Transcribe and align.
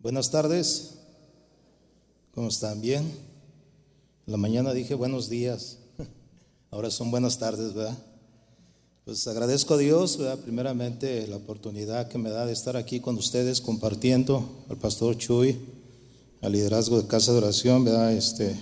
Buenas 0.00 0.30
tardes. 0.30 0.90
¿Cómo 2.32 2.46
están? 2.46 2.80
¿Bien? 2.80 3.02
En 3.02 4.32
la 4.32 4.36
mañana 4.36 4.72
dije 4.72 4.94
buenos 4.94 5.28
días. 5.28 5.78
Ahora 6.70 6.92
son 6.92 7.10
buenas 7.10 7.40
tardes, 7.40 7.74
¿verdad? 7.74 7.98
Pues 9.04 9.26
agradezco 9.26 9.74
a 9.74 9.78
Dios, 9.78 10.16
¿verdad? 10.16 10.38
Primeramente 10.38 11.26
la 11.26 11.34
oportunidad 11.34 12.06
que 12.06 12.16
me 12.16 12.30
da 12.30 12.46
de 12.46 12.52
estar 12.52 12.76
aquí 12.76 13.00
con 13.00 13.16
ustedes 13.16 13.60
compartiendo 13.60 14.48
al 14.70 14.76
pastor 14.76 15.18
Chuy, 15.18 15.58
al 16.42 16.52
liderazgo 16.52 17.02
de 17.02 17.08
Casa 17.08 17.32
de 17.32 17.38
Oración, 17.38 17.82
¿verdad? 17.82 18.12
Este, 18.12 18.54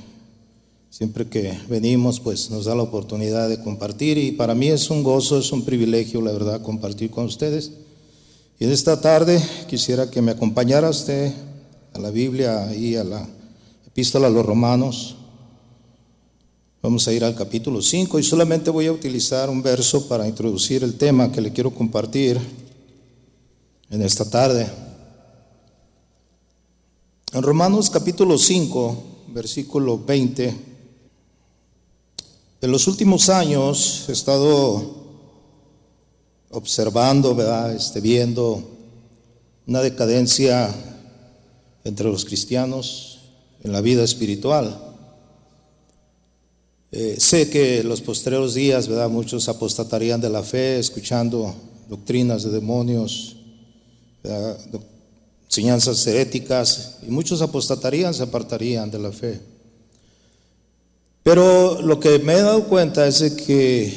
siempre 0.88 1.28
que 1.28 1.52
venimos, 1.68 2.18
pues 2.18 2.48
nos 2.50 2.64
da 2.64 2.74
la 2.74 2.82
oportunidad 2.82 3.50
de 3.50 3.62
compartir 3.62 4.16
y 4.16 4.32
para 4.32 4.54
mí 4.54 4.68
es 4.68 4.88
un 4.88 5.02
gozo, 5.02 5.38
es 5.38 5.52
un 5.52 5.66
privilegio, 5.66 6.22
la 6.22 6.32
verdad, 6.32 6.62
compartir 6.62 7.10
con 7.10 7.26
ustedes. 7.26 7.72
Y 8.58 8.64
en 8.64 8.72
esta 8.72 9.00
tarde 9.00 9.42
quisiera 9.68 10.10
que 10.10 10.22
me 10.22 10.32
acompañara 10.32 10.88
usted 10.88 11.32
a 11.92 11.98
la 11.98 12.10
Biblia 12.10 12.74
y 12.74 12.96
a 12.96 13.04
la 13.04 13.28
epístola 13.86 14.28
a 14.28 14.30
los 14.30 14.46
romanos. 14.46 15.16
Vamos 16.80 17.06
a 17.06 17.12
ir 17.12 17.22
al 17.24 17.34
capítulo 17.34 17.82
5 17.82 18.18
y 18.18 18.22
solamente 18.22 18.70
voy 18.70 18.86
a 18.86 18.92
utilizar 18.92 19.50
un 19.50 19.62
verso 19.62 20.08
para 20.08 20.26
introducir 20.26 20.84
el 20.84 20.96
tema 20.96 21.30
que 21.30 21.42
le 21.42 21.52
quiero 21.52 21.70
compartir 21.70 22.38
en 23.90 24.02
esta 24.02 24.28
tarde. 24.28 24.66
En 27.32 27.42
Romanos 27.42 27.90
capítulo 27.90 28.38
5, 28.38 29.04
versículo 29.34 29.98
20, 29.98 30.56
en 32.62 32.72
los 32.72 32.86
últimos 32.86 33.28
años 33.28 34.06
he 34.08 34.12
estado 34.12 35.05
observando, 36.56 37.34
¿verdad? 37.34 37.74
Este, 37.74 38.00
viendo 38.00 38.66
una 39.66 39.82
decadencia 39.82 40.74
entre 41.84 42.06
los 42.06 42.24
cristianos 42.24 43.18
en 43.62 43.72
la 43.72 43.82
vida 43.82 44.02
espiritual. 44.02 44.80
Eh, 46.92 47.16
sé 47.18 47.50
que 47.50 47.84
los 47.84 48.00
posteriores 48.00 48.54
días. 48.54 48.88
Muchos 49.10 49.50
apostatarían 49.50 50.20
de 50.20 50.30
la 50.30 50.42
fe 50.42 50.78
escuchando 50.78 51.54
doctrinas 51.90 52.42
de 52.42 52.50
demonios, 52.50 53.36
enseñanzas 55.44 56.06
heréticas, 56.06 56.96
y 57.06 57.10
muchos 57.10 57.42
apostatarían, 57.42 58.14
se 58.14 58.22
apartarían 58.22 58.90
de 58.90 58.98
la 58.98 59.12
fe. 59.12 59.40
Pero 61.22 61.82
lo 61.82 62.00
que 62.00 62.18
me 62.20 62.32
he 62.32 62.42
dado 62.42 62.64
cuenta 62.64 63.06
es 63.06 63.20
que 63.46 63.92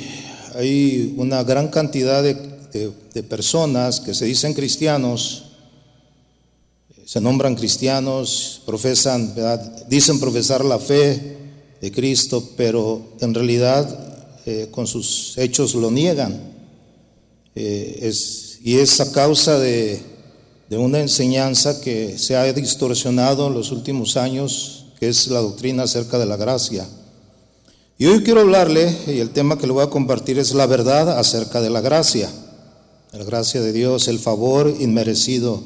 hay 0.56 1.14
una 1.16 1.44
gran 1.44 1.70
cantidad 1.70 2.22
de, 2.22 2.49
personas 3.28 4.00
que 4.00 4.14
se 4.14 4.26
dicen 4.26 4.54
cristianos, 4.54 5.46
se 7.10 7.20
nombran 7.20 7.56
cristianos, 7.56 8.62
profesan, 8.68 9.34
dicen 9.88 10.20
profesar 10.20 10.64
la 10.64 10.78
fe 10.78 11.38
de 11.82 11.92
Cristo, 11.92 12.52
pero 12.56 13.14
en 13.20 13.34
realidad 13.34 13.88
eh, 14.46 14.68
con 14.70 14.86
sus 14.86 15.36
hechos 15.38 15.74
lo 15.74 15.90
niegan. 15.90 16.40
Eh, 17.56 18.14
y 18.64 18.78
es 18.78 19.00
a 19.00 19.12
causa 19.12 19.58
de, 19.58 20.00
de 20.70 20.78
una 20.78 21.00
enseñanza 21.00 21.82
que 21.82 22.18
se 22.20 22.36
ha 22.36 22.54
distorsionado 22.54 23.48
en 23.48 23.56
los 23.56 23.72
últimos 23.72 24.16
años, 24.16 24.86
que 25.00 25.10
es 25.10 25.28
la 25.30 25.40
doctrina 25.40 25.84
acerca 25.84 26.20
de 26.20 26.28
la 26.28 26.38
gracia. 26.38 26.88
Y 27.98 28.06
hoy 28.06 28.22
quiero 28.24 28.42
hablarle, 28.42 28.96
y 29.08 29.20
el 29.20 29.32
tema 29.32 29.58
que 29.58 29.66
le 29.66 29.74
voy 29.74 29.84
a 29.84 29.90
compartir 29.90 30.38
es 30.38 30.54
la 30.54 30.68
verdad 30.68 31.18
acerca 31.18 31.60
de 31.60 31.72
la 31.72 31.82
gracia. 31.82 32.30
La 33.12 33.24
gracia 33.24 33.60
de 33.62 33.74
Dios, 33.74 34.08
el 34.08 34.20
favor 34.20 34.72
inmerecido 34.80 35.62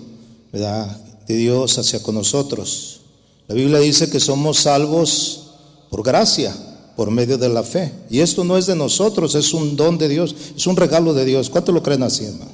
¿verdad? 0.53 0.97
de 1.27 1.35
Dios 1.35 1.77
hacia 1.77 2.01
con 2.01 2.15
nosotros. 2.15 3.01
La 3.47 3.55
Biblia 3.55 3.79
dice 3.79 4.09
que 4.09 4.21
somos 4.21 4.59
salvos 4.59 5.51
por 5.89 6.03
gracia, 6.03 6.55
por 6.95 7.11
medio 7.11 7.37
de 7.37 7.49
la 7.49 7.63
fe. 7.63 7.91
Y 8.09 8.21
esto 8.21 8.45
no 8.45 8.57
es 8.57 8.65
de 8.65 8.75
nosotros, 8.75 9.35
es 9.35 9.53
un 9.53 9.75
don 9.75 9.97
de 9.97 10.07
Dios, 10.07 10.33
es 10.55 10.65
un 10.67 10.77
regalo 10.77 11.13
de 11.13 11.25
Dios. 11.25 11.49
¿Cuánto 11.49 11.73
lo 11.73 11.83
creen 11.83 12.03
así, 12.03 12.23
hermano? 12.23 12.51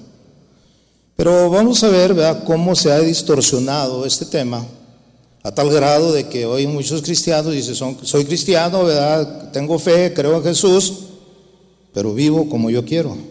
Pero 1.15 1.49
vamos 1.51 1.83
a 1.83 1.89
ver 1.89 2.15
¿verdad? 2.15 2.43
cómo 2.43 2.75
se 2.75 2.91
ha 2.91 2.99
distorsionado 2.99 4.07
este 4.07 4.25
tema 4.25 4.65
a 5.43 5.51
tal 5.53 5.69
grado 5.69 6.11
de 6.11 6.27
que 6.27 6.47
hoy 6.47 6.65
muchos 6.65 7.03
cristianos 7.03 7.53
dicen, 7.53 7.75
soy 8.01 8.25
cristiano. 8.25 8.87
Tengo 9.53 9.77
fe, 9.77 10.13
creo 10.15 10.37
en 10.37 10.43
Jesús, 10.43 10.93
pero 11.93 12.13
vivo 12.15 12.49
como 12.49 12.71
yo 12.71 12.83
quiero. 12.83 13.28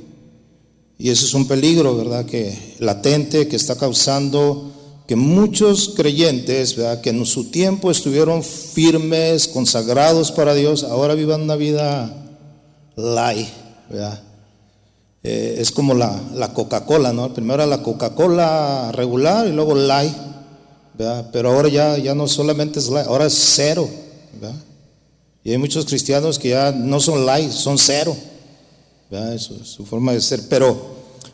Y 0.98 1.10
ese 1.10 1.26
es 1.26 1.34
un 1.34 1.46
peligro, 1.46 1.96
¿verdad? 1.96 2.26
Que 2.26 2.74
latente, 2.80 3.46
que 3.46 3.56
está 3.56 3.76
causando 3.76 4.72
que 5.08 5.16
muchos 5.16 5.94
creyentes, 5.96 6.76
¿verdad? 6.76 7.00
Que 7.00 7.08
en 7.08 7.24
su 7.24 7.44
tiempo 7.50 7.90
estuvieron 7.90 8.42
firmes, 8.42 9.48
consagrados 9.48 10.30
para 10.30 10.54
Dios, 10.54 10.84
ahora 10.84 11.14
vivan 11.14 11.40
una 11.42 11.56
vida 11.56 12.14
light, 12.94 13.48
¿verdad? 13.88 14.22
Eh, 15.22 15.56
es 15.60 15.70
como 15.70 15.94
la, 15.94 16.20
la 16.34 16.52
Coca-Cola, 16.52 17.14
¿no? 17.14 17.32
Primero 17.32 17.64
la 17.64 17.82
Coca-Cola 17.82 18.92
regular 18.92 19.46
y 19.46 19.52
luego 19.52 19.74
light. 19.74 20.14
Pero 21.32 21.52
ahora 21.52 21.68
ya, 21.68 21.96
ya 21.96 22.14
no 22.14 22.26
solamente 22.28 22.78
es 22.78 22.88
light, 22.88 23.06
ahora 23.06 23.26
es 23.26 23.34
cero, 23.34 23.88
Y 25.42 25.52
hay 25.52 25.58
muchos 25.58 25.86
cristianos 25.86 26.38
que 26.38 26.50
ya 26.50 26.72
no 26.72 27.00
son 27.00 27.24
light, 27.24 27.50
son 27.50 27.78
cero, 27.78 28.14
Es 29.10 29.50
su 29.62 29.86
forma 29.86 30.12
de 30.12 30.20
ser. 30.20 30.48
Pero 30.48 30.76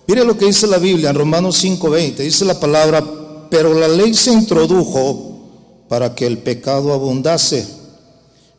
mire 0.06 0.24
lo 0.24 0.36
que 0.36 0.46
dice 0.46 0.66
la 0.66 0.78
Biblia 0.78 1.10
en 1.10 1.16
Romanos 1.16 1.62
5:20, 1.62 2.22
dice 2.22 2.44
la 2.44 2.58
palabra, 2.58 3.04
pero 3.50 3.74
la 3.74 3.88
ley 3.88 4.14
se 4.14 4.32
introdujo 4.32 5.86
para 5.88 6.14
que 6.14 6.26
el 6.26 6.38
pecado 6.38 6.92
abundase. 6.92 7.66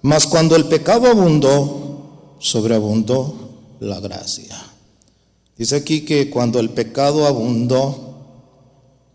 Mas 0.01 0.27
cuando 0.27 0.55
el 0.55 0.65
pecado 0.65 1.07
abundó, 1.07 2.37
sobreabundó 2.39 3.33
la 3.79 3.99
gracia. 3.99 4.55
Dice 5.57 5.77
aquí 5.77 6.01
que 6.01 6.29
cuando 6.29 6.59
el 6.59 6.69
pecado 6.69 7.25
abundó, 7.25 8.15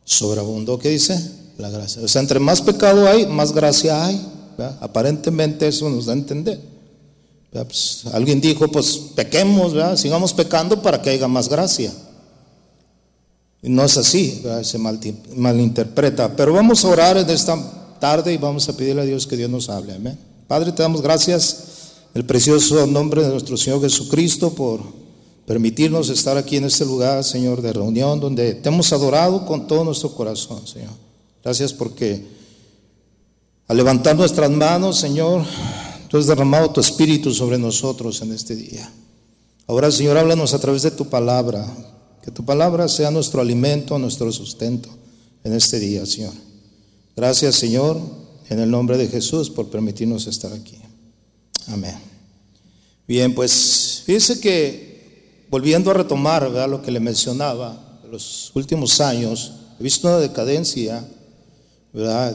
sobreabundó, 0.04 0.78
¿qué 0.78 0.88
dice? 0.88 1.40
la 1.60 1.70
gracia. 1.70 2.02
O 2.02 2.08
sea, 2.08 2.22
entre 2.22 2.40
más 2.40 2.60
pecado 2.62 3.08
hay, 3.08 3.26
más 3.26 3.52
gracia 3.52 4.04
hay. 4.04 4.26
Aparentemente 4.80 5.68
eso 5.68 5.88
nos 5.88 6.06
da 6.06 6.12
a 6.12 6.16
entender. 6.16 6.60
Pues, 7.52 8.04
alguien 8.12 8.40
dijo, 8.40 8.68
pues 8.68 8.96
pequemos, 9.14 9.74
sigamos 10.00 10.32
pecando 10.32 10.80
para 10.80 11.02
que 11.02 11.10
haya 11.10 11.26
más 11.28 11.48
gracia. 11.48 11.92
No 13.62 13.84
es 13.84 13.96
así, 13.96 14.42
se 14.62 14.78
malinterpreta. 14.78 16.34
Pero 16.34 16.52
vamos 16.52 16.84
a 16.84 16.88
orar 16.88 17.16
en 17.18 17.28
esta 17.28 17.58
tarde 17.98 18.32
y 18.32 18.36
vamos 18.36 18.68
a 18.68 18.76
pedirle 18.76 19.02
a 19.02 19.04
Dios 19.04 19.26
que 19.26 19.36
Dios 19.36 19.50
nos 19.50 19.68
hable. 19.68 19.94
Amén. 19.94 20.18
Padre, 20.48 20.72
te 20.72 20.82
damos 20.82 21.02
gracias 21.02 21.64
el 22.14 22.24
precioso 22.24 22.86
nombre 22.86 23.22
de 23.22 23.28
nuestro 23.28 23.56
Señor 23.56 23.80
Jesucristo 23.82 24.52
por 24.54 24.80
permitirnos 25.46 26.08
estar 26.08 26.36
aquí 26.36 26.56
en 26.56 26.64
este 26.64 26.84
lugar, 26.84 27.22
Señor, 27.22 27.60
de 27.60 27.72
reunión, 27.72 28.18
donde 28.18 28.54
te 28.54 28.68
hemos 28.68 28.92
adorado 28.92 29.44
con 29.44 29.66
todo 29.66 29.84
nuestro 29.84 30.14
corazón, 30.14 30.66
Señor. 30.66 30.92
Gracias 31.44 31.72
porque 31.72 32.24
al 33.68 33.76
levantar 33.76 34.16
nuestras 34.16 34.50
manos, 34.50 34.98
Señor, 34.98 35.44
tú 36.10 36.18
has 36.18 36.26
derramado 36.26 36.70
tu 36.70 36.80
espíritu 36.80 37.32
sobre 37.32 37.56
nosotros 37.56 38.20
en 38.20 38.32
este 38.32 38.56
día. 38.56 38.92
Ahora, 39.68 39.92
Señor, 39.92 40.18
háblanos 40.18 40.52
a 40.52 40.58
través 40.58 40.82
de 40.82 40.90
tu 40.90 41.08
palabra. 41.08 41.64
Que 42.20 42.32
tu 42.32 42.44
palabra 42.44 42.88
sea 42.88 43.12
nuestro 43.12 43.40
alimento, 43.40 43.96
nuestro 43.98 44.30
sustento 44.32 44.88
en 45.44 45.54
este 45.54 45.78
día, 45.78 46.04
Señor. 46.04 46.34
Gracias, 47.16 47.54
Señor, 47.54 47.98
en 48.48 48.58
el 48.58 48.68
nombre 48.68 48.98
de 48.98 49.06
Jesús 49.06 49.48
por 49.48 49.70
permitirnos 49.70 50.26
estar 50.26 50.52
aquí. 50.52 50.76
Amén. 51.68 51.94
Bien, 53.06 53.32
pues 53.34 54.02
fíjese 54.04 54.40
que 54.40 55.46
volviendo 55.48 55.92
a 55.92 55.94
retomar 55.94 56.50
lo 56.50 56.82
que 56.82 56.90
le 56.90 57.00
mencionaba, 57.00 58.00
en 58.04 58.10
los 58.10 58.50
últimos 58.54 59.00
años, 59.00 59.52
he 59.78 59.82
visto 59.84 60.08
una 60.08 60.18
decadencia 60.18 61.06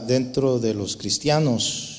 dentro 0.06 0.58
de 0.58 0.74
los 0.74 0.96
cristianos. 0.96 1.95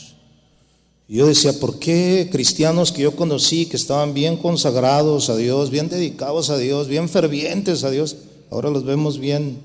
Yo 1.10 1.26
decía, 1.26 1.54
¿por 1.60 1.80
qué 1.80 2.28
cristianos 2.32 2.92
que 2.92 3.04
yo 3.04 3.16
conocí, 3.16 3.66
que 3.66 3.78
estaban 3.78 4.14
bien 4.14 4.36
consagrados 4.36 5.30
a 5.30 5.38
Dios, 5.38 5.70
bien 5.70 5.88
dedicados 5.88 6.50
a 6.50 6.58
Dios, 6.58 6.88
bien 6.88 7.08
fervientes 7.08 7.84
a 7.86 7.92
Dios, 7.92 8.18
ahora 8.52 8.70
los 8.70 8.84
vemos 8.84 9.18
bien, 9.18 9.58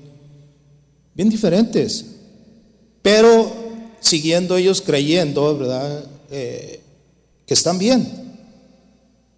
bien 1.15 1.29
diferentes? 1.29 2.05
Pero 3.01 3.51
siguiendo 3.99 4.55
ellos 4.55 4.81
creyendo, 4.81 5.57
¿verdad? 5.57 6.05
Eh, 6.31 6.81
que 7.45 7.53
están 7.53 7.77
bien. 7.77 8.23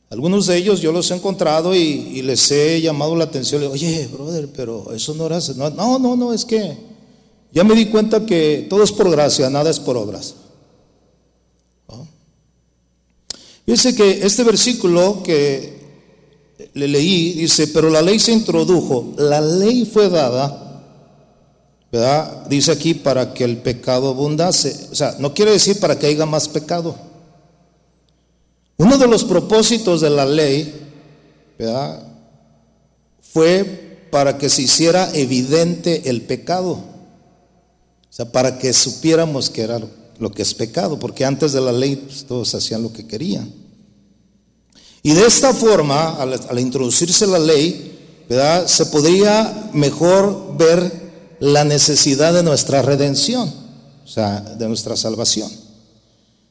Algunos 0.09 0.45
de 0.45 0.57
ellos 0.57 0.81
yo 0.81 0.91
los 0.91 1.09
he 1.09 1.15
encontrado 1.15 1.75
y, 1.75 2.21
les 2.21 2.51
he 2.51 2.79
llamado 2.81 3.15
la 3.15 3.23
atención. 3.23 3.63
Oye, 3.63 4.07
brother, 4.13 4.47
pero 4.55 4.93
eso 4.93 5.15
no 5.15 5.25
era. 5.25 5.39
No, 5.71 5.97
no, 5.97 6.15
no, 6.15 6.33
es 6.33 6.45
que 6.45 6.77
ya 7.51 7.63
me 7.63 7.73
di 7.73 7.87
cuenta 7.87 8.25
que 8.25 8.67
todo 8.69 8.83
es 8.83 8.91
por 8.91 9.09
gracia, 9.09 9.49
nada 9.49 9.71
es 9.71 9.79
por 9.79 9.97
obras. 9.97 10.35
Fíjense 13.65 13.95
que 13.95 14.25
este 14.25 14.43
versículo 14.43 15.23
que 15.23 15.75
le 16.73 16.87
leí 16.87 17.33
dice, 17.33 17.67
pero 17.67 17.89
la 17.89 18.01
ley 18.01 18.19
se 18.19 18.31
introdujo, 18.31 19.13
la 19.17 19.41
ley 19.41 19.85
fue 19.91 20.09
dada, 20.09 20.83
¿verdad? 21.91 22.45
Dice 22.47 22.71
aquí 22.71 22.93
para 22.93 23.33
que 23.33 23.43
el 23.43 23.57
pecado 23.57 24.09
abundase. 24.09 24.87
O 24.91 24.95
sea, 24.95 25.15
no 25.19 25.33
quiere 25.33 25.51
decir 25.51 25.79
para 25.79 25.97
que 25.97 26.07
haya 26.07 26.25
más 26.25 26.47
pecado. 26.47 26.95
Uno 28.77 28.97
de 28.97 29.07
los 29.07 29.23
propósitos 29.23 30.01
de 30.01 30.09
la 30.09 30.25
ley, 30.25 30.73
¿verdad? 31.57 32.03
Fue 33.21 34.07
para 34.11 34.37
que 34.37 34.49
se 34.49 34.61
hiciera 34.61 35.09
evidente 35.13 36.09
el 36.09 36.21
pecado. 36.21 36.71
O 36.71 36.83
sea, 38.09 38.31
para 38.31 38.59
que 38.59 38.71
supiéramos 38.73 39.49
que 39.49 39.61
era 39.61 39.79
lo 39.79 40.04
que 40.33 40.41
es 40.41 40.53
pecado, 40.53 40.99
porque 40.99 41.25
antes 41.25 41.53
de 41.53 41.61
la 41.61 41.71
ley 41.71 41.95
pues, 41.95 42.25
todos 42.25 42.53
hacían 42.55 42.83
lo 42.83 42.91
que 42.91 43.05
querían. 43.05 43.51
Y 45.03 45.13
de 45.13 45.25
esta 45.25 45.53
forma, 45.53 46.15
al, 46.15 46.59
introducirse 46.59 47.27
la 47.27 47.37
ley, 47.37 48.25
¿verdad? 48.27 48.65
se 48.67 48.87
podría 48.87 49.69
mejor 49.73 50.57
ver 50.57 51.37
la 51.39 51.63
necesidad 51.63 52.33
de 52.33 52.41
nuestra 52.41 52.81
redención, 52.81 53.53
o 54.03 54.07
sea, 54.07 54.41
de 54.41 54.67
nuestra 54.67 54.95
salvación. 54.95 55.51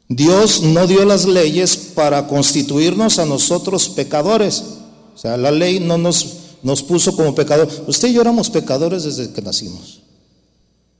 Dios 0.08 0.62
no 0.62 0.86
dio 0.86 1.04
las 1.04 1.24
leyes 1.24 1.76
para 1.76 2.28
constituirnos 2.28 3.18
a 3.18 3.26
nosotros 3.26 3.88
pecadores. 3.88 4.62
O 5.14 5.18
sea, 5.18 5.36
la 5.36 5.50
ley 5.50 5.80
no 5.80 5.98
nos, 5.98 6.34
nos 6.62 6.82
puso 6.82 7.16
como 7.16 7.34
pecadores. 7.34 7.82
Usted 7.86 8.08
y 8.08 8.12
yo 8.12 8.20
éramos 8.20 8.50
pecadores 8.50 9.04
desde 9.04 9.32
que 9.32 9.42
nacimos, 9.42 10.02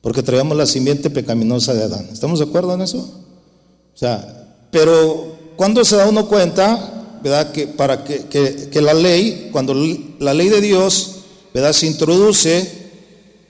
porque 0.05 0.23
traíamos 0.23 0.55
la 0.55 0.67
simiente 0.67 1.09
pecaminosa 1.09 1.73
de 1.73 1.85
Adán. 1.85 2.11
¿Estamos 2.13 2.39
de 2.39 2.45
acuerdo 2.45 2.75
en 2.75 2.83
eso? 2.83 2.99
O 2.99 3.97
sea, 3.99 4.59
pero 4.71 5.35
cuando 5.57 5.83
se 5.83 5.97
da 5.97 6.07
uno 6.07 6.29
cuenta, 6.29 7.19
¿verdad? 7.23 7.53
Que 7.53 7.67
para 7.67 8.05
que, 8.05 8.27
que 8.27 8.83
la 8.83 8.93
ley, 8.93 9.49
cuando 9.51 9.75
la 10.19 10.35
ley 10.35 10.51
de 10.51 10.61
Dios, 10.61 11.21
¿verdad? 11.55 11.73
Se 11.73 11.87
introduce 11.87 12.91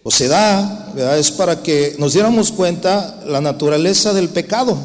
o 0.04 0.12
se 0.12 0.28
da, 0.28 0.92
¿verdad? 0.94 1.18
es 1.18 1.32
para 1.32 1.60
que 1.60 1.96
nos 1.98 2.12
diéramos 2.12 2.52
cuenta 2.52 3.20
la 3.26 3.40
naturaleza 3.40 4.14
del 4.14 4.28
pecado, 4.28 4.78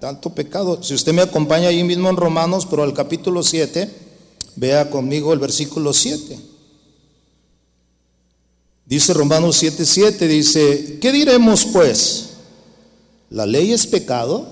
tanto 0.00 0.30
pecado. 0.30 0.82
Si 0.82 0.94
usted 0.94 1.12
me 1.12 1.22
acompaña 1.22 1.68
ahí 1.68 1.84
mismo 1.84 2.10
en 2.10 2.16
Romanos, 2.16 2.66
pero 2.68 2.82
al 2.82 2.92
capítulo 2.92 3.44
7, 3.44 3.88
vea 4.56 4.90
conmigo 4.90 5.32
el 5.32 5.38
versículo 5.38 5.92
7. 5.92 6.47
Dice 8.88 9.12
Romanos 9.12 9.56
7, 9.56 9.84
7, 9.84 10.26
dice, 10.26 10.98
¿qué 11.00 11.12
diremos 11.12 11.66
pues? 11.66 12.30
¿La 13.30 13.44
ley 13.44 13.72
es 13.72 13.86
pecado? 13.86 14.46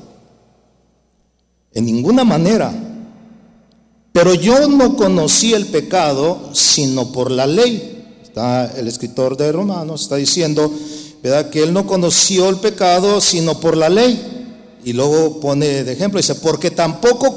En 1.73 1.87
ninguna 1.87 2.23
manera. 2.23 2.73
Pero 4.13 4.35
yo 4.35 4.69
no 4.69 4.95
conocí 4.95 5.55
el 5.55 5.67
pecado 5.67 6.51
sino 6.53 7.13
por 7.13 7.31
la 7.31 7.47
ley 7.47 7.95
el 8.77 8.87
escritor 8.87 9.37
de 9.37 9.51
Romanos, 9.51 10.03
está 10.03 10.17
diciendo, 10.17 10.71
¿verdad? 11.23 11.49
Que 11.49 11.63
él 11.63 11.73
no 11.73 11.87
conoció 11.87 12.51
el 12.51 12.57
pecado 12.57 13.21
sino 13.23 13.59
por 13.59 13.79
la 13.79 13.89
ley. 13.89 14.79
Y 14.85 14.93
luego 14.93 15.41
pone 15.41 15.85
de 15.85 15.93
ejemplo, 15.93 16.19
dice, 16.19 16.35
porque 16.35 16.71
tampoco 16.71 17.35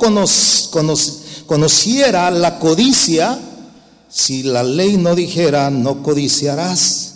conociera 1.47 2.29
la 2.31 2.59
codicia 2.59 3.39
si 4.09 4.43
la 4.43 4.63
ley 4.63 4.97
no 4.97 5.15
dijera, 5.15 5.69
no 5.69 6.01
codiciarás. 6.01 7.15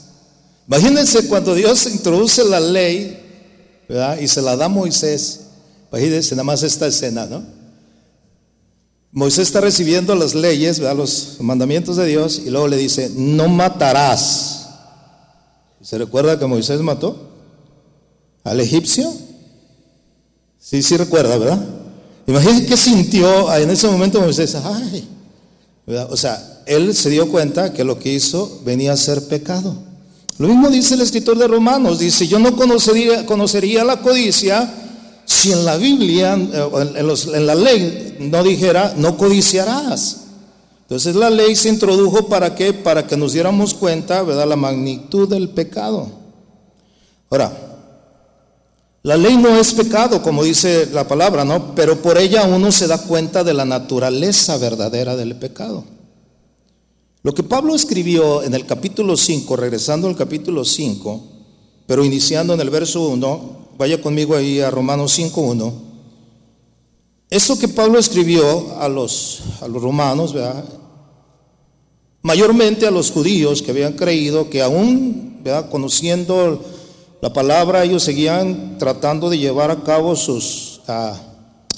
Imagínense 0.68 1.28
cuando 1.28 1.56
Dios 1.56 1.88
introduce 1.88 2.46
la 2.46 2.60
ley. 2.60 3.20
Y 4.22 4.28
se 4.28 4.42
la 4.42 4.56
da 4.56 4.66
a 4.66 4.70
Moisés. 4.70 5.42
Imagínense 5.92 6.36
nada 6.36 6.44
más 6.44 6.64
esta 6.64 6.88
escena, 6.88 7.26
¿no? 7.26 7.44
Moisés 9.12 9.48
está 9.48 9.62
recibiendo 9.62 10.16
las 10.16 10.34
leyes, 10.34 10.80
los 10.80 11.38
mandamientos 11.40 11.98
de 11.98 12.08
Dios, 12.08 12.42
y 12.46 12.50
luego 12.50 12.68
le 12.68 12.78
dice, 12.78 13.12
no 13.16 13.48
matarás. 13.48 14.68
¿Se 15.82 15.98
recuerda 15.98 16.40
que 16.40 16.48
Moisés 16.48 16.80
mató 16.82 17.30
al 18.44 18.60
egipcio? 18.60 19.14
Sí, 20.58 20.82
sí 20.82 20.98
recuerda, 20.98 21.38
¿verdad? 21.38 21.64
Imagínense 22.26 22.66
qué 22.66 22.78
sintió 22.78 23.54
en 23.56 23.70
ese 23.70 23.88
momento 23.88 24.20
Moisés. 24.22 24.56
Ay, 24.56 25.08
O 26.10 26.18
sea, 26.18 26.53
él 26.66 26.96
se 26.96 27.10
dio 27.10 27.30
cuenta 27.30 27.74
que 27.74 27.84
lo 27.84 28.00
que 28.00 28.14
hizo 28.14 28.62
venía 28.66 28.94
a 28.94 28.98
ser 28.98 29.28
pecado. 29.28 29.76
Lo 30.38 30.48
mismo 30.48 30.70
dice 30.70 30.96
el 30.96 31.02
escritor 31.02 31.38
de 31.38 31.48
Romanos, 31.48 32.00
dice, 32.00 32.28
yo 32.28 32.40
no 32.40 32.56
conocería, 32.56 33.26
conocería 33.26 33.84
la 33.84 34.02
codicia 34.02 34.74
si 35.26 35.52
en 35.52 35.64
la 35.64 35.78
Biblia, 35.78 36.36
eh, 36.36 36.70
en, 37.34 37.48
la 37.48 37.56
ley, 37.56 38.18
no 38.20 38.44
dijera, 38.44 38.94
no 38.98 39.18
codiciarás. 39.18 40.22
Entonces 40.82 41.16
la 41.16 41.30
ley 41.30 41.56
se 41.56 41.70
introdujo 41.70 42.28
para 42.28 42.56
qué? 42.56 42.74
Para 42.74 43.08
que 43.08 43.16
nos 43.16 43.34
diéramos 43.34 43.74
cuenta, 43.74 44.22
¿verdad? 44.24 44.48
La 44.48 44.56
magnitud 44.56 45.30
del 45.30 45.50
pecado. 45.50 46.10
Ahora, 47.30 47.52
la 49.04 49.18
ley 49.18 49.38
no 49.38 49.58
es 49.58 49.74
pecado, 49.74 50.22
como 50.22 50.44
dice 50.44 50.90
la 50.94 51.08
palabra, 51.08 51.46
¿no? 51.46 51.76
Pero 51.76 52.02
por 52.02 52.18
ella 52.18 52.44
uno 52.44 52.72
se 52.72 52.88
da 52.88 52.98
cuenta 52.98 53.44
de 53.44 53.54
la 53.54 53.66
naturaleza 53.66 54.58
verdadera 54.58 55.16
del 55.16 55.36
pecado. 55.36 55.84
Lo 57.24 57.34
que 57.34 57.44
Pablo 57.44 57.74
escribió 57.74 58.44
en 58.44 58.54
el 58.54 58.66
capítulo 58.66 59.18
5, 59.18 59.56
regresando 59.56 60.08
al 60.08 60.16
capítulo 60.16 60.64
5, 60.64 61.24
pero 61.88 62.06
iniciando 62.06 62.54
en 62.54 62.62
el 62.62 62.70
verso 62.70 63.08
1, 63.08 63.64
Vaya 63.76 64.00
conmigo 64.00 64.36
ahí 64.36 64.60
a 64.60 64.70
Romanos 64.70 65.18
5.1. 65.18 65.74
Eso 67.30 67.58
que 67.58 67.68
Pablo 67.68 67.98
escribió 67.98 68.80
a 68.80 68.88
los, 68.88 69.42
a 69.62 69.68
los 69.68 69.82
romanos, 69.82 70.32
¿verdad? 70.34 70.64
mayormente 72.22 72.88
a 72.88 72.92
los 72.92 73.12
judíos 73.12 73.62
que 73.62 73.72
habían 73.72 73.94
creído 73.94 74.50
que 74.50 74.62
aún 74.62 75.40
¿verdad? 75.44 75.70
conociendo 75.70 76.64
la 77.22 77.34
palabra, 77.34 77.84
ellos 77.84 78.04
seguían 78.04 78.78
tratando 78.78 79.30
de 79.30 79.40
llevar 79.40 79.72
a 79.72 79.84
cabo 79.84 80.16
sus, 80.16 80.82
ah, 80.88 81.20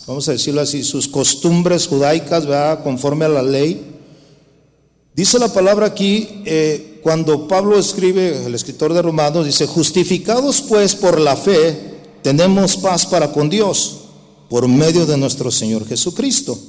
vamos 0.05 0.27
a 0.27 0.33
decirlo 0.33 0.61
así, 0.61 0.83
sus 0.83 1.07
costumbres 1.07 1.87
judaicas, 1.87 2.45
¿verdad? 2.45 2.83
conforme 2.83 3.25
a 3.25 3.29
la 3.29 3.41
ley. 3.41 3.94
Dice 5.15 5.39
la 5.39 5.47
palabra 5.47 5.85
aquí, 5.85 6.41
eh, 6.43 6.99
cuando 7.01 7.47
Pablo 7.47 7.79
escribe, 7.79 8.45
el 8.45 8.53
escritor 8.53 8.93
de 8.93 9.01
Romanos, 9.01 9.45
dice, 9.45 9.65
justificados 9.65 10.61
pues 10.61 10.93
por 10.93 11.21
la 11.21 11.37
fe, 11.37 11.95
tenemos 12.21 12.75
paz 12.75 13.05
para 13.05 13.31
con 13.31 13.49
Dios 13.49 13.99
por 14.49 14.67
medio 14.67 15.05
de 15.05 15.15
nuestro 15.15 15.51
Señor 15.51 15.87
Jesucristo, 15.87 16.59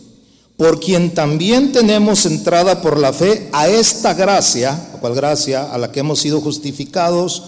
por 0.56 0.78
quien 0.78 1.12
también 1.12 1.72
tenemos 1.72 2.25
entrada 2.25 2.81
por 2.82 2.98
la 3.00 3.12
fe 3.12 3.48
a 3.52 3.66
esta 3.66 4.14
gracia, 4.14 4.90
¿a 4.94 5.00
cual 5.00 5.16
gracia? 5.16 5.64
A 5.72 5.76
la 5.76 5.90
que 5.90 6.00
hemos 6.00 6.20
sido 6.20 6.40
justificados 6.40 7.43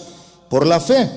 por 0.51 0.67
la 0.67 0.81
fe, 0.81 1.09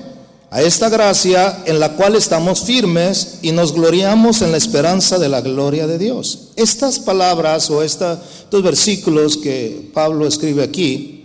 a 0.52 0.60
esta 0.60 0.90
gracia 0.90 1.62
en 1.64 1.80
la 1.80 1.94
cual 1.94 2.14
estamos 2.14 2.60
firmes 2.60 3.38
y 3.40 3.52
nos 3.52 3.72
gloriamos 3.72 4.42
en 4.42 4.52
la 4.52 4.58
esperanza 4.58 5.18
de 5.18 5.30
la 5.30 5.40
gloria 5.40 5.86
de 5.86 5.96
Dios. 5.96 6.50
Estas 6.56 6.98
palabras 6.98 7.70
o 7.70 7.82
estos 7.82 8.62
versículos 8.62 9.38
que 9.38 9.90
Pablo 9.94 10.26
escribe 10.26 10.62
aquí, 10.62 11.18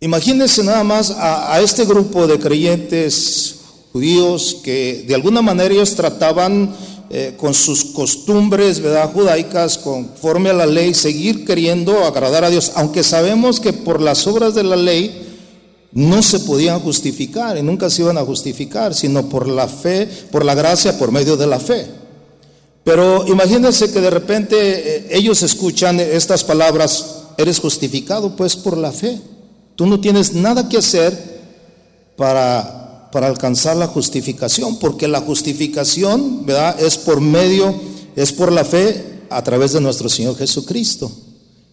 Imagínense 0.00 0.62
nada 0.62 0.84
más 0.84 1.10
a, 1.10 1.60
este 1.60 1.84
grupo 1.84 2.28
de 2.28 2.38
creyentes 2.38 3.56
judíos 3.92 4.58
que 4.62 5.04
de 5.08 5.14
alguna 5.16 5.42
manera 5.42 5.74
ellos 5.74 5.96
trataban 5.96 6.72
eh, 7.10 7.34
con 7.36 7.52
sus 7.52 7.86
costumbres 7.86 8.80
¿verdad? 8.80 9.12
judaicas, 9.12 9.76
conforme 9.76 10.50
a 10.50 10.52
la 10.52 10.66
ley, 10.66 10.94
seguir 10.94 11.44
queriendo 11.44 12.04
agradar 12.04 12.44
a 12.44 12.50
Dios, 12.50 12.70
aunque 12.76 13.02
sabemos 13.02 13.58
que 13.58 13.72
por 13.72 14.00
las 14.00 14.24
obras 14.28 14.54
de 14.54 14.62
la 14.62 14.76
ley 14.76 15.27
no 15.92 16.22
se 16.22 16.40
podían 16.40 16.80
justificar 16.80 17.56
y 17.56 17.62
nunca 17.62 17.88
se 17.88 18.02
iban 18.02 18.18
a 18.18 18.24
justificar, 18.24 18.94
sino 18.94 19.28
por 19.28 19.48
la 19.48 19.68
fe, 19.68 20.06
por 20.30 20.44
la 20.44 20.54
gracia, 20.54 20.98
por 20.98 21.12
medio 21.12 21.36
de 21.36 21.46
la 21.46 21.58
fe. 21.58 21.86
Pero 22.84 23.26
imagínense 23.26 23.90
que 23.90 24.00
de 24.00 24.10
repente 24.10 24.56
eh, 24.58 25.08
ellos 25.10 25.42
escuchan 25.42 26.00
estas 26.00 26.44
palabras, 26.44 27.16
eres 27.36 27.58
justificado 27.58 28.34
pues 28.36 28.56
por 28.56 28.76
la 28.76 28.92
fe. 28.92 29.20
Tú 29.76 29.86
no 29.86 30.00
tienes 30.00 30.34
nada 30.34 30.68
que 30.68 30.78
hacer 30.78 31.38
para, 32.16 33.10
para 33.12 33.28
alcanzar 33.28 33.76
la 33.76 33.86
justificación, 33.86 34.78
porque 34.78 35.08
la 35.08 35.20
justificación, 35.20 36.44
¿verdad? 36.44 36.80
Es 36.80 36.98
por 36.98 37.20
medio, 37.20 37.74
es 38.16 38.32
por 38.32 38.52
la 38.52 38.64
fe 38.64 39.20
a 39.30 39.42
través 39.42 39.72
de 39.72 39.80
nuestro 39.80 40.08
Señor 40.08 40.36
Jesucristo. 40.36 41.10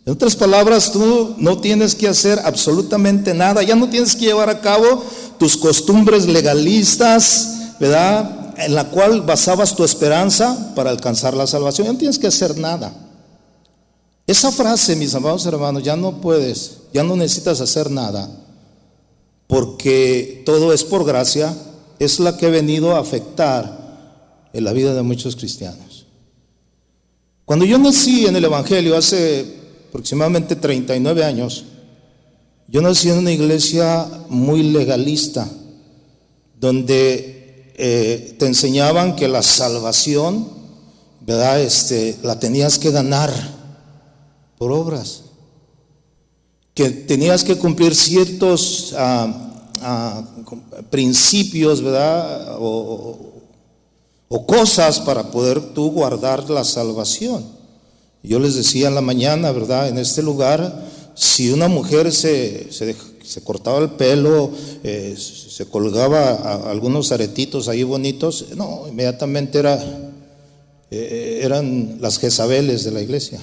En 0.05 0.13
otras 0.13 0.35
palabras, 0.35 0.91
tú 0.91 1.33
no 1.37 1.59
tienes 1.59 1.95
que 1.95 2.07
hacer 2.07 2.39
absolutamente 2.45 3.33
nada, 3.33 3.63
ya 3.63 3.75
no 3.75 3.89
tienes 3.89 4.15
que 4.15 4.25
llevar 4.25 4.49
a 4.49 4.61
cabo 4.61 5.03
tus 5.39 5.57
costumbres 5.57 6.27
legalistas, 6.27 7.75
¿verdad? 7.79 8.53
En 8.59 8.75
la 8.75 8.89
cual 8.91 9.21
basabas 9.21 9.75
tu 9.75 9.83
esperanza 9.83 10.73
para 10.75 10.91
alcanzar 10.91 11.33
la 11.33 11.47
salvación. 11.47 11.87
Ya 11.87 11.93
no 11.93 11.99
tienes 11.99 12.19
que 12.19 12.27
hacer 12.27 12.55
nada. 12.57 12.93
Esa 14.27 14.51
frase, 14.51 14.95
mis 14.95 15.13
amados 15.15 15.45
hermanos, 15.47 15.81
ya 15.81 15.95
no 15.95 16.21
puedes, 16.21 16.77
ya 16.93 17.03
no 17.03 17.15
necesitas 17.15 17.59
hacer 17.59 17.89
nada, 17.89 18.29
porque 19.47 20.43
todo 20.45 20.71
es 20.71 20.83
por 20.83 21.03
gracia, 21.03 21.55
es 21.97 22.19
la 22.19 22.37
que 22.37 22.45
ha 22.45 22.49
venido 22.49 22.95
a 22.95 22.99
afectar 22.99 24.49
en 24.53 24.63
la 24.63 24.71
vida 24.71 24.93
de 24.93 25.01
muchos 25.01 25.35
cristianos. 25.35 26.05
Cuando 27.43 27.65
yo 27.65 27.77
nací 27.79 28.25
en 28.25 28.35
el 28.35 28.45
Evangelio 28.45 28.97
hace 28.97 29.64
aproximadamente 29.95 30.57
39 30.57 31.23
años, 31.23 31.63
Yo 32.67 32.81
nací 32.81 33.09
en 33.09 33.19
una 33.19 33.31
iglesia 33.31 34.09
muy 34.27 34.63
legalista, 34.63 35.47
donde 36.59 37.71
eh, 37.77 38.35
te 38.37 38.47
enseñaban 38.47 39.15
que 39.15 39.27
la 39.27 39.41
salvación, 39.41 40.49
¿verdad? 41.21 41.61
Este, 41.61 42.17
la 42.23 42.39
tenías 42.39 42.77
que 42.79 42.91
ganar 42.91 43.31
por 44.57 44.71
obras, 44.71 45.21
que 46.73 46.89
tenías 46.89 47.43
que 47.43 47.55
cumplir 47.55 47.95
ciertos 47.95 48.93
ah, 48.97 49.61
ah, 49.81 50.23
principios, 50.89 51.81
¿verdad? 51.81 52.57
O, 52.59 53.31
o 54.27 54.45
cosas 54.45 54.99
para 54.99 55.31
poder 55.31 55.73
tú 55.73 55.91
guardar 55.91 56.49
la 56.49 56.65
salvación. 56.65 57.54
Yo 58.25 58.39
les 58.39 58.55
decía 58.55 58.87
en 58.87 58.95
la 58.95 59.01
mañana, 59.01 59.51
¿verdad? 59.51 59.89
En 59.89 59.97
este 59.97 60.21
lugar, 60.21 60.85
si 61.13 61.51
una 61.51 61.67
mujer 61.67 62.11
se, 62.11 62.71
se, 62.71 63.41
cortaba 63.43 63.79
el 63.79 63.91
pelo, 63.91 64.51
eh, 64.83 65.15
se 65.17 65.65
colgaba 65.67 66.69
algunos 66.69 67.11
aretitos 67.11 67.67
ahí 67.67 67.83
bonitos, 67.83 68.45
no, 68.55 68.87
inmediatamente 68.87 69.59
era, 69.59 70.11
eh, 70.91 71.39
eran 71.43 71.97
las 72.01 72.19
Jezabeles 72.19 72.83
de 72.83 72.91
la 72.91 73.01
iglesia. 73.01 73.39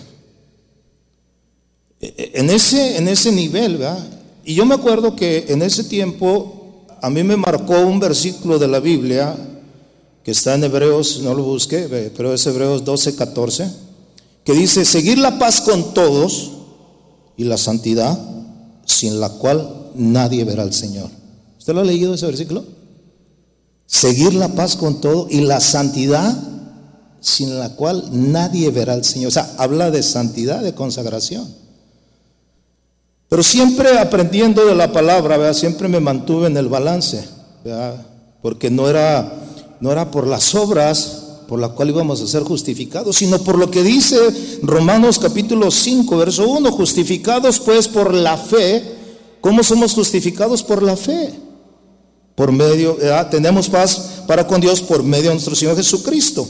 E, 2.01 2.15
e, 2.17 2.41
en 2.41 2.51
ese, 2.51 2.97
en 2.97 3.09
ese 3.09 3.33
nivel, 3.33 3.79
¿verdad? 3.79 4.05
Y 4.45 4.55
yo 4.55 4.67
me 4.67 4.75
acuerdo 4.75 5.15
que 5.15 5.47
en 5.49 5.63
ese 5.63 5.85
tiempo 5.85 6.85
a 7.01 7.09
mí 7.11 7.23
me 7.23 7.37
marcó 7.37 7.81
un 7.81 8.01
versículo 8.01 8.59
de 8.59 8.69
la 8.69 8.81
Biblia 8.81 9.37
que 10.25 10.31
está 10.31 10.55
en 10.55 10.65
Hebreos, 10.65 11.21
no 11.23 11.35
lo 11.35 11.43
busqué, 11.43 12.11
pero 12.17 12.33
es 12.33 12.47
Hebreos 12.47 12.85
12, 12.85 13.17
14, 13.17 13.71
que 14.45 14.53
dice, 14.53 14.85
seguir 14.85 15.19
la 15.19 15.39
paz 15.39 15.61
con 15.61 15.95
todos 15.95 16.53
y 17.37 17.45
la 17.45 17.57
santidad, 17.57 18.19
sin 18.85 19.21
la 19.21 19.29
cual 19.31 19.91
nadie 19.95 20.45
verá 20.45 20.63
al 20.63 20.73
Señor. 20.73 21.11
¿Usted 21.59 21.75
lo 21.75 21.81
ha 21.81 21.85
leído 21.85 22.15
ese 22.15 22.27
versículo? 22.27 22.65
Seguir 23.87 24.35
la 24.35 24.49
paz 24.49 24.77
con 24.77 25.01
todo 25.01 25.29
y 25.31 25.43
la 25.43 25.61
santidad, 25.61 26.37
sin 27.21 27.59
la 27.59 27.71
cual 27.77 28.09
nadie 28.11 28.71
verá 28.71 28.95
al 28.95 29.05
Señor. 29.05 29.29
O 29.29 29.33
sea, 29.33 29.55
habla 29.59 29.91
de 29.91 30.03
santidad, 30.03 30.63
de 30.63 30.75
consagración. 30.75 31.49
Pero 33.29 33.43
siempre 33.43 33.99
aprendiendo 33.99 34.67
de 34.67 34.75
la 34.75 34.93
palabra, 34.93 35.37
¿verdad? 35.37 35.55
siempre 35.55 35.89
me 35.89 36.01
mantuve 36.01 36.49
en 36.49 36.57
el 36.57 36.69
balance, 36.69 37.25
¿verdad? 37.65 38.07
porque 38.43 38.71
no 38.71 38.89
era, 38.89 39.33
no 39.81 39.93
era 39.93 40.11
por 40.11 40.27
las 40.27 40.55
obras, 40.55 41.22
por 41.53 41.61
la 41.61 41.69
cual 41.69 41.91
íbamos 41.91 42.19
a 42.23 42.27
ser 42.27 42.45
justificados, 42.45 43.17
sino 43.17 43.39
por 43.41 43.59
lo 43.59 43.71
que 43.71 43.83
dice 43.83 44.17
Romanos 44.63 45.19
capítulo 45.19 45.71
5, 45.71 46.17
verso 46.17 46.49
1, 46.49 46.73
justificados 46.73 47.61
pues 47.61 47.89
por 47.89 48.15
la 48.15 48.39
fe. 48.39 48.83
¿Cómo 49.43 49.63
somos 49.63 49.93
justificados 49.93 50.63
por 50.63 50.83
la 50.83 50.97
fe? 50.97 51.31
Por 52.35 52.53
medio, 52.53 52.97
tenemos 53.31 53.69
paz 53.69 54.23
para 54.27 54.47
con 54.47 54.63
Dios 54.63 54.81
por 54.81 55.03
medio 55.03 55.25
de 55.25 55.35
nuestro 55.35 55.55
Señor 55.55 55.77
Jesucristo. 55.77 56.49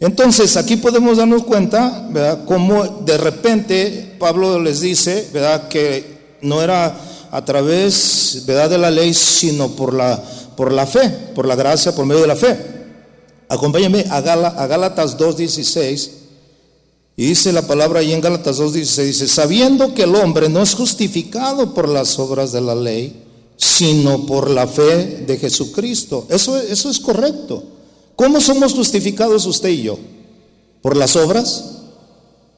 Entonces, 0.00 0.56
aquí 0.56 0.78
podemos 0.78 1.18
darnos 1.18 1.44
cuenta, 1.44 2.08
¿verdad?, 2.10 2.44
cómo 2.44 2.84
de 3.06 3.16
repente 3.16 4.16
Pablo 4.18 4.58
les 4.58 4.80
dice, 4.80 5.28
¿verdad?, 5.32 5.68
que 5.68 6.38
no 6.42 6.60
era 6.60 6.98
a 7.30 7.44
través, 7.44 8.42
¿verdad?, 8.46 8.70
de 8.70 8.78
la 8.78 8.90
ley, 8.90 9.14
sino 9.14 9.68
por 9.76 9.94
la, 9.94 10.20
por 10.56 10.72
la 10.72 10.88
fe, 10.88 11.08
por 11.36 11.46
la 11.46 11.54
gracia, 11.54 11.94
por 11.94 12.04
medio 12.04 12.22
de 12.22 12.26
la 12.26 12.34
fe. 12.34 12.73
Acompáñame 13.48 14.04
a, 14.10 14.16
a 14.16 14.66
Gálatas 14.66 15.18
2.16. 15.18 16.10
Y 17.16 17.26
dice 17.26 17.52
la 17.52 17.66
palabra 17.66 18.00
ahí 18.00 18.12
en 18.12 18.20
Gálatas 18.20 18.58
2.16, 18.58 19.04
dice, 19.04 19.28
sabiendo 19.28 19.94
que 19.94 20.02
el 20.02 20.14
hombre 20.16 20.48
no 20.48 20.62
es 20.62 20.74
justificado 20.74 21.72
por 21.72 21.88
las 21.88 22.18
obras 22.18 22.50
de 22.50 22.60
la 22.60 22.74
ley, 22.74 23.22
sino 23.56 24.26
por 24.26 24.50
la 24.50 24.66
fe 24.66 25.24
de 25.26 25.38
Jesucristo. 25.38 26.26
Eso, 26.28 26.58
eso 26.58 26.90
es 26.90 26.98
correcto. 26.98 27.62
¿Cómo 28.16 28.40
somos 28.40 28.74
justificados 28.74 29.46
usted 29.46 29.68
y 29.68 29.82
yo? 29.82 29.98
¿Por 30.82 30.96
las 30.96 31.14
obras? 31.14 31.64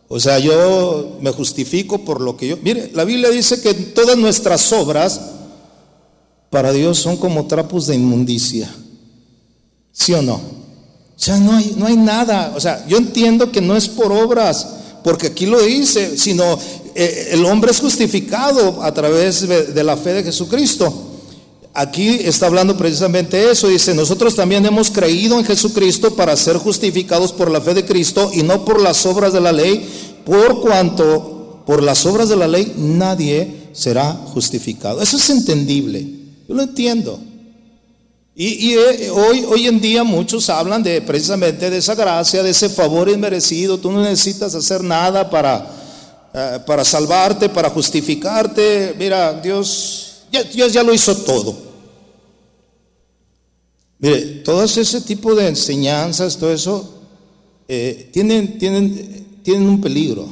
O 0.09 0.21
sea, 0.21 0.39
yo 0.39 1.19
me 1.21 1.33
justifico 1.33 2.05
por 2.05 2.21
lo 2.21 2.37
que 2.37 2.49
yo... 2.49 2.57
Mire, 2.63 2.91
la 2.95 3.05
Biblia 3.05 3.31
dice 3.31 3.61
que 3.61 3.75
todas 3.75 4.17
nuestras 4.17 4.73
obras 4.73 5.21
para 6.49 6.73
Dios 6.73 6.99
son 6.99 7.17
como 7.17 7.47
trapos 7.47 7.87
de 7.87 7.97
inmundicia. 7.97 8.73
¿Sí 9.93 10.15
o 10.15 10.23
no? 10.23 10.41
O 11.17 11.19
sea, 11.19 11.39
no 11.39 11.57
hay, 11.57 11.75
no 11.77 11.87
hay 11.87 11.97
nada. 11.97 12.53
O 12.55 12.61
sea, 12.61 12.87
yo 12.87 12.99
entiendo 12.99 13.51
que 13.51 13.61
no 13.61 13.77
es 13.77 13.89
por 13.89 14.13
obras, 14.13 14.67
porque 15.03 15.29
aquí 15.29 15.47
lo 15.47 15.63
dice, 15.63 16.19
sino 16.19 16.59
eh, 16.95 17.29
el 17.33 17.45
hombre 17.45 17.71
es 17.71 17.81
justificado 17.81 18.83
a 18.83 18.93
través 18.93 19.47
de, 19.49 19.85
la 19.85 19.97
fe 19.97 20.15
de 20.15 20.25
Jesucristo. 20.25 20.93
Aquí 21.73 22.09
está 22.23 22.47
hablando 22.47 22.77
precisamente 22.77 23.51
eso. 23.51 23.69
Dice, 23.69 23.95
nosotros 23.95 24.35
también 24.35 24.65
hemos 24.67 24.91
creído 24.91 25.39
en 25.39 25.45
Jesucristo 25.45 26.15
para 26.15 26.37
ser 26.37 26.57
justificados 26.57 27.33
por 27.33 27.51
la 27.51 27.61
fe 27.61 27.75
de 27.75 27.85
Cristo 27.85 28.31
y 28.33 28.43
no 28.43 28.65
por 28.65 28.81
las 28.81 29.05
obras 29.07 29.33
de 29.33 29.41
la 29.41 29.53
ley, 29.53 29.87
por 30.25 30.61
cuanto 30.61 31.63
por 31.67 31.83
las 31.83 32.07
obras 32.07 32.29
de 32.29 32.37
la 32.37 32.49
ley 32.49 32.75
nadie 32.77 33.69
será 33.73 34.13
justificado. 34.13 35.03
Eso 35.03 35.17
es 35.17 35.29
entendible. 35.31 36.07
Yo 36.49 36.55
lo 36.55 36.63
entiendo. 36.63 37.21
Y, 38.39 38.75
eh, 38.75 39.09
hoy, 39.11 39.47
hoy 39.49 39.67
en 39.67 39.81
día 39.81 40.05
muchos 40.05 40.51
hablan 40.51 40.83
de 40.83 41.01
precisamente 41.01 41.71
de 41.71 41.79
esa 41.79 41.95
gracia, 41.95 42.43
de 42.43 42.51
ese 42.51 42.69
favor 42.69 43.09
inmerecido. 43.09 43.79
Tú 43.79 43.91
no 43.91 44.03
necesitas 44.03 44.55
hacer 44.55 44.85
nada 44.85 45.31
para, 45.31 45.67
eh, 46.35 46.59
para 46.67 46.85
salvarte, 46.85 47.49
para 47.49 47.71
justificarte. 47.71 48.95
Mira, 48.99 49.33
Dios 49.41 50.25
ya, 50.31 50.43
Dios 50.43 50.71
ya 50.71 50.83
lo 50.83 50.93
hizo 50.93 51.17
todo. 51.17 51.57
Mire, 53.99 54.21
todo 54.45 54.63
ese 54.65 55.01
tipo 55.01 55.35
de 55.35 55.49
enseñanzas, 55.49 56.37
todo 56.37 56.53
eso, 56.53 57.01
eh, 57.67 58.11
tienen, 58.13 58.59
tienen, 58.59 59.41
tienen 59.43 59.67
un 59.67 59.81
peligro. 59.81 60.29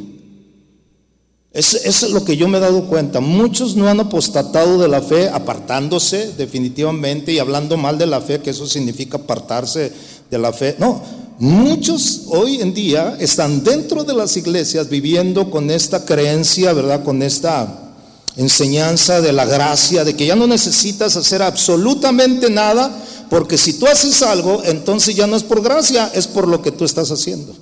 Eso 1.54 1.78
es 1.84 2.11
lo 2.11 2.25
que 2.25 2.37
yo 2.37 2.49
me 2.49 2.58
he 2.58 2.61
dado 2.61 2.87
cuenta. 2.87 3.20
Muchos 3.20 3.76
no 3.76 3.88
han 3.88 4.00
apostatado 4.00 4.76
de 4.76 4.88
la 4.88 5.00
fe, 5.00 5.28
apartándose 5.28 6.32
definitivamente 6.37 7.32
y 7.32 7.38
hablando 7.38 7.76
mal 7.76 7.96
de 7.96 8.06
la 8.06 8.20
fe, 8.20 8.40
que 8.40 8.50
eso 8.50 8.66
significa 8.66 9.18
apartarse 9.18 9.92
de 10.28 10.38
la 10.38 10.52
fe. 10.52 10.75
No, 10.80 11.00
muchos 11.38 12.23
hoy 12.26 12.61
en 12.61 12.75
día 12.75 13.16
están 13.20 13.62
dentro 13.62 14.02
de 14.02 14.14
las 14.14 14.37
iglesias 14.37 14.88
viviendo 14.88 15.49
con 15.49 15.70
esta 15.70 16.04
creencia, 16.04 16.73
¿verdad? 16.73 17.04
Con 17.04 17.23
esta 17.23 17.92
enseñanza 18.37 19.20
de 19.20 19.32
la 19.32 19.44
gracia, 19.44 20.02
de 20.02 20.16
que 20.16 20.26
ya 20.26 20.34
no 20.34 20.49
necesitas 20.49 21.14
hacer 21.14 21.40
absolutamente 21.40 22.50
nada, 22.50 22.90
porque 23.30 23.58
si 23.58 23.75
tú 23.75 23.87
haces 23.87 24.23
algo, 24.23 24.61
entonces 24.64 25.14
ya 25.14 25.28
no 25.28 25.37
es 25.37 25.44
por 25.44 25.62
gracia, 25.62 26.11
es 26.16 26.26
por 26.26 26.49
lo 26.49 26.61
que 26.62 26.73
tú 26.73 26.84
estás 26.84 27.12
haciendo. 27.12 27.54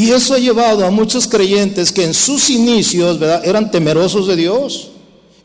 Y 0.00 0.12
eso 0.12 0.32
ha 0.32 0.38
llevado 0.38 0.86
a 0.86 0.90
muchos 0.90 1.28
creyentes 1.28 1.92
que 1.92 2.04
en 2.04 2.14
sus 2.14 2.48
inicios 2.48 3.18
eran 3.44 3.70
temerosos 3.70 4.26
de 4.26 4.34
Dios, 4.34 4.92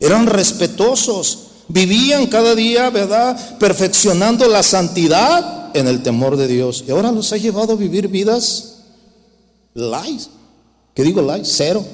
eran 0.00 0.26
respetuosos, 0.26 1.40
vivían 1.68 2.26
cada 2.28 2.54
día, 2.54 2.88
¿verdad? 2.88 3.58
Perfeccionando 3.58 4.48
la 4.48 4.62
santidad 4.62 5.76
en 5.76 5.86
el 5.88 6.02
temor 6.02 6.38
de 6.38 6.48
Dios. 6.48 6.84
Y 6.88 6.90
ahora 6.90 7.12
los 7.12 7.34
ha 7.34 7.36
llevado 7.36 7.74
a 7.74 7.76
vivir 7.76 8.08
vidas 8.08 8.76
lies. 9.74 10.30
¿Qué 10.94 11.02
digo 11.02 11.20
lies? 11.20 11.52
Cero. 11.54 11.84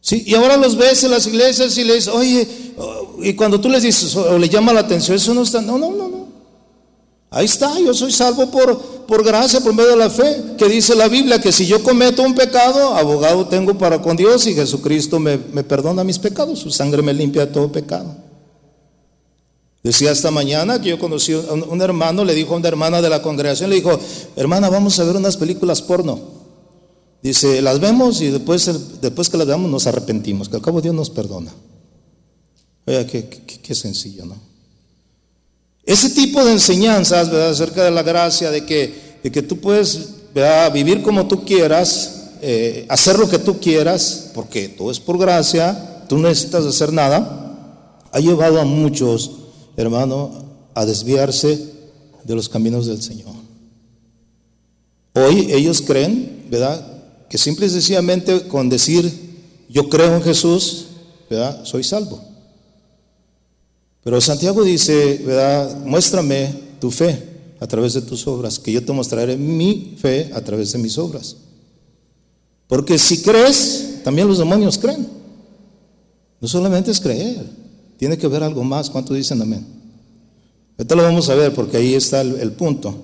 Sí, 0.00 0.22
y 0.24 0.36
ahora 0.36 0.56
los 0.56 0.76
ves 0.76 1.02
en 1.02 1.10
las 1.10 1.26
iglesias 1.26 1.76
y 1.76 1.82
les, 1.82 2.06
oye, 2.06 2.46
oh", 2.78 3.16
y 3.20 3.34
cuando 3.34 3.60
tú 3.60 3.68
les 3.68 3.82
dices 3.82 4.14
o 4.14 4.38
le 4.38 4.48
llama 4.48 4.72
la 4.72 4.82
atención, 4.82 5.16
eso 5.16 5.34
no 5.34 5.42
está, 5.42 5.60
no, 5.60 5.76
no, 5.76 5.90
no, 5.90 6.08
no. 6.08 6.19
Ahí 7.32 7.44
está, 7.44 7.78
yo 7.78 7.94
soy 7.94 8.10
salvo 8.10 8.50
por, 8.50 9.06
por 9.06 9.24
gracia, 9.24 9.60
por 9.60 9.72
medio 9.72 9.90
de 9.90 9.96
la 9.96 10.10
fe, 10.10 10.56
que 10.58 10.68
dice 10.68 10.96
la 10.96 11.06
Biblia 11.06 11.40
que 11.40 11.52
si 11.52 11.64
yo 11.64 11.80
cometo 11.80 12.22
un 12.24 12.34
pecado, 12.34 12.96
abogado 12.96 13.46
tengo 13.46 13.78
para 13.78 14.02
con 14.02 14.16
Dios 14.16 14.48
y 14.48 14.54
Jesucristo 14.54 15.20
me, 15.20 15.38
perdona 15.38 16.02
mis 16.02 16.18
pecados, 16.18 16.58
su 16.58 16.72
sangre 16.72 17.02
me 17.02 17.14
limpia 17.14 17.46
de 17.46 17.52
todo 17.52 17.70
pecado. 17.70 18.16
Decía 19.84 20.10
esta 20.10 20.32
mañana 20.32 20.80
que 20.80 20.90
yo 20.90 20.98
conocí 20.98 21.32
a 21.32 21.38
un, 21.38 21.80
hermano, 21.80 22.24
le 22.24 22.34
dijo 22.34 22.52
a 22.54 22.56
una 22.56 22.68
hermana 22.68 23.00
de 23.00 23.08
la 23.08 23.22
congregación, 23.22 23.70
le 23.70 23.76
dijo, 23.76 23.98
hermana, 24.34 24.68
vamos 24.68 24.98
a 24.98 25.04
ver 25.04 25.14
unas 25.14 25.36
películas 25.36 25.80
porno. 25.80 26.18
Dice, 27.22 27.62
las 27.62 27.78
vemos 27.78 28.20
y 28.20 28.26
después, 28.26 29.00
después 29.00 29.30
que 29.30 29.38
las 29.38 29.46
veamos 29.46 29.70
nos 29.70 29.86
arrepentimos, 29.86 30.48
que 30.48 30.56
al 30.56 30.62
cabo 30.62 30.80
Dios 30.80 30.94
nos 30.94 31.10
perdona. 31.10 31.54
Oiga, 32.86 33.06
qué, 33.06 33.28
qué 33.28 33.74
sencillo, 33.74 34.26
¿no? 34.26 34.49
Ese 35.90 36.10
tipo 36.10 36.44
de 36.44 36.52
enseñanzas, 36.52 37.32
¿verdad? 37.32 37.50
Acerca 37.50 37.82
de 37.82 37.90
la 37.90 38.04
gracia, 38.04 38.52
de 38.52 38.64
que, 38.64 39.18
de 39.24 39.32
que 39.32 39.42
tú 39.42 39.56
puedes 39.56 40.10
vivir 40.72 41.02
como 41.02 41.26
tú 41.26 41.44
quieras, 41.44 42.28
eh, 42.42 42.86
hacer 42.88 43.18
lo 43.18 43.28
que 43.28 43.40
tú 43.40 43.58
quieras, 43.58 44.30
porque 44.32 44.68
todo 44.68 44.92
es 44.92 45.00
por 45.00 45.18
gracia, 45.18 46.04
tú 46.08 46.16
no 46.16 46.28
necesitas 46.28 46.64
hacer 46.64 46.92
nada, 46.92 47.98
ha 48.12 48.20
llevado 48.20 48.60
a 48.60 48.64
muchos, 48.64 49.32
hermano, 49.76 50.30
a 50.74 50.86
desviarse 50.86 51.58
de 52.22 52.34
los 52.36 52.48
caminos 52.48 52.86
del 52.86 53.02
Señor. 53.02 53.34
Hoy 55.14 55.48
ellos 55.50 55.82
creen, 55.82 56.46
¿verdad? 56.48 56.86
Que 57.28 57.36
simple 57.36 57.66
y 57.66 57.70
sencillamente 57.70 58.46
con 58.46 58.68
decir 58.68 59.12
yo 59.68 59.88
creo 59.88 60.14
en 60.14 60.22
Jesús, 60.22 60.86
¿verdad? 61.28 61.64
Soy 61.64 61.82
salvo. 61.82 62.29
Pero 64.02 64.20
Santiago 64.20 64.62
dice, 64.64 65.22
¿verdad? 65.24 65.84
Muéstrame 65.84 66.54
tu 66.80 66.90
fe 66.90 67.22
a 67.60 67.66
través 67.66 67.92
de 67.94 68.02
tus 68.02 68.26
obras, 68.26 68.58
que 68.58 68.72
yo 68.72 68.82
te 68.82 68.92
mostraré 68.92 69.36
mi 69.36 69.96
fe 70.00 70.30
a 70.32 70.40
través 70.40 70.72
de 70.72 70.78
mis 70.78 70.96
obras. 70.96 71.36
Porque 72.66 72.98
si 72.98 73.20
crees, 73.22 74.00
también 74.02 74.28
los 74.28 74.38
demonios 74.38 74.78
creen. 74.78 75.06
No 76.40 76.48
solamente 76.48 76.90
es 76.90 77.00
creer, 77.00 77.44
tiene 77.98 78.16
que 78.16 78.28
ver 78.28 78.42
algo 78.42 78.64
más. 78.64 78.88
¿Cuánto 78.88 79.12
dicen 79.12 79.42
amén? 79.42 79.66
Ahorita 80.78 80.94
lo 80.94 81.02
vamos 81.02 81.28
a 81.28 81.34
ver 81.34 81.52
porque 81.52 81.76
ahí 81.76 81.94
está 81.94 82.22
el, 82.22 82.52
punto. 82.52 82.94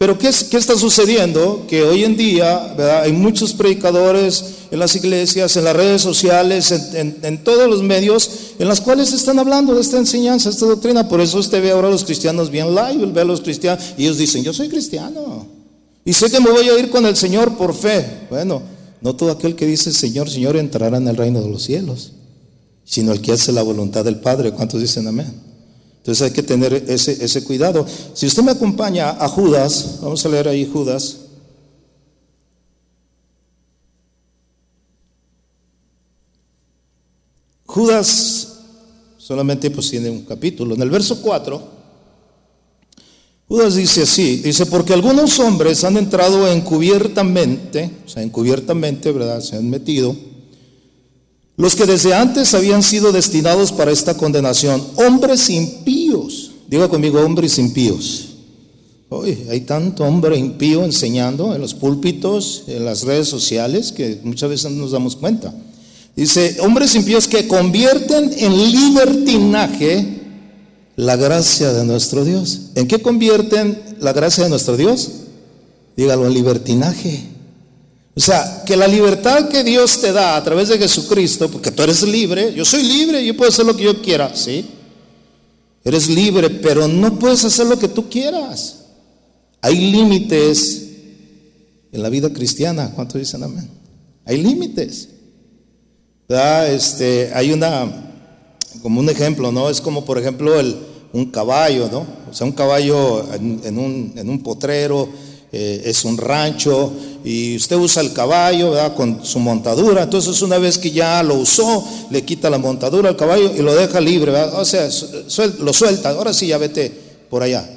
Pero 0.00 0.16
¿qué, 0.16 0.30
¿qué, 0.50 0.56
está 0.56 0.78
sucediendo? 0.78 1.66
Que 1.68 1.82
hoy 1.82 2.04
en 2.04 2.16
día 2.16 3.02
hay 3.02 3.12
muchos 3.12 3.52
predicadores 3.52 4.44
en 4.70 4.78
las 4.78 4.96
iglesias, 4.96 5.54
en 5.58 5.64
las 5.64 5.76
redes 5.76 6.00
sociales, 6.00 6.72
en, 6.72 7.44
todos 7.44 7.68
los 7.68 7.82
medios, 7.82 8.54
en 8.58 8.66
las 8.66 8.80
cuales 8.80 9.12
están 9.12 9.38
hablando 9.38 9.74
de 9.74 9.82
esta 9.82 9.98
enseñanza, 9.98 10.48
esta 10.48 10.64
doctrina. 10.64 11.06
Por 11.06 11.20
eso 11.20 11.38
usted 11.38 11.62
ve 11.62 11.72
ahora 11.72 11.88
a 11.88 11.90
los 11.90 12.06
cristianos 12.06 12.50
bien 12.50 12.74
live, 12.74 13.12
ve 13.12 13.20
a 13.20 13.24
los 13.26 13.42
cristianos 13.42 13.92
y 13.98 14.04
ellos 14.04 14.16
dicen, 14.16 14.42
yo 14.42 14.54
soy 14.54 14.70
cristiano. 14.70 15.46
Y 16.02 16.14
sé 16.14 16.30
que 16.30 16.40
me 16.40 16.50
voy 16.50 16.66
a 16.66 16.78
ir 16.78 16.88
con 16.88 17.04
el 17.04 17.14
Señor 17.14 17.58
por 17.58 17.74
fe. 17.74 18.26
Bueno, 18.30 18.62
no 19.02 19.14
todo 19.16 19.30
aquel 19.30 19.54
que 19.54 19.66
dice 19.66 19.92
Señor, 19.92 20.30
Señor 20.30 20.56
entrará 20.56 20.96
en 20.96 21.08
el 21.08 21.16
reino 21.18 21.42
de 21.42 21.50
los 21.50 21.64
cielos, 21.64 22.12
sino 22.86 23.12
el 23.12 23.20
que 23.20 23.32
hace 23.32 23.52
la 23.52 23.60
voluntad 23.60 24.02
del 24.02 24.18
Padre. 24.18 24.52
¿Cuántos 24.52 24.80
dicen 24.80 25.06
amén? 25.06 25.49
Entonces 26.00 26.22
hay 26.22 26.32
que 26.32 26.42
tener 26.42 26.72
ese, 26.88 27.24
ese 27.24 27.44
cuidado. 27.44 27.86
Si 28.14 28.26
usted 28.26 28.42
me 28.42 28.52
acompaña 28.52 29.10
a 29.10 29.28
Judas, 29.28 29.98
vamos 30.02 30.24
a 30.24 30.28
leer 30.28 30.48
ahí 30.48 30.68
Judas. 30.70 31.18
Judas 37.66 38.48
solamente 39.18 39.70
pues 39.70 39.90
tiene 39.90 40.10
un 40.10 40.24
capítulo. 40.24 40.74
En 40.74 40.82
el 40.82 40.90
verso 40.90 41.20
4 41.22 41.80
Judas 43.50 43.74
dice 43.74 44.02
así, 44.02 44.36
dice, 44.36 44.64
porque 44.66 44.92
algunos 44.92 45.40
hombres 45.40 45.82
han 45.82 45.96
entrado 45.96 46.46
encubiertamente, 46.46 47.90
o 48.06 48.08
sea, 48.08 48.22
encubiertamente, 48.22 49.10
¿verdad? 49.10 49.40
Se 49.40 49.56
han 49.56 49.68
metido, 49.68 50.14
los 51.60 51.76
que 51.76 51.84
desde 51.84 52.14
antes 52.14 52.54
habían 52.54 52.82
sido 52.82 53.12
destinados 53.12 53.70
para 53.70 53.92
esta 53.92 54.16
condenación, 54.16 54.82
hombres 54.96 55.50
impíos, 55.50 56.52
diga 56.66 56.88
conmigo, 56.88 57.20
hombres 57.20 57.58
impíos. 57.58 58.28
Hoy 59.10 59.36
hay 59.50 59.60
tanto 59.60 60.04
hombre 60.04 60.38
impío 60.38 60.84
enseñando 60.84 61.54
en 61.54 61.60
los 61.60 61.74
púlpitos, 61.74 62.62
en 62.66 62.86
las 62.86 63.02
redes 63.02 63.28
sociales, 63.28 63.92
que 63.92 64.20
muchas 64.24 64.48
veces 64.48 64.70
no 64.70 64.78
nos 64.78 64.92
damos 64.92 65.16
cuenta. 65.16 65.52
Dice, 66.16 66.56
hombres 66.62 66.94
impíos 66.94 67.28
que 67.28 67.46
convierten 67.46 68.32
en 68.38 68.72
libertinaje 68.72 70.20
la 70.96 71.16
gracia 71.16 71.74
de 71.74 71.84
nuestro 71.84 72.24
Dios. 72.24 72.70
¿En 72.74 72.88
qué 72.88 73.02
convierten 73.02 73.78
la 74.00 74.14
gracia 74.14 74.44
de 74.44 74.50
nuestro 74.50 74.78
Dios? 74.78 75.10
Dígalo, 75.94 76.26
en 76.26 76.32
libertinaje. 76.32 77.20
O 78.14 78.20
sea, 78.20 78.62
que 78.66 78.76
la 78.76 78.88
libertad 78.88 79.48
que 79.48 79.62
Dios 79.62 80.00
te 80.00 80.12
da 80.12 80.36
a 80.36 80.44
través 80.44 80.68
de 80.68 80.78
Jesucristo, 80.78 81.50
porque 81.50 81.70
tú 81.70 81.82
eres 81.82 82.02
libre, 82.02 82.52
yo 82.54 82.64
soy 82.64 82.82
libre, 82.82 83.24
yo 83.24 83.36
puedo 83.36 83.50
hacer 83.50 83.64
lo 83.64 83.76
que 83.76 83.84
yo 83.84 84.02
quiera, 84.02 84.34
¿sí? 84.34 84.66
Eres 85.84 86.08
libre, 86.08 86.50
pero 86.50 86.86
no 86.86 87.18
puedes 87.18 87.44
hacer 87.44 87.66
lo 87.66 87.78
que 87.78 87.88
tú 87.88 88.08
quieras. 88.10 88.80
Hay 89.62 89.76
límites 89.92 90.88
en 91.92 92.02
la 92.02 92.08
vida 92.08 92.32
cristiana. 92.32 92.92
¿Cuántos 92.94 93.20
dicen 93.20 93.42
amén? 93.42 93.68
Hay 94.24 94.42
límites. 94.42 95.08
Este, 96.28 97.32
hay 97.34 97.52
una 97.52 98.10
como 98.82 99.00
un 99.00 99.08
ejemplo, 99.08 99.50
¿no? 99.50 99.68
Es 99.68 99.80
como, 99.80 100.04
por 100.04 100.18
ejemplo, 100.18 100.58
el, 100.58 100.76
un 101.12 101.26
caballo, 101.26 101.88
¿no? 101.90 102.06
O 102.30 102.32
sea, 102.32 102.46
un 102.46 102.52
caballo 102.52 103.32
en, 103.34 103.78
un, 103.78 104.12
en 104.16 104.30
un, 104.30 104.42
potrero, 104.42 105.08
eh, 105.52 105.82
es 105.84 106.04
un 106.04 106.16
rancho, 106.16 106.92
y 107.24 107.56
usted 107.56 107.76
usa 107.76 108.02
el 108.02 108.12
caballo. 108.12 108.72
Con 108.94 109.24
su 109.24 109.38
montadura. 109.38 110.04
Entonces, 110.04 110.40
una 110.42 110.58
vez 110.58 110.78
que 110.78 110.90
ya 110.90 111.22
lo 111.22 111.34
usó, 111.34 111.84
le 112.10 112.24
quita 112.24 112.50
la 112.50 112.58
montadura 112.58 113.08
al 113.08 113.16
caballo 113.16 113.52
y 113.56 113.62
lo 113.62 113.74
deja 113.74 114.00
libre. 114.00 114.32
O 114.32 114.64
sea, 114.64 114.88
lo 115.58 115.72
suelta, 115.72 116.10
ahora 116.10 116.32
sí, 116.32 116.46
ya 116.48 116.58
vete 116.58 116.90
por 117.28 117.42
allá. 117.42 117.68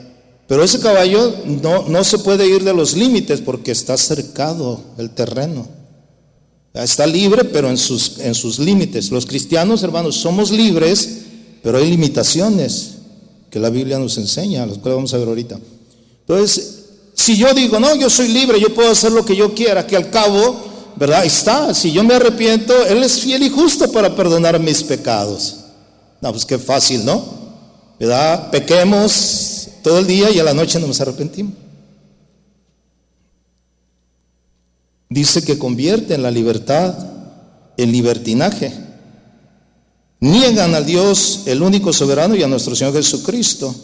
Pero 0.47 0.63
ese 0.63 0.79
caballo 0.79 1.33
no, 1.61 1.87
no 1.87 2.03
se 2.03 2.19
puede 2.19 2.47
ir 2.47 2.63
de 2.63 2.73
los 2.73 2.95
límites 2.95 3.41
porque 3.41 3.71
está 3.71 3.97
cercado 3.97 4.81
el 4.97 5.09
terreno. 5.11 5.67
Está 6.73 7.05
libre, 7.05 7.43
pero 7.45 7.69
en 7.69 7.77
sus, 7.77 8.19
en 8.19 8.33
sus 8.33 8.59
límites. 8.59 9.11
Los 9.11 9.25
cristianos, 9.25 9.83
hermanos, 9.83 10.15
somos 10.15 10.51
libres, 10.51 11.19
pero 11.61 11.77
hay 11.77 11.89
limitaciones 11.89 12.95
que 13.49 13.59
la 13.59 13.69
Biblia 13.69 13.99
nos 13.99 14.17
enseña, 14.17 14.65
las 14.65 14.79
cuales 14.79 14.95
vamos 14.95 15.13
a 15.13 15.17
ver 15.17 15.27
ahorita. 15.27 15.59
Entonces, 16.21 16.72
si 17.13 17.37
yo 17.37 17.53
digo, 17.53 17.79
no, 17.79 17.95
yo 17.95 18.09
soy 18.09 18.27
libre, 18.27 18.59
yo 18.59 18.73
puedo 18.73 18.91
hacer 18.91 19.11
lo 19.11 19.25
que 19.25 19.35
yo 19.35 19.53
quiera, 19.53 19.85
que 19.85 19.95
al 19.95 20.09
cabo, 20.09 20.93
¿verdad? 20.95 21.25
Está, 21.25 21.73
si 21.73 21.91
yo 21.91 22.03
me 22.03 22.15
arrepiento, 22.15 22.85
Él 22.85 23.03
es 23.03 23.19
fiel 23.19 23.43
y 23.43 23.49
justo 23.49 23.91
para 23.91 24.15
perdonar 24.15 24.59
mis 24.59 24.83
pecados. 24.83 25.57
No, 26.21 26.31
pues 26.31 26.45
qué 26.45 26.57
fácil, 26.57 27.05
¿no? 27.05 27.23
¿Verdad? 27.99 28.49
Pequemos 28.51 29.67
todo 29.83 29.99
el 29.99 30.07
día 30.07 30.31
y 30.31 30.39
a 30.39 30.43
la 30.43 30.53
noche 30.53 30.79
no 30.79 30.87
nos 30.87 31.01
arrepentimos. 31.01 31.53
dice 35.13 35.43
que 35.43 35.59
convierte 35.59 36.15
en 36.15 36.23
la 36.23 36.31
libertad 36.31 36.95
en 37.77 37.91
libertinaje. 37.91 38.73
Niegan 40.19 40.73
al 40.73 40.85
Dios, 40.85 41.41
el 41.45 41.61
único 41.61 41.93
soberano, 41.93 42.35
y 42.35 42.43
a 42.43 42.47
nuestro 42.47 42.75
Señor 42.75 42.93
Jesucristo. 42.93 43.75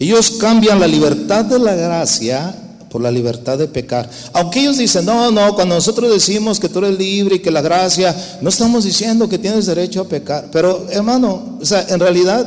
Ellos 0.00 0.30
cambian 0.40 0.80
la 0.80 0.88
libertad 0.88 1.44
de 1.44 1.58
la 1.58 1.74
gracia 1.74 2.56
por 2.90 3.02
la 3.02 3.10
libertad 3.10 3.58
de 3.58 3.68
pecar. 3.68 4.10
Aunque 4.32 4.60
ellos 4.60 4.78
dicen, 4.78 5.04
no, 5.04 5.30
no, 5.30 5.54
cuando 5.54 5.74
nosotros 5.74 6.10
decimos 6.10 6.58
que 6.58 6.70
tú 6.70 6.78
eres 6.78 6.98
libre 6.98 7.36
y 7.36 7.38
que 7.40 7.50
la 7.50 7.60
gracia, 7.60 8.16
no 8.40 8.48
estamos 8.48 8.84
diciendo 8.84 9.28
que 9.28 9.38
tienes 9.38 9.66
derecho 9.66 10.00
a 10.00 10.08
pecar. 10.08 10.48
Pero 10.50 10.86
hermano, 10.88 11.58
o 11.60 11.64
sea, 11.66 11.86
en 11.90 12.00
realidad 12.00 12.46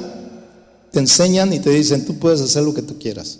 te 0.91 0.99
enseñan 0.99 1.53
y 1.53 1.59
te 1.59 1.69
dicen, 1.69 2.03
tú 2.05 2.17
puedes 2.17 2.41
hacer 2.41 2.63
lo 2.63 2.73
que 2.73 2.81
tú 2.81 2.97
quieras. 2.97 3.39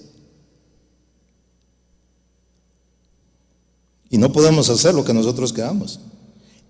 Y 4.12 4.20
no 4.20 4.32
podemos 4.32 4.70
hacer 4.70 4.94
lo 4.94 5.04
que 5.04 5.14
nosotros 5.14 5.52
queramos. 5.52 6.00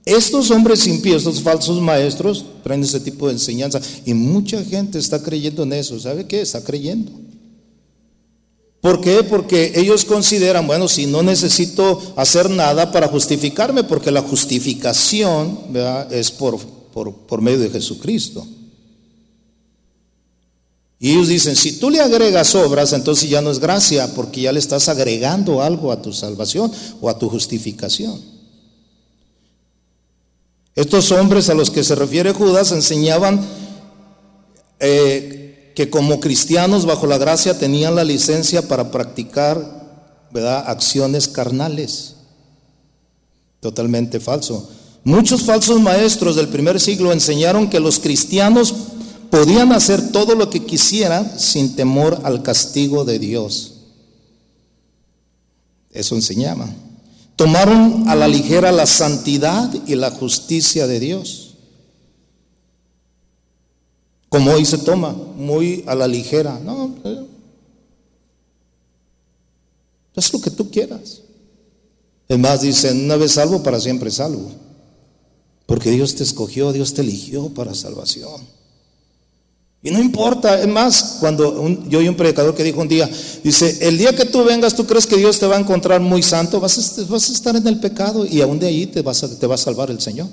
Estos 0.05 0.49
hombres 0.49 0.87
impíos, 0.87 1.25
estos 1.25 1.41
falsos 1.43 1.81
maestros, 1.81 2.45
traen 2.63 2.83
ese 2.83 3.01
tipo 3.01 3.27
de 3.27 3.33
enseñanza. 3.33 3.81
Y 4.05 4.13
mucha 4.13 4.63
gente 4.63 4.97
está 4.97 5.21
creyendo 5.21 5.63
en 5.63 5.73
eso. 5.73 5.99
¿Sabe 5.99 6.25
qué? 6.25 6.39
Está 6.39 6.63
creyendo. 6.63 7.22
¿Por 8.83 8.99
qué? 8.99 9.23
Porque 9.23 9.71
ellos 9.75 10.03
consideran, 10.03 10.67
bueno, 10.67 10.89
si 10.89 11.05
no 11.05 11.23
necesito 11.23 12.01
hacer 12.17 12.49
nada 12.49 12.91
para 12.91 13.07
justificarme, 13.07 13.85
porque 13.85 14.11
la 14.11 14.21
justificación 14.21 15.57
es 16.11 16.31
por, 16.31 16.59
por, 16.93 17.13
por 17.13 17.41
medio 17.41 17.59
de 17.59 17.69
Jesucristo. 17.69 18.45
Y 20.99 21.11
ellos 21.11 21.29
dicen, 21.29 21.55
si 21.55 21.79
tú 21.79 21.89
le 21.89 22.01
agregas 22.01 22.55
obras, 22.55 22.91
entonces 22.91 23.29
ya 23.29 23.41
no 23.41 23.51
es 23.51 23.59
gracia, 23.59 24.13
porque 24.15 24.41
ya 24.41 24.51
le 24.51 24.59
estás 24.59 24.89
agregando 24.89 25.61
algo 25.61 25.89
a 25.89 26.01
tu 26.01 26.11
salvación 26.11 26.69
o 26.99 27.09
a 27.09 27.17
tu 27.17 27.29
justificación. 27.29 28.19
Estos 30.75 31.09
hombres 31.13 31.49
a 31.49 31.53
los 31.53 31.71
que 31.71 31.85
se 31.85 31.95
refiere 31.95 32.33
Judas 32.33 32.73
enseñaban 32.73 33.47
eh, 34.81 35.42
que 35.75 35.89
como 35.89 36.19
cristianos 36.19 36.85
bajo 36.85 37.07
la 37.07 37.17
gracia 37.17 37.57
tenían 37.57 37.95
la 37.95 38.03
licencia 38.03 38.67
para 38.67 38.91
practicar 38.91 39.83
¿verdad? 40.31 40.63
acciones 40.67 41.27
carnales. 41.27 42.15
Totalmente 43.59 44.19
falso. 44.19 44.69
Muchos 45.03 45.43
falsos 45.43 45.81
maestros 45.81 46.35
del 46.35 46.47
primer 46.47 46.79
siglo 46.79 47.11
enseñaron 47.11 47.69
que 47.69 47.79
los 47.79 47.99
cristianos 47.99 48.73
podían 49.29 49.71
hacer 49.71 50.11
todo 50.11 50.35
lo 50.35 50.49
que 50.49 50.65
quisieran 50.65 51.39
sin 51.39 51.75
temor 51.75 52.21
al 52.23 52.43
castigo 52.43 53.03
de 53.03 53.19
Dios. 53.19 53.73
Eso 55.91 56.15
enseñaba. 56.15 56.69
Tomaron 57.35 58.07
a 58.07 58.15
la 58.15 58.27
ligera 58.27 58.71
la 58.71 58.85
santidad 58.85 59.73
y 59.87 59.95
la 59.95 60.11
justicia 60.11 60.87
de 60.87 60.99
Dios. 60.99 61.42
Como 64.33 64.51
hoy 64.51 64.65
se 64.65 64.79
toma, 64.79 65.15
muy 65.37 65.83
a 65.85 65.93
la 65.93 66.07
ligera. 66.07 66.59
No, 66.65 66.95
es 70.15 70.33
lo 70.33 70.41
que 70.41 70.49
tú 70.49 70.71
quieras. 70.71 71.21
Es 72.27 72.39
más, 72.39 72.61
dicen, 72.61 73.05
una 73.05 73.15
vez 73.15 73.33
salvo, 73.33 73.61
para 73.61 73.79
siempre 73.79 74.09
salvo. 74.09 74.51
Porque 75.67 75.91
Dios 75.91 76.15
te 76.15 76.23
escogió, 76.23 76.73
Dios 76.73 76.95
te 76.95 77.01
eligió 77.01 77.49
para 77.49 77.75
salvación. 77.75 78.41
Y 79.83 79.91
no 79.91 79.99
importa, 79.99 80.59
es 80.59 80.67
más, 80.67 81.17
cuando 81.19 81.69
yo 81.87 81.99
oí 81.99 82.07
un 82.07 82.17
predicador 82.17 82.55
que 82.55 82.63
dijo 82.63 82.81
un 82.81 82.87
día, 82.87 83.07
dice, 83.43 83.87
el 83.87 83.99
día 83.99 84.15
que 84.15 84.25
tú 84.25 84.43
vengas, 84.43 84.73
tú 84.73 84.87
crees 84.87 85.05
que 85.05 85.17
Dios 85.17 85.37
te 85.37 85.45
va 85.45 85.57
a 85.57 85.59
encontrar 85.59 86.01
muy 86.01 86.23
santo, 86.23 86.59
vas 86.59 86.97
a, 86.97 87.03
vas 87.03 87.29
a 87.29 87.33
estar 87.33 87.55
en 87.55 87.67
el 87.67 87.79
pecado 87.79 88.25
y 88.25 88.41
aún 88.41 88.57
de 88.57 88.65
ahí 88.65 88.87
te, 88.87 89.03
vas 89.03 89.23
te 89.39 89.45
va 89.45 89.53
a 89.53 89.59
salvar 89.59 89.91
el 89.91 90.01
Señor. 90.01 90.27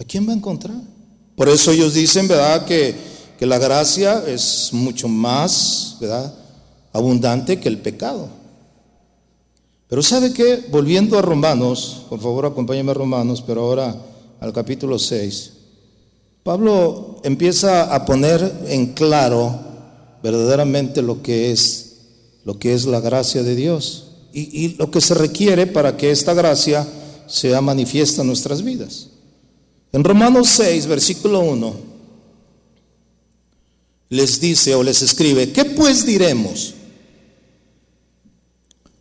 ¿A 0.00 0.04
quién 0.04 0.26
va 0.26 0.32
a 0.32 0.36
encontrar? 0.36 0.76
Por 1.36 1.48
eso 1.48 1.72
ellos 1.72 1.92
dicen, 1.92 2.26
¿verdad? 2.26 2.64
Que, 2.64 2.94
que 3.38 3.44
la 3.44 3.58
gracia 3.58 4.24
es 4.26 4.70
mucho 4.72 5.08
más, 5.08 5.96
¿verdad? 6.00 6.34
Abundante 6.92 7.60
que 7.60 7.68
el 7.68 7.78
pecado. 7.78 8.28
Pero 9.88 10.02
¿sabe 10.02 10.32
qué? 10.32 10.64
Volviendo 10.70 11.18
a 11.18 11.22
Romanos, 11.22 12.06
por 12.08 12.18
favor 12.18 12.46
acompáñame 12.46 12.92
a 12.92 12.94
Romanos, 12.94 13.44
pero 13.46 13.62
ahora 13.62 13.94
al 14.40 14.52
capítulo 14.54 14.98
6. 14.98 15.52
Pablo 16.42 17.20
empieza 17.22 17.94
a 17.94 18.06
poner 18.06 18.64
en 18.68 18.94
claro 18.94 19.60
verdaderamente 20.22 21.02
lo 21.02 21.22
que 21.22 21.52
es 21.52 21.86
lo 22.44 22.58
que 22.58 22.72
es 22.72 22.86
la 22.86 23.00
gracia 23.00 23.42
de 23.42 23.54
Dios 23.54 24.12
y, 24.32 24.64
y 24.64 24.76
lo 24.76 24.90
que 24.90 25.02
se 25.02 25.12
requiere 25.12 25.66
para 25.66 25.98
que 25.98 26.10
esta 26.10 26.32
gracia 26.32 26.88
sea 27.26 27.60
manifiesta 27.60 28.22
en 28.22 28.28
nuestras 28.28 28.62
vidas. 28.62 29.09
En 29.92 30.04
Romanos 30.04 30.48
6, 30.48 30.86
versículo 30.86 31.40
1, 31.40 31.74
les 34.10 34.40
dice 34.40 34.74
o 34.74 34.82
les 34.82 35.02
escribe, 35.02 35.52
¿qué 35.52 35.64
pues 35.64 36.04
diremos? 36.04 36.74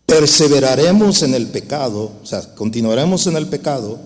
¿Perseveraremos 0.06 1.22
en 1.22 1.36
el 1.36 1.48
pecado? 1.48 2.12
O 2.24 2.26
sea, 2.26 2.56
continuaremos 2.56 3.28
en 3.28 3.36
el 3.36 3.48
pecado 3.48 4.00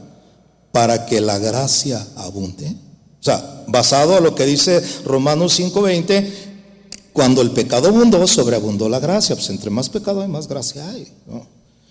para 0.72 1.06
que 1.06 1.22
la 1.22 1.38
gracia 1.40 2.06
abunde. 2.16 2.68
O 2.68 3.24
sea, 3.24 3.64
basado 3.68 4.18
a 4.18 4.20
lo 4.20 4.36
que 4.36 4.46
dice 4.46 4.82
Romanos 5.06 5.58
5:20, 5.58 6.28
cuando 7.14 7.42
el 7.42 7.52
pecado 7.52 7.88
abundó, 7.90 8.28
sobreabundó 8.28 8.90
la 8.90 9.00
gracia. 9.00 9.36
Pues 9.36 9.50
entre 9.50 9.70
más 9.70 9.88
pecado 9.88 10.22
hay, 10.22 10.28
más 10.28 10.48
gracia 10.48 10.90
hay. 10.90 11.08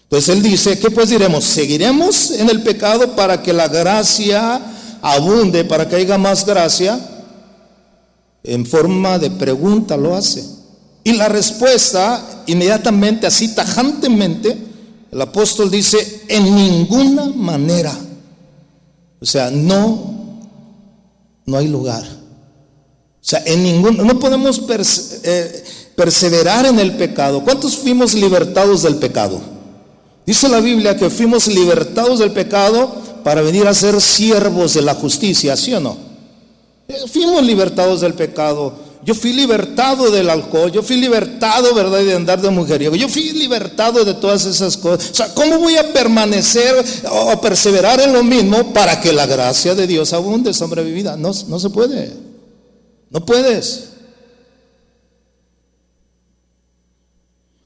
Entonces 0.02 0.28
él 0.28 0.42
dice, 0.42 0.78
¿qué 0.78 0.90
pues 0.90 1.08
diremos? 1.08 1.44
¿Seguiremos 1.44 2.32
en 2.32 2.50
el 2.50 2.62
pecado 2.62 3.16
para 3.16 3.42
que 3.42 3.54
la 3.54 3.68
gracia 3.68 4.60
abunde, 5.02 5.64
para 5.64 5.86
que 5.86 5.96
haya 5.96 6.16
más 6.16 6.46
gracia? 6.46 6.98
En 8.42 8.64
forma 8.64 9.18
de 9.18 9.30
pregunta 9.30 9.96
lo 9.96 10.14
hace. 10.14 10.42
Y 11.04 11.12
la 11.12 11.28
respuesta, 11.28 12.44
inmediatamente, 12.46 13.26
así 13.26 13.54
tajantemente, 13.54 14.56
el 15.10 15.20
apóstol 15.20 15.70
dice, 15.70 16.22
en 16.28 16.54
ninguna 16.54 17.26
manera. 17.26 17.92
O 19.20 19.26
sea, 19.26 19.50
no 19.50 20.12
no 21.44 21.56
hay 21.56 21.68
lugar. 21.68 22.02
O 22.04 23.24
sea, 23.24 23.42
en 23.44 23.62
ningún, 23.62 23.96
no 23.96 24.18
podemos 24.18 24.60
eh, 25.24 25.64
perseverar 25.94 26.66
en 26.66 26.78
el 26.78 26.96
pecado. 26.96 27.42
¿Cuántos 27.44 27.76
fuimos 27.76 28.14
libertados 28.14 28.82
del 28.82 28.96
pecado? 28.96 29.40
Dice 30.26 30.48
la 30.48 30.60
Biblia 30.60 30.96
que 30.96 31.10
fuimos 31.10 31.46
libertados 31.46 32.18
del 32.18 32.32
pecado 32.32 33.01
para 33.22 33.42
venir 33.42 33.66
a 33.66 33.74
ser 33.74 34.00
siervos 34.00 34.74
de 34.74 34.82
la 34.82 34.94
justicia, 34.94 35.56
¿sí 35.56 35.72
o 35.74 35.80
no? 35.80 35.96
Eh, 36.88 36.94
fuimos 37.10 37.42
libertados 37.42 38.00
del 38.00 38.14
pecado. 38.14 38.74
Yo 39.04 39.14
fui 39.14 39.32
libertado 39.32 40.12
del 40.12 40.30
alcohol, 40.30 40.70
yo 40.70 40.80
fui 40.82 40.96
libertado, 40.96 41.74
¿verdad?, 41.74 41.98
de 42.04 42.14
andar 42.14 42.40
de 42.40 42.50
mujeriego. 42.50 42.94
Yo 42.94 43.08
fui 43.08 43.32
libertado 43.32 44.04
de 44.04 44.14
todas 44.14 44.44
esas 44.44 44.76
cosas. 44.76 45.10
O 45.10 45.14
sea, 45.14 45.34
¿cómo 45.34 45.58
voy 45.58 45.76
a 45.76 45.92
permanecer 45.92 46.84
o 47.10 47.40
perseverar 47.40 48.00
en 48.00 48.12
lo 48.12 48.22
mismo 48.22 48.72
para 48.72 49.00
que 49.00 49.12
la 49.12 49.26
gracia 49.26 49.74
de 49.74 49.88
Dios 49.88 50.12
abunde 50.12 50.54
sobre 50.54 50.84
mi 50.84 50.92
vida? 50.92 51.16
No, 51.16 51.32
no 51.48 51.58
se 51.58 51.70
puede. 51.70 52.12
No 53.10 53.26
puedes. 53.26 53.91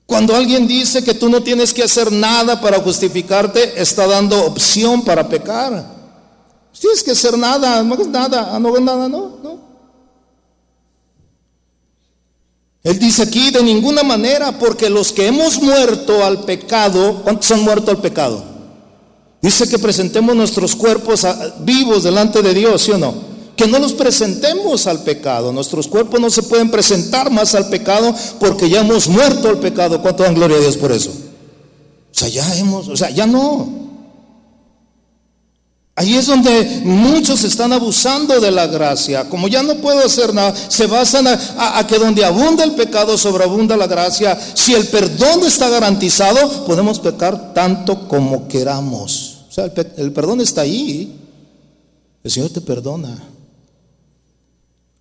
Cuando 0.06 0.36
alguien 0.36 0.68
dice 0.68 1.02
que 1.02 1.14
tú 1.14 1.28
no 1.28 1.42
tienes 1.42 1.74
que 1.74 1.82
hacer 1.82 2.12
nada 2.12 2.60
para 2.60 2.78
justificarte, 2.78 3.80
está 3.80 4.06
dando 4.06 4.44
opción 4.44 5.02
para 5.02 5.28
pecar. 5.28 5.96
Tienes 6.78 7.02
que 7.02 7.10
hacer 7.10 7.36
nada, 7.36 7.82
no 7.82 7.94
hagas 7.94 8.06
nada, 8.06 8.58
no 8.60 8.68
hagas 8.68 8.82
nada, 8.82 9.08
no, 9.08 9.38
no. 9.42 9.66
Él 12.84 13.00
dice 13.00 13.22
aquí, 13.22 13.50
de 13.50 13.64
ninguna 13.64 14.04
manera, 14.04 14.56
porque 14.60 14.88
los 14.88 15.12
que 15.12 15.26
hemos 15.26 15.60
muerto 15.60 16.24
al 16.24 16.44
pecado, 16.44 17.22
¿cuántos 17.24 17.50
han 17.50 17.64
muerto 17.64 17.90
al 17.90 17.98
pecado? 17.98 18.44
Dice 19.42 19.68
que 19.68 19.78
presentemos 19.78 20.36
nuestros 20.36 20.76
cuerpos 20.76 21.26
vivos 21.60 22.04
delante 22.04 22.42
de 22.42 22.54
Dios, 22.54 22.82
¿sí 22.82 22.92
o 22.92 22.98
no? 22.98 23.35
Que 23.56 23.66
no 23.66 23.78
los 23.78 23.94
presentemos 23.94 24.86
al 24.86 25.02
pecado. 25.02 25.52
Nuestros 25.52 25.88
cuerpos 25.88 26.20
no 26.20 26.30
se 26.30 26.42
pueden 26.42 26.70
presentar 26.70 27.30
más 27.30 27.54
al 27.54 27.68
pecado 27.68 28.14
porque 28.38 28.68
ya 28.68 28.80
hemos 28.80 29.08
muerto 29.08 29.48
al 29.48 29.58
pecado. 29.58 30.02
¿Cuánto 30.02 30.22
dan 30.22 30.34
gloria 30.34 30.58
a 30.58 30.60
Dios 30.60 30.76
por 30.76 30.92
eso? 30.92 31.10
O 31.10 32.18
sea, 32.18 32.28
ya 32.28 32.56
hemos, 32.56 32.88
o 32.88 32.96
sea, 32.96 33.10
ya 33.10 33.26
no. 33.26 33.86
Ahí 35.98 36.14
es 36.14 36.26
donde 36.26 36.82
muchos 36.84 37.42
están 37.44 37.72
abusando 37.72 38.38
de 38.38 38.50
la 38.50 38.66
gracia. 38.66 39.30
Como 39.30 39.48
ya 39.48 39.62
no 39.62 39.76
puedo 39.76 40.04
hacer 40.04 40.34
nada, 40.34 40.54
se 40.54 40.86
basan 40.86 41.26
a, 41.26 41.86
que 41.86 41.98
donde 41.98 42.22
abunda 42.22 42.64
el 42.64 42.72
pecado, 42.72 43.16
sobreabunda 43.16 43.78
la 43.78 43.86
gracia. 43.86 44.38
Si 44.54 44.74
el 44.74 44.86
perdón 44.88 45.44
está 45.46 45.70
garantizado, 45.70 46.66
podemos 46.66 47.00
pecar 47.00 47.54
tanto 47.54 48.06
como 48.08 48.46
queramos. 48.46 49.38
O 49.48 49.52
sea, 49.52 49.64
el, 49.64 49.92
el 49.96 50.12
perdón 50.12 50.42
está 50.42 50.60
ahí. 50.60 51.18
El 52.22 52.30
Señor 52.30 52.50
te 52.50 52.60
perdona. 52.60 53.16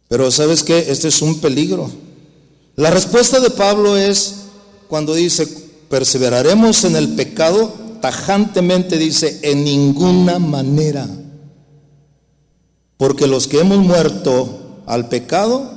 Pero 0.08 0.30
sabes 0.32 0.64
que 0.64 0.92
este 0.92 1.08
es 1.08 1.22
un 1.22 1.40
peligro. 1.40 1.90
La 2.76 2.92
respuesta 2.92 3.40
de 3.40 3.50
Pablo 3.50 3.98
es 3.98 4.36
cuando 4.88 5.14
dice, 5.14 5.48
perseveraremos 5.90 6.84
en 6.84 6.96
el 6.96 7.16
pecado 7.16 7.86
tajantemente 8.06 9.00
dice, 9.00 9.40
en 9.42 9.64
ninguna 9.64 10.38
manera. 10.38 11.10
Porque 12.98 13.26
los 13.26 13.48
que 13.48 13.62
hemos 13.62 13.80
muerto 13.80 14.84
al 14.86 15.10
pecado, 15.10 15.72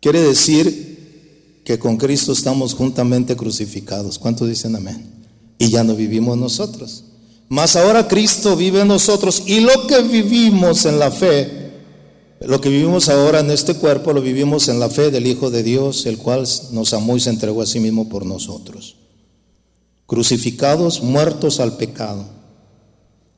quiere 0.00 0.20
decir 0.20 1.62
que 1.64 1.80
con 1.80 1.96
Cristo 1.96 2.30
estamos 2.30 2.74
juntamente 2.74 3.34
crucificados. 3.34 4.20
¿Cuántos 4.20 4.48
dicen 4.48 4.76
amén? 4.76 5.26
Y 5.58 5.70
ya 5.70 5.82
no 5.82 5.96
vivimos 5.96 6.38
nosotros. 6.38 7.02
Mas 7.48 7.74
ahora 7.74 8.06
Cristo 8.06 8.54
vive 8.54 8.82
en 8.82 8.88
nosotros 8.88 9.42
y 9.46 9.58
lo 9.58 9.88
que 9.88 10.00
vivimos 10.02 10.86
en 10.86 11.00
la 11.00 11.10
fe, 11.10 11.65
lo 12.40 12.60
que 12.60 12.68
vivimos 12.68 13.08
ahora 13.08 13.40
en 13.40 13.50
este 13.50 13.74
cuerpo, 13.74 14.12
lo 14.12 14.20
vivimos 14.20 14.68
en 14.68 14.78
la 14.78 14.88
fe 14.88 15.10
del 15.10 15.26
Hijo 15.26 15.50
de 15.50 15.62
Dios, 15.62 16.06
el 16.06 16.18
cual 16.18 16.46
nos 16.72 16.92
amó 16.92 17.16
y 17.16 17.20
se 17.20 17.30
entregó 17.30 17.62
a 17.62 17.66
sí 17.66 17.80
mismo 17.80 18.08
por 18.08 18.26
nosotros 18.26 18.96
crucificados, 20.06 21.02
muertos 21.02 21.60
al 21.60 21.76
pecado. 21.76 22.24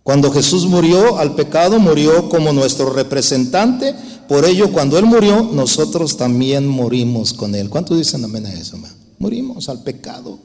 Cuando 0.03 0.31
Jesús 0.31 0.67
murió 0.67 1.19
al 1.19 1.35
pecado, 1.35 1.79
murió 1.79 2.29
como 2.29 2.53
nuestro 2.53 2.91
representante. 2.91 3.95
Por 4.27 4.45
ello, 4.45 4.73
cuando 4.73 4.99
Él 4.99 5.05
murió, 5.05 5.43
nosotros 5.53 6.17
también 6.17 6.67
morimos 6.67 7.35
con 7.35 7.55
Él. 7.55 7.69
¿Cuántos 7.69 7.99
dicen 7.99 8.25
amén 8.25 8.47
a 8.47 8.53
eso? 8.53 8.79
Morimos 9.19 9.69
al 9.69 9.83
pecado. 9.83 10.39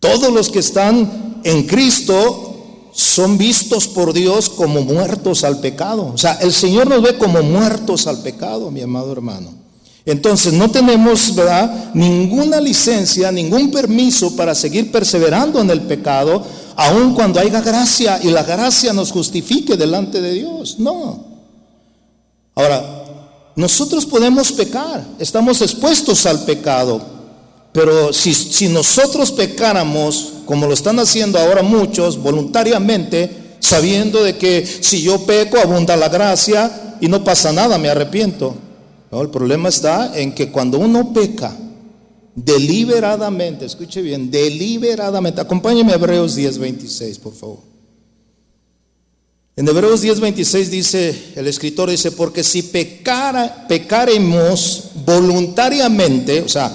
Todos 0.00 0.32
los 0.32 0.50
que 0.50 0.58
están 0.58 1.40
en 1.44 1.66
Cristo 1.66 2.53
son 2.94 3.36
vistos 3.36 3.88
por 3.88 4.12
Dios 4.12 4.48
como 4.48 4.82
muertos 4.82 5.42
al 5.42 5.58
pecado. 5.58 6.12
O 6.14 6.18
sea, 6.18 6.34
el 6.34 6.52
Señor 6.52 6.88
nos 6.88 7.02
ve 7.02 7.18
como 7.18 7.42
muertos 7.42 8.06
al 8.06 8.22
pecado, 8.22 8.70
mi 8.70 8.82
amado 8.82 9.10
hermano. 9.10 9.50
Entonces 10.06 10.52
no 10.52 10.70
tenemos, 10.70 11.34
¿verdad? 11.34 11.92
Ninguna 11.94 12.60
licencia, 12.60 13.32
ningún 13.32 13.70
permiso 13.70 14.36
para 14.36 14.54
seguir 14.54 14.92
perseverando 14.92 15.60
en 15.60 15.70
el 15.70 15.80
pecado, 15.82 16.44
aun 16.76 17.14
cuando 17.14 17.40
haya 17.40 17.60
gracia 17.60 18.20
y 18.22 18.30
la 18.30 18.44
gracia 18.44 18.92
nos 18.92 19.10
justifique 19.10 19.76
delante 19.76 20.20
de 20.20 20.32
Dios. 20.34 20.78
No. 20.78 21.24
Ahora, 22.54 23.04
nosotros 23.56 24.06
podemos 24.06 24.52
pecar, 24.52 25.04
estamos 25.18 25.62
expuestos 25.62 26.26
al 26.26 26.44
pecado, 26.44 27.00
pero 27.72 28.12
si, 28.12 28.34
si 28.34 28.68
nosotros 28.68 29.32
pecáramos, 29.32 30.33
como 30.44 30.66
lo 30.66 30.74
están 30.74 30.98
haciendo 30.98 31.38
ahora 31.38 31.62
muchos, 31.62 32.22
voluntariamente, 32.22 33.56
sabiendo 33.60 34.22
de 34.22 34.36
que 34.36 34.66
si 34.66 35.02
yo 35.02 35.24
peco 35.24 35.58
abunda 35.58 35.96
la 35.96 36.08
gracia 36.08 36.96
y 37.00 37.08
no 37.08 37.24
pasa 37.24 37.52
nada, 37.52 37.78
me 37.78 37.88
arrepiento 37.88 38.56
el 39.22 39.30
problema 39.30 39.68
está 39.68 40.18
en 40.18 40.34
que 40.34 40.50
cuando 40.50 40.78
uno 40.78 41.12
peca 41.12 41.56
deliberadamente, 42.34 43.64
escuche 43.64 44.02
bien, 44.02 44.30
deliberadamente, 44.30 45.40
acompáñeme 45.40 45.92
a 45.92 45.96
Hebreos 45.96 46.36
10:26, 46.36 47.18
por 47.20 47.34
favor. 47.34 47.58
En 49.56 49.68
Hebreos 49.68 50.02
10:26 50.02 50.68
dice, 50.68 51.32
el 51.36 51.46
escritor 51.46 51.90
dice, 51.90 52.10
porque 52.10 52.42
si 52.42 52.62
pecara, 52.62 53.66
pecaremos 53.68 54.90
voluntariamente, 55.06 56.42
o 56.42 56.48
sea, 56.48 56.72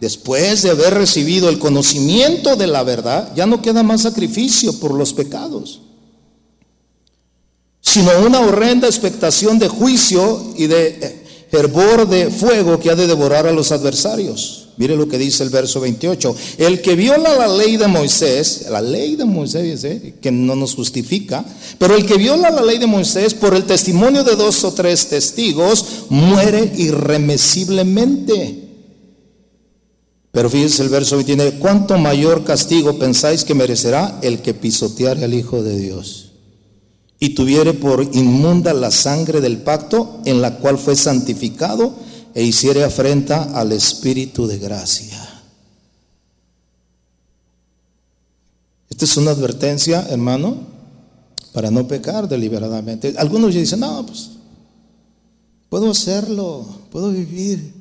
después 0.00 0.62
de 0.62 0.70
haber 0.70 0.94
recibido 0.94 1.48
el 1.48 1.58
conocimiento 1.58 2.56
de 2.56 2.66
la 2.66 2.82
verdad, 2.82 3.32
ya 3.34 3.46
no 3.46 3.62
queda 3.62 3.82
más 3.82 4.02
sacrificio 4.02 4.78
por 4.78 4.92
los 4.92 5.12
pecados. 5.12 5.80
sino 7.80 8.10
una 8.26 8.40
horrenda 8.40 8.88
expectación 8.88 9.58
de 9.58 9.68
juicio 9.68 10.52
y 10.56 10.66
de 10.66 11.24
hervor 11.52 12.08
de 12.08 12.30
fuego 12.30 12.78
que 12.80 12.90
ha 12.90 12.96
de 12.96 13.06
devorar 13.06 13.46
a 13.46 13.52
los 13.52 13.72
adversarios. 13.72 14.66
Mire 14.76 14.94
lo 14.96 15.08
que 15.08 15.16
dice 15.16 15.42
el 15.42 15.48
verso 15.50 15.80
28. 15.80 16.36
El 16.58 16.82
que 16.82 16.94
viola 16.96 17.34
la 17.34 17.48
ley 17.48 17.78
de 17.78 17.88
Moisés, 17.88 18.66
la 18.70 18.82
ley 18.82 19.16
de 19.16 19.24
Moisés, 19.24 19.84
¿eh? 19.84 20.16
que 20.20 20.30
no 20.30 20.54
nos 20.54 20.74
justifica, 20.74 21.44
pero 21.78 21.96
el 21.96 22.04
que 22.04 22.18
viola 22.18 22.50
la 22.50 22.62
ley 22.62 22.78
de 22.78 22.86
Moisés 22.86 23.32
por 23.32 23.54
el 23.54 23.64
testimonio 23.64 24.22
de 24.22 24.36
dos 24.36 24.62
o 24.64 24.72
tres 24.72 25.08
testigos, 25.08 25.84
muere 26.10 26.72
irremisiblemente. 26.76 28.65
Pero 30.36 30.50
fíjense 30.50 30.82
el 30.82 30.90
verso 30.90 31.16
29, 31.16 31.58
¿cuánto 31.58 31.96
mayor 31.96 32.44
castigo 32.44 32.98
pensáis 32.98 33.42
que 33.42 33.54
merecerá 33.54 34.18
el 34.20 34.42
que 34.42 34.52
pisoteare 34.52 35.24
al 35.24 35.32
Hijo 35.32 35.62
de 35.62 35.78
Dios? 35.78 36.32
Y 37.18 37.30
tuviere 37.30 37.72
por 37.72 38.02
inmunda 38.02 38.74
la 38.74 38.90
sangre 38.90 39.40
del 39.40 39.62
pacto 39.62 40.20
en 40.26 40.42
la 40.42 40.58
cual 40.58 40.76
fue 40.76 40.94
santificado 40.94 41.94
e 42.34 42.42
hiciere 42.42 42.84
afrenta 42.84 43.44
al 43.58 43.72
Espíritu 43.72 44.46
de 44.46 44.58
gracia. 44.58 45.26
Esta 48.90 49.06
es 49.06 49.16
una 49.16 49.30
advertencia, 49.30 50.06
hermano, 50.10 50.58
para 51.54 51.70
no 51.70 51.88
pecar 51.88 52.28
deliberadamente. 52.28 53.14
Algunos 53.16 53.54
dicen, 53.54 53.80
no, 53.80 54.04
pues 54.04 54.32
puedo 55.70 55.92
hacerlo, 55.92 56.66
puedo 56.90 57.10
vivir, 57.10 57.72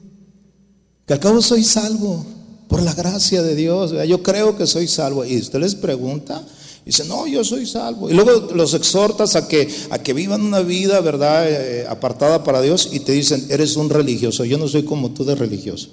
que 1.06 1.13
al 1.13 1.20
cabo 1.20 1.41
soy 1.41 1.62
salvo 1.62 2.28
por 2.67 2.82
la 2.82 2.93
gracia 2.93 3.43
de 3.43 3.56
Dios. 3.56 3.93
Yo 4.08 4.21
creo 4.23 4.58
que 4.58 4.67
soy 4.67 4.88
salvo. 4.88 5.25
Y 5.25 5.38
usted 5.38 5.60
les 5.60 5.75
pregunta, 5.75 6.43
Dice, 6.86 7.04
no, 7.06 7.25
yo 7.25 7.43
soy 7.43 7.65
salvo. 7.65 8.12
Y 8.12 8.13
luego 8.13 8.54
los 8.54 8.75
exhortas 8.75 9.36
a 9.36 9.47
que, 9.47 9.67
a 9.89 9.97
que 9.97 10.13
vivan 10.13 10.43
una 10.43 10.60
vida, 10.60 11.01
¿verdad?, 11.01 11.49
eh, 11.49 11.88
apartada 11.89 12.43
para 12.43 12.62
Dios 12.62 12.89
y 12.91 12.99
te 12.99 13.12
dicen, 13.12 13.43
eres 13.49 13.75
un 13.75 13.89
religioso. 13.89 14.45
Yo 14.45 14.60
no 14.60 14.67
soy 14.67 14.84
como 14.84 15.10
tú 15.10 15.25
de 15.25 15.34
religioso. 15.34 15.89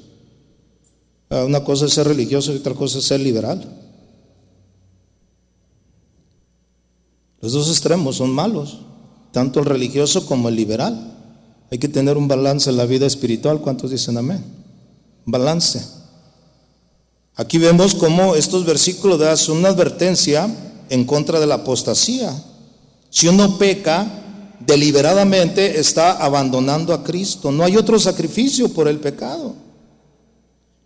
Ah, 1.31 1.45
una 1.47 1.65
cosa 1.65 1.87
es 1.87 1.95
ser 1.95 2.07
religioso 2.07 2.53
y 2.53 2.57
otra 2.57 2.75
cosa 2.75 2.99
es 2.99 3.05
ser 3.05 3.21
liberal. 3.21 3.67
Los 7.41 7.53
dos 7.53 7.71
extremos 7.71 8.17
son 8.17 8.31
malos, 8.31 8.81
tanto 9.33 9.61
el 9.61 9.67
religioso 9.67 10.27
como 10.27 10.51
el 10.51 10.57
liberal. 10.57 11.17
Hay 11.71 11.79
que 11.79 11.89
tener 11.89 12.19
un 12.19 12.29
balance 12.29 12.69
en 12.69 12.77
la 12.77 12.85
vida 12.85 13.07
espiritual. 13.07 13.63
¿Cuántos 13.63 13.91
dicen 13.91 14.19
amén? 14.19 14.45
Balance. 15.25 16.02
Aquí 17.37 17.59
vemos 17.59 17.95
cómo 17.95 18.35
estos 18.35 18.65
versículos 18.65 19.19
dan 19.19 19.37
una 19.57 19.69
advertencia 19.71 20.49
en 20.91 21.05
contra 21.05 21.41
de 21.41 21.47
la 21.47 21.57
apostasía. 21.57 22.33
Si 23.09 23.27
uno 23.29 23.57
peca, 23.59 24.07
deliberadamente 24.61 25.81
está 25.81 26.13
abandonando 26.13 26.93
a 26.93 27.03
Cristo. 27.03 27.51
No 27.51 27.65
hay 27.65 27.77
otro 27.77 27.99
sacrificio 27.99 28.69
por 28.69 28.89
el 28.89 28.99
pecado. 28.99 29.55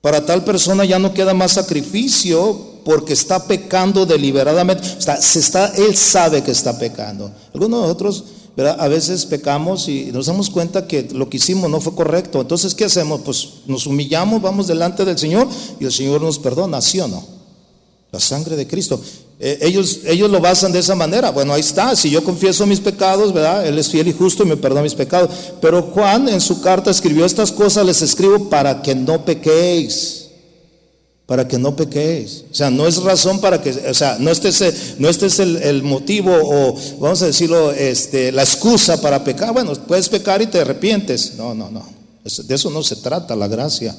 Para 0.00 0.24
tal 0.24 0.44
persona 0.44 0.85
ya 0.85 1.00
no 1.00 1.12
queda 1.12 1.35
más 1.35 1.52
sacrificio 1.52 2.76
porque 2.85 3.12
está 3.12 3.44
pecando 3.44 4.06
deliberadamente. 4.06 4.85
se 5.20 5.40
está, 5.40 5.66
él 5.74 5.96
sabe 5.96 6.44
que 6.44 6.52
está 6.52 6.78
pecando. 6.78 7.32
Algunos 7.52 7.80
de 7.80 7.87
nosotros 7.87 8.24
a 8.64 8.88
veces 8.88 9.27
pecamos 9.27 9.88
y 9.88 10.07
nos 10.12 10.27
damos 10.27 10.49
cuenta 10.49 10.87
que 10.87 11.09
lo 11.12 11.29
que 11.29 11.37
hicimos 11.37 11.71
no 11.71 11.81
fue 11.81 11.95
correcto. 11.95 12.40
Entonces, 12.40 12.75
¿qué 12.75 12.87
hacemos? 12.87 13.21
Pues 13.23 13.49
nos 13.66 13.87
humillamos, 13.87 14.40
vamos 14.40 14.66
delante 14.66 15.05
del 15.05 15.19
Señor 15.19 15.47
y 15.79 15.85
el 15.85 15.92
Señor 15.92 16.23
nos 16.23 16.38
perdona, 16.38 16.81
¿sí 16.81 16.99
o 17.01 17.09
no? 17.09 17.23
La 18.12 18.21
sangre 18.21 18.57
de 18.57 18.66
Cristo. 18.66 18.99
Eh, 19.38 19.59
ellos, 19.61 20.01
ellos 20.07 20.31
lo 20.31 20.40
basan 20.40 20.73
de 20.73 20.79
esa 20.79 20.95
manera. 20.95 21.31
Bueno, 21.31 21.53
ahí 21.53 21.61
está. 21.61 21.95
Si 21.95 22.09
yo 22.09 22.25
confieso 22.25 22.66
mis 22.66 22.81
pecados, 22.81 23.35
¿verdad? 23.35 23.66
Él 23.66 23.79
es 23.79 23.90
fiel 23.90 24.09
y 24.09 24.12
justo 24.12 24.42
y 24.42 24.47
me 24.47 24.57
perdona 24.57 24.83
mis 24.83 24.95
pecados. 24.95 25.31
Pero 25.61 25.83
Juan 25.83 26.29
en 26.29 26.40
su 26.40 26.62
carta 26.62 26.90
escribió 26.90 27.27
estas 27.27 27.53
cosas, 27.53 27.85
les 27.85 28.01
escribo 28.01 28.49
para 28.49 28.81
que 28.81 28.95
no 28.95 29.25
pequéis. 29.25 30.26
Para 31.27 31.49
que 31.49 31.59
no 31.59 31.75
pequéis. 31.75 32.45
O 32.51 32.55
sea, 32.55 32.71
no 32.71 32.87
es 32.87 33.03
razón 33.03 33.41
para 33.41 33.61
que, 33.61 33.71
o 33.71 33.95
sea, 33.95 34.17
no 34.21 34.31
este 34.31 34.49
es, 34.49 34.95
no 34.99 35.09
este 35.09 35.27
es 35.27 35.41
el, 35.41 35.83
motivo 35.83 36.33
o, 36.33 36.79
vamos 37.01 37.21
a 37.23 37.27
decirlo, 37.27 37.73
este, 37.73 38.31
la 38.31 38.43
excusa 38.43 39.01
para 39.01 39.25
pecar. 39.25 39.53
Bueno, 39.53 39.73
puedes 39.75 40.09
pecar 40.09 40.41
y 40.41 40.47
te 40.47 40.61
arrepientes. 40.61 41.35
No, 41.37 41.53
no, 41.53 41.71
no. 41.71 41.85
De 42.23 42.55
eso 42.55 42.71
no 42.71 42.83
se 42.83 42.97
trata 42.97 43.35
la 43.35 43.49
gracia. 43.49 43.97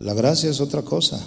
La 0.00 0.14
gracia 0.14 0.50
es 0.50 0.60
otra 0.60 0.82
cosa. 0.82 1.20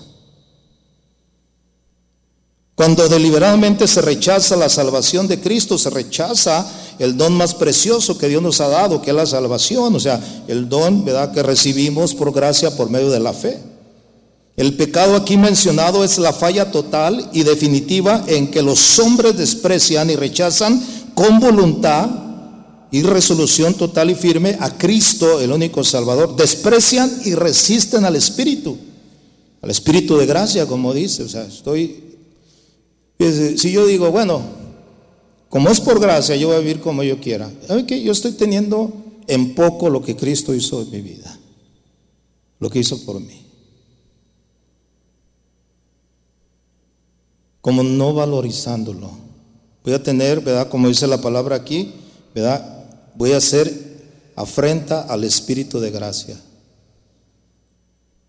Cuando 2.76 3.08
deliberadamente 3.08 3.88
se 3.88 4.02
rechaza 4.02 4.56
la 4.56 4.70
salvación 4.70 5.28
de 5.28 5.40
Cristo, 5.40 5.78
se 5.78 5.90
rechaza 5.90 6.66
el 6.98 7.16
don 7.16 7.34
más 7.34 7.54
precioso 7.54 8.18
que 8.18 8.28
Dios 8.28 8.42
nos 8.42 8.60
ha 8.62 8.70
dado, 8.70 9.02
que 9.02 9.12
es 9.12 9.16
la 9.16 9.26
salvación, 9.26 9.96
o 9.96 10.00
sea, 10.00 10.20
el 10.48 10.68
don 10.68 11.06
¿verdad? 11.06 11.32
que 11.32 11.44
recibimos 11.44 12.16
por 12.16 12.34
gracia 12.34 12.76
por 12.76 12.90
medio 12.90 13.12
de 13.12 13.20
la 13.20 13.34
fe. 13.34 13.60
El 14.62 14.76
pecado 14.76 15.16
aquí 15.16 15.38
mencionado 15.38 16.04
es 16.04 16.20
la 16.20 16.34
falla 16.34 16.70
total 16.70 17.32
y 17.34 17.42
definitiva 17.42 18.24
en 18.28 18.52
que 18.52 18.62
los 18.62 19.00
hombres 19.00 19.36
desprecian 19.36 20.12
y 20.12 20.16
rechazan 20.16 20.80
con 21.16 21.40
voluntad 21.40 22.08
y 22.92 23.02
resolución 23.02 23.74
total 23.74 24.12
y 24.12 24.14
firme 24.14 24.58
a 24.60 24.78
Cristo, 24.78 25.42
el 25.42 25.52
único 25.52 25.84
Salvador. 25.84 26.36
Desprecian 26.36 27.12
y 27.26 27.34
resisten 27.34 28.06
al 28.06 28.16
Espíritu, 28.16 28.78
al 29.64 29.72
Espíritu 29.72 30.16
de 30.18 30.28
gracia, 30.28 30.68
como 30.68 30.94
dice. 30.94 31.24
O 31.24 31.28
sea, 31.28 31.44
estoy 31.44 32.04
si 33.58 33.72
yo 33.72 33.88
digo, 33.88 34.12
bueno, 34.12 34.44
como 35.50 35.72
es 35.72 35.82
por 35.82 36.00
gracia, 36.00 36.36
yo 36.36 36.50
voy 36.50 36.58
a 36.58 36.60
vivir 36.60 36.82
como 36.82 37.02
yo 37.02 37.20
quiera. 37.20 37.52
¿Sabe 37.68 37.88
qué? 37.88 38.00
Yo 38.04 38.12
estoy 38.12 38.34
teniendo 38.34 38.94
en 39.26 39.56
poco 39.56 39.90
lo 39.90 40.04
que 40.04 40.16
Cristo 40.16 40.54
hizo 40.54 40.84
en 40.84 40.92
mi 40.92 41.02
vida, 41.02 41.36
lo 42.60 42.70
que 42.70 42.78
hizo 42.78 43.04
por 43.04 43.20
mí. 43.20 43.48
Como 47.62 47.84
no 47.84 48.14
valorizándolo. 48.14 49.12
Voy 49.84 49.94
a 49.94 50.04
tener, 50.04 50.42
¿verdad? 50.42 50.70
Como 50.70 50.88
dice 50.88 51.08
la 51.08 51.22
palabra 51.22 51.56
aquí, 51.56 51.94
¿verdad? 52.34 52.86
Voy 53.16 53.32
a 53.32 53.38
hacer 53.38 53.92
afrenta 54.36 55.02
al 55.02 55.24
Espíritu 55.24 55.80
de 55.80 55.92
gracia. 55.92 56.40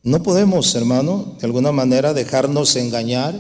No 0.02 0.22
podemos, 0.22 0.74
hermano, 0.74 1.36
de 1.38 1.46
alguna 1.46 1.72
manera 1.72 2.12
dejarnos 2.12 2.74
engañar 2.76 3.34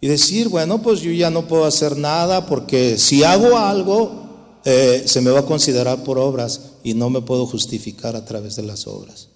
y 0.00 0.06
decir, 0.06 0.48
bueno, 0.48 0.82
pues 0.82 1.00
yo 1.00 1.10
ya 1.12 1.30
no 1.30 1.48
puedo 1.48 1.64
hacer 1.64 1.96
nada 1.96 2.46
porque 2.46 2.98
si 2.98 3.24
hago 3.24 3.56
algo, 3.56 4.60
eh, 4.64 5.04
se 5.06 5.20
me 5.22 5.30
va 5.30 5.40
a 5.40 5.46
considerar 5.46 6.04
por 6.04 6.18
obras 6.18 6.60
y 6.84 6.92
no 6.92 7.08
me 7.08 7.22
puedo 7.22 7.46
justificar 7.46 8.16
a 8.16 8.24
través 8.24 8.56
de 8.56 8.62
las 8.64 8.86
obras. 8.86 9.28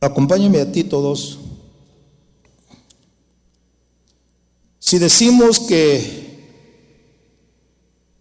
Acompáñame 0.00 0.60
a 0.60 0.72
ti 0.72 0.84
todos. 0.84 1.38
Si 4.94 5.00
decimos 5.00 5.58
que, 5.58 6.38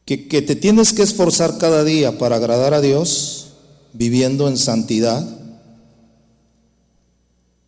que, 0.07 0.41
te 0.41 0.55
tienes 0.55 0.91
que 0.91 1.03
esforzar 1.03 1.59
cada 1.59 1.83
día 1.83 2.17
para 2.17 2.37
agradar 2.37 2.73
a 2.73 2.81
Dios, 2.81 3.49
viviendo 3.93 4.47
en 4.47 4.57
santidad, 4.57 5.23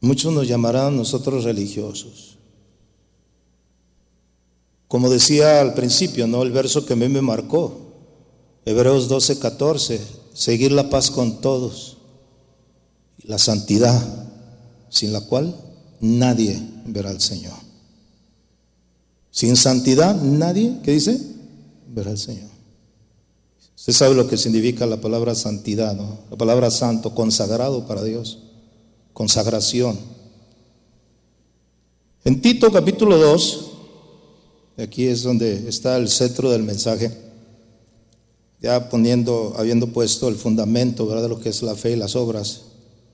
muchos 0.01 0.33
nos 0.33 0.47
llamarán 0.47 0.97
nosotros 0.97 1.43
religiosos. 1.43 2.39
Como 4.87 5.11
decía 5.11 5.61
al 5.61 5.75
principio, 5.75 6.25
¿no? 6.25 6.41
El 6.41 6.51
verso 6.51 6.83
que 6.87 6.93
a 6.93 6.95
mí 6.95 7.07
me 7.07 7.21
marcó, 7.21 7.77
Hebreos 8.65 9.07
12, 9.07 9.37
14, 9.37 10.01
seguir 10.33 10.71
la 10.71 10.89
paz 10.89 11.11
con 11.11 11.41
todos, 11.41 11.97
la 13.21 13.37
santidad, 13.37 14.03
sin 14.89 15.13
la 15.13 15.21
cual 15.21 15.55
nadie 15.99 16.59
verá 16.87 17.11
al 17.11 17.21
Señor. 17.21 17.64
Sin 19.35 19.57
santidad, 19.57 20.15
nadie, 20.15 20.77
¿qué 20.81 20.91
dice? 20.91 21.19
Verá 21.93 22.11
al 22.11 22.17
Señor. 22.17 22.47
Usted 23.75 23.91
sabe 23.91 24.15
lo 24.15 24.29
que 24.29 24.37
significa 24.37 24.85
la 24.85 25.01
palabra 25.01 25.35
santidad, 25.35 25.93
¿no? 25.93 26.19
La 26.31 26.37
palabra 26.37 26.71
santo, 26.71 27.13
consagrado 27.13 27.85
para 27.85 28.01
Dios, 28.01 28.39
consagración. 29.11 29.99
En 32.23 32.39
Tito 32.39 32.71
capítulo 32.71 33.17
2, 33.17 33.73
Aquí 34.77 35.07
es 35.07 35.23
donde 35.23 35.69
está 35.69 35.97
el 35.97 36.09
centro 36.09 36.49
del 36.51 36.63
mensaje. 36.63 37.11
Ya 38.61 38.89
poniendo, 38.89 39.53
habiendo 39.57 39.87
puesto 39.87 40.29
el 40.29 40.35
fundamento 40.35 41.05
¿verdad? 41.05 41.23
de 41.23 41.29
lo 41.29 41.39
que 41.41 41.49
es 41.49 41.61
la 41.61 41.75
fe 41.75 41.91
y 41.91 41.95
las 41.95 42.15
obras. 42.15 42.61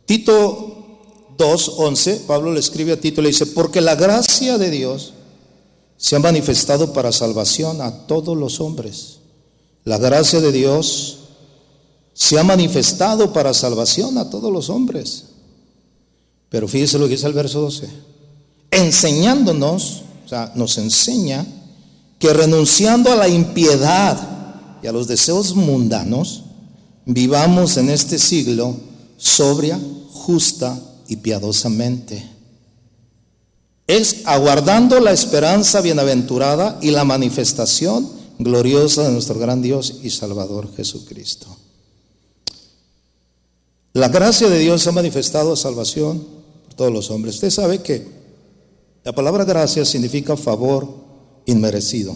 Tito 0.05 0.99
2.11, 1.37 2.21
Pablo 2.21 2.53
le 2.53 2.59
escribe 2.59 2.93
a 2.93 2.99
Tito, 2.99 3.21
le 3.21 3.29
dice, 3.29 3.47
porque 3.47 3.81
la 3.81 3.95
gracia 3.95 4.59
de 4.59 4.69
Dios 4.69 5.13
se 6.01 6.15
ha 6.15 6.19
manifestado 6.19 6.93
para 6.93 7.11
salvación 7.11 7.79
a 7.79 8.07
todos 8.07 8.35
los 8.35 8.59
hombres. 8.59 9.19
La 9.85 9.99
gracia 9.99 10.41
de 10.41 10.51
Dios 10.51 11.19
se 12.13 12.39
ha 12.39 12.43
manifestado 12.43 13.31
para 13.31 13.53
salvación 13.53 14.17
a 14.17 14.27
todos 14.27 14.51
los 14.51 14.71
hombres. 14.71 15.25
Pero 16.49 16.67
fíjese 16.67 16.97
lo 16.97 17.05
que 17.05 17.11
dice 17.11 17.27
el 17.27 17.33
verso 17.33 17.61
12. 17.61 17.87
Enseñándonos 18.71 20.01
sea, 20.27 20.51
nos 20.55 20.79
enseña 20.79 21.45
que 22.17 22.33
renunciando 22.33 23.11
a 23.11 23.15
la 23.15 23.27
impiedad 23.27 24.17
y 24.81 24.87
a 24.87 24.91
los 24.91 25.07
deseos 25.07 25.55
mundanos, 25.55 26.45
vivamos 27.05 27.77
en 27.77 27.91
este 27.91 28.17
siglo 28.17 28.75
sobria, 29.17 29.79
justa 30.11 30.79
y 31.07 31.17
piadosamente. 31.17 32.27
Es 33.91 34.21
aguardando 34.23 35.01
la 35.01 35.11
esperanza 35.11 35.81
bienaventurada 35.81 36.79
y 36.81 36.91
la 36.91 37.03
manifestación 37.03 38.09
gloriosa 38.39 39.03
de 39.03 39.11
nuestro 39.11 39.37
gran 39.37 39.61
Dios 39.61 39.95
y 40.01 40.11
Salvador 40.11 40.73
Jesucristo. 40.73 41.47
La 43.91 44.07
gracia 44.07 44.49
de 44.49 44.59
Dios 44.59 44.87
ha 44.87 44.93
manifestado 44.93 45.57
salvación 45.57 46.25
por 46.63 46.73
todos 46.75 46.93
los 46.93 47.11
hombres. 47.11 47.35
Usted 47.35 47.49
sabe 47.49 47.79
que 47.79 48.07
la 49.03 49.11
palabra 49.11 49.43
gracia 49.43 49.83
significa 49.83 50.37
favor 50.37 50.87
inmerecido, 51.45 52.15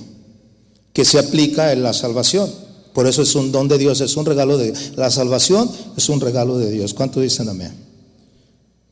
que 0.94 1.04
se 1.04 1.20
aplica 1.20 1.74
en 1.74 1.84
la 1.84 1.92
salvación. 1.92 2.50
Por 2.94 3.06
eso 3.06 3.22
es 3.22 3.36
un 3.36 3.52
don 3.52 3.68
de 3.68 3.78
Dios, 3.78 4.00
es 4.00 4.16
un 4.16 4.26
regalo 4.26 4.58
de 4.58 4.72
Dios. 4.72 4.94
La 4.96 5.12
salvación 5.12 5.70
es 5.98 6.08
un 6.08 6.22
regalo 6.22 6.58
de 6.58 6.72
Dios. 6.72 6.94
¿Cuánto 6.94 7.20
dicen 7.20 7.50
amén? 7.50 7.85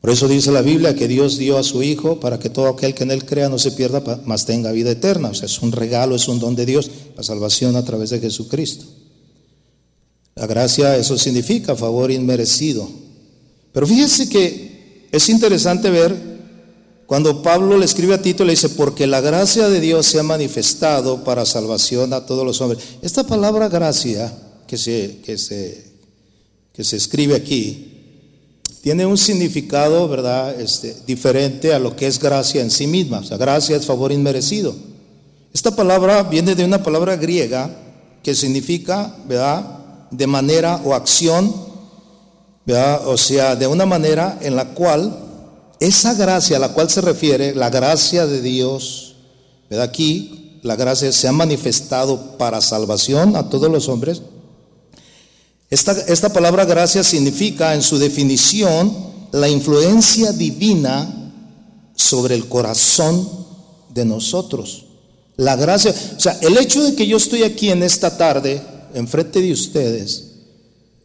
Por 0.04 0.10
eso 0.10 0.28
dice 0.28 0.52
la 0.52 0.62
Biblia 0.62 0.96
que 0.96 1.08
Dios 1.08 1.38
dio 1.38 1.58
a 1.58 1.64
su 1.64 1.82
Hijo 1.82 2.20
para 2.20 2.38
que 2.38 2.50
todo 2.50 2.68
aquel 2.68 2.94
que 2.94 3.04
en 3.04 3.12
Él 3.12 3.24
crea 3.24 3.48
no 3.48 3.58
se 3.58 3.72
pierda, 3.72 4.04
mas 4.26 4.46
tenga 4.46 4.74
vida 4.74 4.92
eterna. 4.92 5.30
O 5.30 5.34
sea, 5.34 5.46
es 5.46 5.62
un 5.62 5.72
regalo, 5.72 6.14
es 6.14 6.28
un 6.28 6.40
don 6.40 6.58
de 6.58 6.66
Dios, 6.66 6.92
la 7.16 7.24
salvación 7.24 7.78
a 7.78 7.86
través 7.86 8.10
de 8.10 8.20
Jesucristo. 8.20 8.84
La 10.36 10.46
gracia, 10.46 10.98
eso 10.98 11.18
significa 11.18 11.78
favor 11.78 12.12
inmerecido. 12.12 12.86
Pero 13.72 13.88
fíjese 13.88 14.28
que 14.28 15.08
es 15.10 15.30
interesante 15.30 15.90
ver 15.90 16.14
cuando 17.06 17.42
Pablo 17.42 17.78
le 17.78 17.86
escribe 17.86 18.14
a 18.14 18.22
Tito, 18.22 18.44
le 18.44 18.52
dice, 18.52 18.68
porque 18.68 19.08
la 19.08 19.22
gracia 19.22 19.70
de 19.70 19.80
Dios 19.80 20.06
se 20.06 20.20
ha 20.20 20.24
manifestado 20.24 21.24
para 21.24 21.46
salvación 21.46 22.12
a 22.12 22.26
todos 22.26 22.46
los 22.46 22.60
hombres. 22.60 22.84
Esta 23.02 23.26
palabra 23.26 23.70
gracia 23.70 24.38
que 24.68 24.78
se, 24.78 25.22
que 25.24 25.38
se, 25.38 25.94
que 26.74 26.84
se 26.84 26.98
escribe 26.98 27.36
aquí, 27.36 27.93
tiene 28.84 29.06
un 29.06 29.18
significado, 29.18 30.10
¿verdad?, 30.10 30.60
este, 30.60 30.94
diferente 31.08 31.74
a 31.74 31.80
lo 31.80 31.96
que 31.96 32.06
es 32.06 32.20
gracia 32.20 32.62
en 32.62 32.70
sí 32.70 32.86
misma. 32.86 33.20
O 33.20 33.24
sea, 33.24 33.38
gracia 33.38 33.78
es 33.78 33.86
favor 33.86 34.12
inmerecido. 34.12 34.76
Esta 35.54 35.74
palabra 35.74 36.22
viene 36.24 36.54
de 36.54 36.66
una 36.66 36.84
palabra 36.84 37.16
griega 37.16 37.70
que 38.22 38.36
significa, 38.36 39.16
¿verdad?, 39.26 39.64
de 40.12 40.28
manera 40.28 40.82
o 40.84 40.94
acción, 40.94 41.56
o 43.06 43.18
sea, 43.18 43.56
de 43.56 43.68
una 43.68 43.86
manera 43.86 44.38
en 44.42 44.58
la 44.58 44.74
cual 44.74 45.18
esa 45.80 46.14
gracia 46.14 46.58
a 46.58 46.60
la 46.60 46.74
cual 46.74 46.90
se 46.90 47.00
refiere, 47.00 47.56
la 47.56 47.70
gracia 47.70 48.28
de 48.28 48.42
Dios, 48.42 49.16
¿verdad? 49.70 49.86
aquí 49.86 50.60
la 50.62 50.76
gracia 50.76 51.10
se 51.14 51.30
ha 51.30 51.32
manifestado 51.32 52.38
para 52.38 52.60
salvación 52.60 53.38
a 53.38 53.50
todos 53.50 53.72
los 53.72 53.88
hombres. 53.88 54.24
Esta, 55.74 55.94
esta 55.94 56.32
palabra 56.32 56.66
gracia 56.66 57.04
significa 57.04 57.74
en 57.74 57.82
su 57.82 57.98
definición 57.98 58.96
la 59.32 59.50
influencia 59.50 60.32
divina 60.32 61.34
sobre 61.96 62.36
el 62.36 62.48
corazón 62.48 63.28
de 63.92 64.06
nosotros. 64.06 64.86
La 65.36 65.56
gracia, 65.56 65.92
o 66.16 66.20
sea, 66.20 66.38
el 66.42 66.60
hecho 66.60 66.84
de 66.84 66.94
que 66.94 67.08
yo 67.08 67.18
estoy 67.18 67.42
aquí 67.42 67.72
en 67.72 67.82
esta 67.82 68.16
tarde, 68.16 68.62
enfrente 68.94 69.42
de 69.42 69.52
ustedes, 69.52 70.34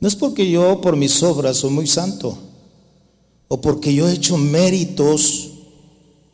no 0.01 0.07
es 0.07 0.15
porque 0.15 0.51
yo 0.51 0.83
por 0.83 0.97
mis 0.97 1.23
obras 1.23 1.57
soy 1.57 1.71
muy 1.71 1.87
santo, 1.87 2.37
o 3.49 3.63
porque 3.63 3.95
yo 3.95 4.07
he 4.07 4.13
hecho 4.13 4.37
méritos, 4.37 5.49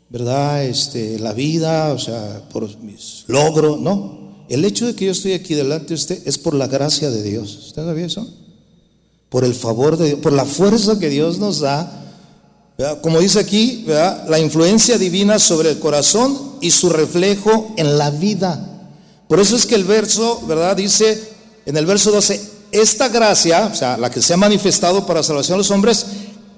¿verdad? 0.09 0.65
Este, 0.65 1.19
la 1.19 1.31
vida, 1.31 1.93
o 1.93 1.99
sea, 1.99 2.43
por 2.51 2.77
mis 2.79 3.23
logros, 3.27 3.79
no. 3.79 4.24
El 4.49 4.63
hecho 4.65 4.85
de 4.85 4.95
que 4.95 5.05
yo 5.05 5.11
estoy 5.11 5.33
aquí 5.33 5.55
delante 5.55 5.87
de 5.89 5.93
usted 5.95 6.27
es 6.27 6.37
por 6.37 6.53
la 6.53 6.67
gracia 6.67 7.09
de 7.09 7.23
Dios. 7.23 7.57
¿Usted 7.67 7.85
sabía 7.85 8.05
eso? 8.05 8.27
Por 9.29 9.43
el 9.43 9.55
favor 9.55 9.97
de 9.97 10.07
Dios, 10.07 10.19
por 10.19 10.33
la 10.33 10.45
fuerza 10.45 10.99
que 10.99 11.09
Dios 11.09 11.39
nos 11.39 11.59
da. 11.59 12.01
Como 13.01 13.19
dice 13.19 13.39
aquí, 13.39 13.83
¿verdad? 13.87 14.27
la 14.29 14.39
influencia 14.39 14.97
divina 14.97 15.39
sobre 15.39 15.71
el 15.71 15.79
corazón 15.79 16.57
y 16.61 16.71
su 16.71 16.89
reflejo 16.89 17.73
en 17.77 17.97
la 17.97 18.11
vida. 18.11 18.75
Por 19.27 19.39
eso 19.39 19.55
es 19.55 19.65
que 19.65 19.75
el 19.75 19.85
verso, 19.85 20.43
¿verdad? 20.47 20.75
Dice, 20.75 21.23
en 21.65 21.77
el 21.77 21.85
verso 21.85 22.11
12, 22.11 22.41
esta 22.71 23.09
gracia, 23.09 23.69
o 23.71 23.75
sea, 23.75 23.97
la 23.97 24.11
que 24.11 24.21
se 24.21 24.33
ha 24.33 24.37
manifestado 24.37 25.05
para 25.05 25.23
salvación 25.23 25.55
de 25.55 25.59
los 25.59 25.71
hombres, 25.71 26.05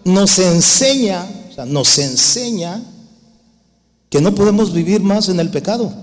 nos 0.03 0.39
enseña, 0.39 1.25
o 1.49 1.53
sea, 1.53 1.65
nos 1.65 1.97
enseña 1.99 2.83
que 4.09 4.21
no 4.21 4.33
podemos 4.33 4.73
vivir 4.73 5.01
más 5.01 5.29
en 5.29 5.39
el 5.39 5.49
pecado, 5.49 5.93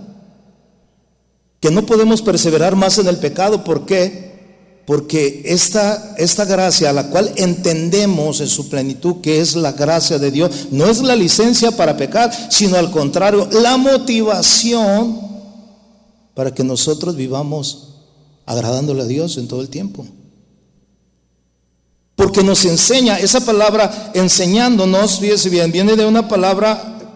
que 1.65 1.71
no 1.71 1.87
podemos 1.87 2.21
perseverar 2.21 2.77
más 2.77 2.99
en 2.99 3.09
el 3.09 3.17
pecado. 3.17 3.65
¿Por 3.65 3.87
qué? 3.87 4.83
Porque 4.85 5.45
esta, 5.47 6.15
esta 6.19 6.45
gracia, 6.45 6.91
a 6.91 6.93
la 6.93 7.09
cual 7.09 7.33
entendemos 7.37 8.43
en 8.43 8.49
su 8.49 8.69
plenitud 8.69 9.23
que 9.23 9.41
es 9.41 9.57
la 9.57 9.73
gracia 9.73 10.19
de 10.19 10.31
Dios, 10.31 10.67
no 10.73 10.85
es 10.85 11.01
la 11.01 11.17
licencia 11.17 11.71
para 11.71 11.97
pecar, 11.97 12.31
sino 12.51 12.77
al 12.77 12.91
contrario, 12.91 13.49
la 13.51 13.79
motivación 13.79 15.23
para 16.35 16.53
que 16.53 16.63
nosotros 16.63 17.17
vivamos 17.17 17.95
agradándole 18.45 19.01
a 19.01 19.07
Dios 19.07 19.39
en 19.39 19.49
todo 19.49 19.63
el 19.63 19.71
tiempo. 19.71 20.07
Porque 22.15 22.43
nos 22.43 22.63
enseña, 22.67 23.19
esa 23.19 23.41
palabra 23.41 24.13
enseñándonos, 24.13 25.19
fíjese 25.19 25.49
bien, 25.49 25.73
viene 25.73 25.97
de 25.97 26.05
una 26.05 26.29
palabra 26.29 27.15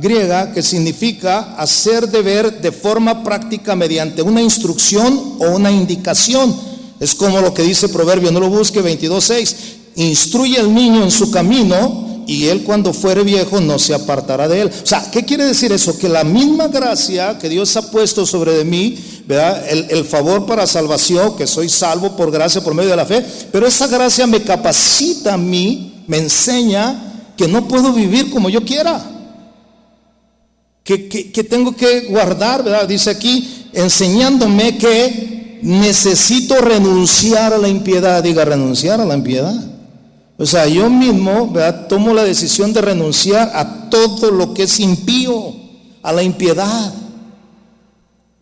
griega 0.00 0.52
que 0.52 0.62
significa 0.62 1.54
hacer 1.56 2.08
deber 2.08 2.60
de 2.60 2.72
forma 2.72 3.22
práctica 3.22 3.74
mediante 3.74 4.22
una 4.22 4.40
instrucción 4.40 5.36
o 5.38 5.50
una 5.50 5.70
indicación. 5.70 6.54
Es 7.00 7.14
como 7.14 7.40
lo 7.40 7.54
que 7.54 7.62
dice 7.62 7.88
Proverbio, 7.88 8.30
no 8.30 8.40
lo 8.40 8.48
busque 8.48 8.82
22.6, 8.82 9.54
instruye 9.96 10.58
al 10.58 10.72
niño 10.72 11.02
en 11.02 11.10
su 11.10 11.30
camino 11.30 12.24
y 12.26 12.46
él 12.48 12.62
cuando 12.62 12.92
fuere 12.92 13.22
viejo 13.22 13.60
no 13.60 13.78
se 13.78 13.94
apartará 13.94 14.48
de 14.48 14.62
él. 14.62 14.68
O 14.68 14.86
sea, 14.86 15.10
¿qué 15.10 15.24
quiere 15.24 15.44
decir 15.44 15.72
eso? 15.72 15.98
Que 15.98 16.08
la 16.08 16.24
misma 16.24 16.68
gracia 16.68 17.38
que 17.38 17.48
Dios 17.48 17.74
ha 17.76 17.90
puesto 17.90 18.26
sobre 18.26 18.52
de 18.52 18.64
mí, 18.64 18.98
¿verdad? 19.26 19.66
El, 19.68 19.86
el, 19.88 20.04
favor 20.04 20.44
para 20.44 20.66
salvación, 20.66 21.36
que 21.36 21.46
soy 21.46 21.68
salvo 21.68 22.16
por 22.16 22.30
gracia, 22.30 22.60
por 22.60 22.74
medio 22.74 22.90
de 22.90 22.96
la 22.96 23.06
fe, 23.06 23.24
pero 23.50 23.66
esa 23.66 23.86
gracia 23.86 24.26
me 24.26 24.42
capacita 24.42 25.34
a 25.34 25.38
mí, 25.38 26.04
me 26.06 26.18
enseña 26.18 27.32
que 27.36 27.48
no 27.48 27.66
puedo 27.66 27.92
vivir 27.92 28.30
como 28.30 28.50
yo 28.50 28.62
quiera. 28.62 29.17
Que, 30.88 31.06
que, 31.06 31.44
tengo 31.44 31.76
que 31.76 32.06
guardar, 32.06 32.64
¿verdad? 32.64 32.88
Dice 32.88 33.10
aquí, 33.10 33.66
enseñándome 33.74 34.78
que 34.78 35.58
necesito 35.60 36.62
renunciar 36.62 37.52
a 37.52 37.58
la 37.58 37.68
impiedad. 37.68 38.22
Diga, 38.22 38.42
renunciar 38.46 38.98
a 38.98 39.04
la 39.04 39.14
impiedad. 39.14 39.54
O 40.38 40.46
sea, 40.46 40.66
yo 40.66 40.88
mismo 40.88 41.52
tomo 41.90 42.14
la 42.14 42.24
decisión 42.24 42.72
de 42.72 42.80
renunciar 42.80 43.50
a 43.54 43.90
todo 43.90 44.30
lo 44.30 44.54
que 44.54 44.62
es 44.62 44.80
impío, 44.80 45.54
a 46.02 46.10
la 46.10 46.22
impiedad. 46.22 46.94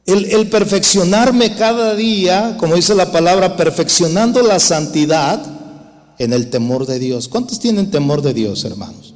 El, 0.06 0.26
el, 0.26 0.48
perfeccionarme 0.48 1.56
cada 1.56 1.96
día, 1.96 2.56
como 2.60 2.76
dice 2.76 2.94
la 2.94 3.10
palabra, 3.10 3.56
perfeccionando 3.56 4.40
la 4.42 4.60
santidad 4.60 5.42
en 6.20 6.32
el 6.32 6.48
temor 6.48 6.86
de 6.86 7.00
Dios. 7.00 7.26
¿Cuántos 7.26 7.58
tienen 7.58 7.90
temor 7.90 8.22
de 8.22 8.34
Dios, 8.34 8.64
hermanos? 8.64 9.15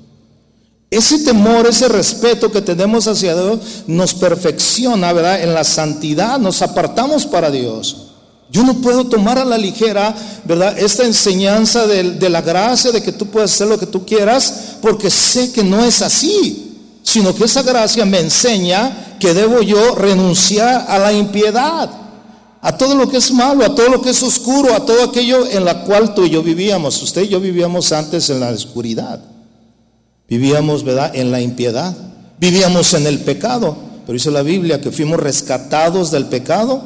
Ese 0.90 1.20
temor, 1.20 1.68
ese 1.68 1.88
respeto 1.88 2.50
que 2.50 2.60
tenemos 2.60 3.06
hacia 3.06 3.34
Dios 3.34 3.60
nos 3.86 4.12
perfecciona, 4.12 5.12
¿verdad? 5.12 5.40
En 5.40 5.54
la 5.54 5.62
santidad 5.62 6.38
nos 6.38 6.62
apartamos 6.62 7.26
para 7.26 7.48
Dios. 7.48 8.08
Yo 8.50 8.64
no 8.64 8.80
puedo 8.80 9.06
tomar 9.06 9.38
a 9.38 9.44
la 9.44 9.56
ligera, 9.56 10.12
¿verdad? 10.44 10.76
Esta 10.76 11.04
enseñanza 11.04 11.86
de, 11.86 12.28
la 12.28 12.42
gracia, 12.42 12.90
de 12.90 13.00
que 13.00 13.12
tú 13.12 13.26
puedes 13.26 13.52
hacer 13.52 13.68
lo 13.68 13.78
que 13.78 13.86
tú 13.86 14.04
quieras, 14.04 14.78
porque 14.82 15.08
sé 15.08 15.52
que 15.52 15.62
no 15.62 15.84
es 15.84 16.02
así, 16.02 16.76
sino 17.04 17.32
que 17.32 17.44
esa 17.44 17.62
gracia 17.62 18.04
me 18.04 18.18
enseña 18.18 19.16
que 19.20 19.32
debo 19.32 19.62
yo 19.62 19.94
renunciar 19.94 20.86
a 20.88 20.98
la 20.98 21.12
impiedad, 21.12 21.88
a 22.60 22.76
todo 22.76 22.96
lo 22.96 23.08
que 23.08 23.18
es 23.18 23.30
malo, 23.30 23.64
a 23.64 23.74
todo 23.76 23.88
lo 23.88 24.02
que 24.02 24.10
es 24.10 24.22
oscuro, 24.24 24.74
a 24.74 24.84
todo 24.84 25.04
aquello 25.04 25.46
en 25.48 25.64
la 25.64 25.84
cual 25.84 26.14
tú 26.14 26.24
y 26.24 26.30
yo 26.30 26.42
vivíamos. 26.42 27.00
Usted 27.00 27.22
y 27.22 27.28
yo 27.28 27.38
vivíamos 27.38 27.92
antes 27.92 28.28
en 28.30 28.40
la 28.40 28.48
oscuridad, 28.48 29.20
vivíamos. 30.30 30.84
En 31.12 31.30
la 31.30 31.42
impiedad, 31.42 31.94
vivíamos 32.38 32.94
en 32.94 33.06
el 33.06 33.18
pecado, 33.18 33.76
pero 34.06 34.14
dice 34.14 34.30
la 34.30 34.42
Biblia 34.42 34.80
que 34.80 34.90
fuimos 34.90 35.20
rescatados 35.20 36.10
del 36.10 36.26
pecado 36.26 36.82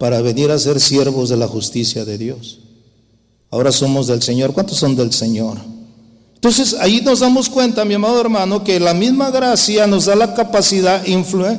para 0.00 0.20
venir 0.22 0.50
a 0.50 0.58
ser 0.58 0.80
siervos 0.80 1.28
de 1.28 1.36
la 1.36 1.46
justicia 1.46 2.04
de 2.04 2.18
Dios. 2.18 2.58
Ahora 3.50 3.70
somos 3.70 4.08
del 4.08 4.22
Señor. 4.22 4.52
¿Cuántos 4.52 4.78
son 4.78 4.96
del 4.96 5.12
Señor? 5.12 5.58
Entonces 6.34 6.76
ahí 6.80 7.00
nos 7.00 7.18
damos 7.20 7.48
cuenta, 7.48 7.84
mi 7.84 7.94
amado 7.94 8.20
hermano, 8.20 8.62
que 8.62 8.78
la 8.78 8.94
misma 8.94 9.30
gracia 9.30 9.88
nos 9.88 10.04
da 10.04 10.14
la 10.14 10.34
capacidad, 10.34 11.04
influye, 11.04 11.58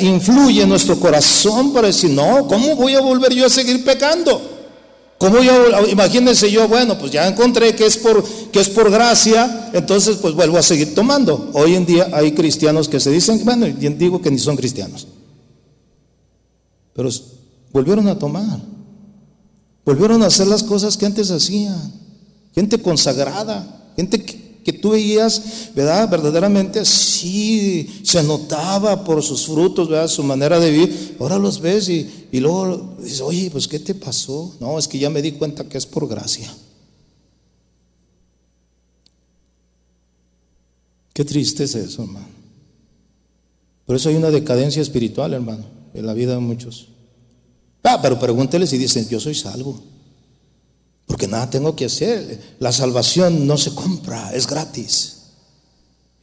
influye 0.00 0.62
en 0.62 0.68
nuestro 0.68 0.98
corazón 0.98 1.72
para 1.72 1.86
decir, 1.86 2.10
no, 2.10 2.46
¿cómo 2.48 2.74
voy 2.74 2.94
a 2.94 3.00
volver 3.00 3.32
yo 3.32 3.46
a 3.46 3.50
seguir 3.50 3.84
pecando? 3.84 4.55
¿Cómo 5.18 5.42
yo, 5.42 5.88
imagínense 5.88 6.50
yo, 6.50 6.68
bueno, 6.68 6.98
pues 6.98 7.10
ya 7.10 7.26
encontré 7.26 7.74
que 7.74 7.86
es 7.86 7.96
por 7.96 8.22
que 8.50 8.60
es 8.60 8.68
por 8.68 8.90
gracia, 8.90 9.70
entonces 9.72 10.16
pues 10.16 10.34
vuelvo 10.34 10.58
a 10.58 10.62
seguir 10.62 10.94
tomando. 10.94 11.50
Hoy 11.54 11.74
en 11.74 11.86
día 11.86 12.08
hay 12.12 12.32
cristianos 12.32 12.88
que 12.88 13.00
se 13.00 13.10
dicen, 13.10 13.42
bueno, 13.44 13.66
digo 13.66 14.20
que 14.20 14.30
ni 14.30 14.38
son 14.38 14.56
cristianos. 14.56 15.06
pero 16.92 17.08
volvieron 17.72 18.08
a 18.08 18.18
tomar. 18.18 18.60
Volvieron 19.86 20.22
a 20.22 20.26
hacer 20.26 20.48
las 20.48 20.62
cosas 20.62 20.96
que 20.96 21.06
antes 21.06 21.30
hacían. 21.30 21.92
Gente 22.54 22.80
consagrada, 22.82 23.92
gente 23.96 24.22
que, 24.22 24.45
tú 24.72 24.90
veías, 24.90 25.70
¿verdad? 25.74 26.08
Verdaderamente 26.08 26.84
sí 26.84 28.00
se 28.02 28.22
notaba 28.22 29.04
por 29.04 29.22
sus 29.22 29.46
frutos, 29.46 29.88
¿verdad? 29.88 30.08
Su 30.08 30.22
manera 30.22 30.58
de 30.58 30.70
vivir. 30.70 31.16
Ahora 31.20 31.38
los 31.38 31.60
ves 31.60 31.88
y, 31.88 32.28
y 32.32 32.40
luego 32.40 32.96
dices, 33.00 33.20
oye, 33.20 33.50
pues 33.50 33.68
¿qué 33.68 33.78
te 33.78 33.94
pasó? 33.94 34.54
No, 34.60 34.78
es 34.78 34.88
que 34.88 34.98
ya 34.98 35.10
me 35.10 35.22
di 35.22 35.32
cuenta 35.32 35.68
que 35.68 35.78
es 35.78 35.86
por 35.86 36.08
gracia. 36.08 36.52
Qué 41.12 41.24
triste 41.24 41.64
es 41.64 41.74
eso, 41.74 42.02
hermano. 42.02 42.28
Por 43.86 43.96
eso 43.96 44.08
hay 44.08 44.16
una 44.16 44.30
decadencia 44.30 44.82
espiritual, 44.82 45.32
hermano, 45.32 45.64
en 45.94 46.04
la 46.04 46.12
vida 46.12 46.34
de 46.34 46.40
muchos. 46.40 46.88
Ah, 47.82 48.00
pero 48.02 48.18
pregúnteles 48.18 48.68
si 48.68 48.78
dicen, 48.78 49.08
yo 49.08 49.20
soy 49.20 49.34
salvo. 49.34 49.80
Porque 51.06 51.28
nada 51.28 51.48
tengo 51.48 51.76
que 51.76 51.86
hacer. 51.86 52.56
La 52.58 52.72
salvación 52.72 53.46
no 53.46 53.56
se 53.56 53.74
compra, 53.74 54.34
es 54.34 54.46
gratis. 54.46 55.12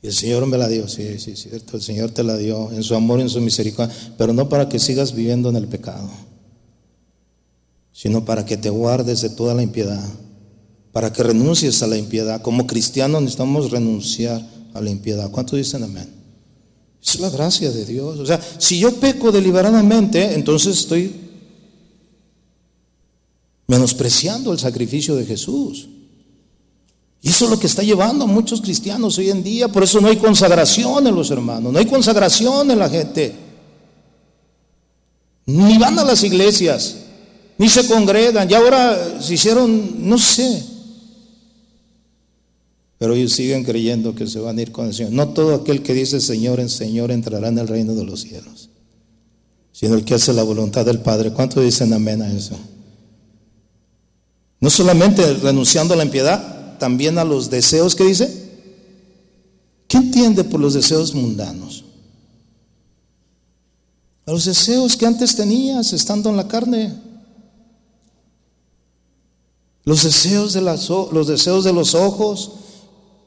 Y 0.02 0.08
el 0.08 0.14
Señor 0.14 0.46
me 0.46 0.58
la 0.58 0.68
dio, 0.68 0.88
sí, 0.90 1.18
sí, 1.18 1.36
cierto. 1.38 1.78
El 1.78 1.82
Señor 1.82 2.12
te 2.12 2.24
la 2.24 2.36
dio 2.36 2.72
en 2.74 2.84
su 2.84 2.94
amor, 2.94 3.22
en 3.22 3.30
su 3.30 3.40
misericordia. 3.40 3.96
Pero 4.18 4.34
no 4.34 4.50
para 4.50 4.68
que 4.68 4.80
sigas 4.80 5.16
viviendo 5.16 5.50
en 5.50 5.56
el 5.56 5.68
pecado, 5.68 6.10
sino 7.94 8.26
para 8.26 8.46
que 8.46 8.58
te 8.58 8.70
guardes 8.70 9.22
de 9.22 9.30
toda 9.30 9.54
la 9.54 9.64
impiedad. 9.64 10.04
Para 10.92 11.14
que 11.14 11.24
renuncies 11.24 11.82
a 11.82 11.88
la 11.88 11.98
impiedad. 11.98 12.42
Como 12.42 12.68
cristianos 12.68 13.22
necesitamos 13.22 13.72
renunciar 13.72 14.46
a 14.74 14.82
la 14.82 14.90
impiedad. 14.90 15.32
¿Cuántos 15.32 15.58
dicen 15.58 15.84
amén? 15.84 16.10
Es 17.02 17.20
la 17.20 17.30
gracia 17.30 17.72
de 17.72 17.86
Dios. 17.86 18.20
O 18.20 18.26
sea, 18.26 18.40
si 18.58 18.80
yo 18.80 18.94
peco 18.96 19.32
deliberadamente, 19.32 20.34
entonces 20.34 20.80
estoy 20.80 21.23
menospreciando 23.68 24.52
el 24.52 24.60
sacrificio 24.60 25.16
de 25.16 25.26
Jesús. 25.26 25.88
Y 27.22 27.30
eso 27.30 27.46
es 27.46 27.52
lo 27.52 27.60
que 27.60 27.68
está 27.68 27.84
llevando 27.84 28.26
a 28.26 28.28
muchos 28.28 28.62
cristianos 28.62 29.18
hoy 29.18 29.30
en 29.30 29.44
día. 29.44 29.70
Por 29.70 29.84
eso 29.84 30.02
no 30.02 30.10
hay 30.10 30.18
consagración 30.18 31.08
en 31.08 31.16
los 31.16 31.32
hermanos, 31.32 31.72
no 31.72 31.80
hay 31.80 31.86
consagración 31.86 32.70
en 32.70 32.80
la 32.80 32.90
gente. 32.90 33.34
Ni 35.46 35.78
van 35.78 35.98
a 36.00 36.04
las 36.04 36.24
iglesias, 36.24 36.98
ni 37.58 37.70
se 37.70 37.88
congregan. 37.88 38.50
Y 38.50 38.54
ahora 38.54 39.22
se 39.22 39.36
hicieron, 39.36 40.08
no 40.10 40.18
sé, 40.18 40.64
pero 43.04 43.16
ellos 43.16 43.34
siguen 43.34 43.66
creyendo 43.66 44.16
que 44.16 44.28
se 44.28 44.40
van 44.40 44.58
a 44.58 44.62
ir 44.62 44.72
con 44.72 44.88
el 44.88 44.94
Señor. 44.94 45.12
No 45.12 45.28
todo 45.30 45.56
aquel 45.56 45.84
que 45.84 45.94
dice 45.94 46.22
Señor 46.22 46.62
en 46.62 46.70
Señor 46.70 47.12
entrará 47.12 47.50
en 47.50 47.58
el 47.58 47.68
reino 47.68 47.96
de 47.96 48.06
los 48.06 48.22
cielos, 48.22 48.70
sino 49.74 49.96
el 49.96 50.06
que 50.06 50.14
hace 50.14 50.32
la 50.32 50.44
voluntad 50.44 50.86
del 50.86 51.00
Padre. 51.00 51.32
¿Cuánto 51.32 51.60
dicen 51.60 51.92
amén 51.92 52.22
a 52.22 52.32
eso? 52.32 52.58
No 54.64 54.70
solamente 54.70 55.34
renunciando 55.34 55.94
a 55.94 55.98
la 55.98 56.06
impiedad, 56.06 56.78
también 56.80 57.18
a 57.18 57.26
los 57.26 57.50
deseos 57.50 57.98
que 57.98 58.06
dice. 58.06 58.34
¿Qué 59.90 59.98
entiende 59.98 60.46
por 60.46 60.62
los 60.62 60.74
deseos 60.74 61.14
mundanos? 61.14 61.84
A 64.26 64.32
los 64.32 64.46
deseos 64.46 64.96
que 64.96 65.06
antes 65.06 65.36
tenías 65.36 65.92
estando 65.92 66.30
en 66.30 66.38
la 66.38 66.48
carne. 66.48 66.96
Los 69.84 70.04
deseos 70.04 70.54
de, 70.54 70.62
las, 70.62 70.88
los 70.88 71.28
deseos 71.28 71.66
de 71.66 71.74
los 71.74 71.94
ojos, 71.94 72.52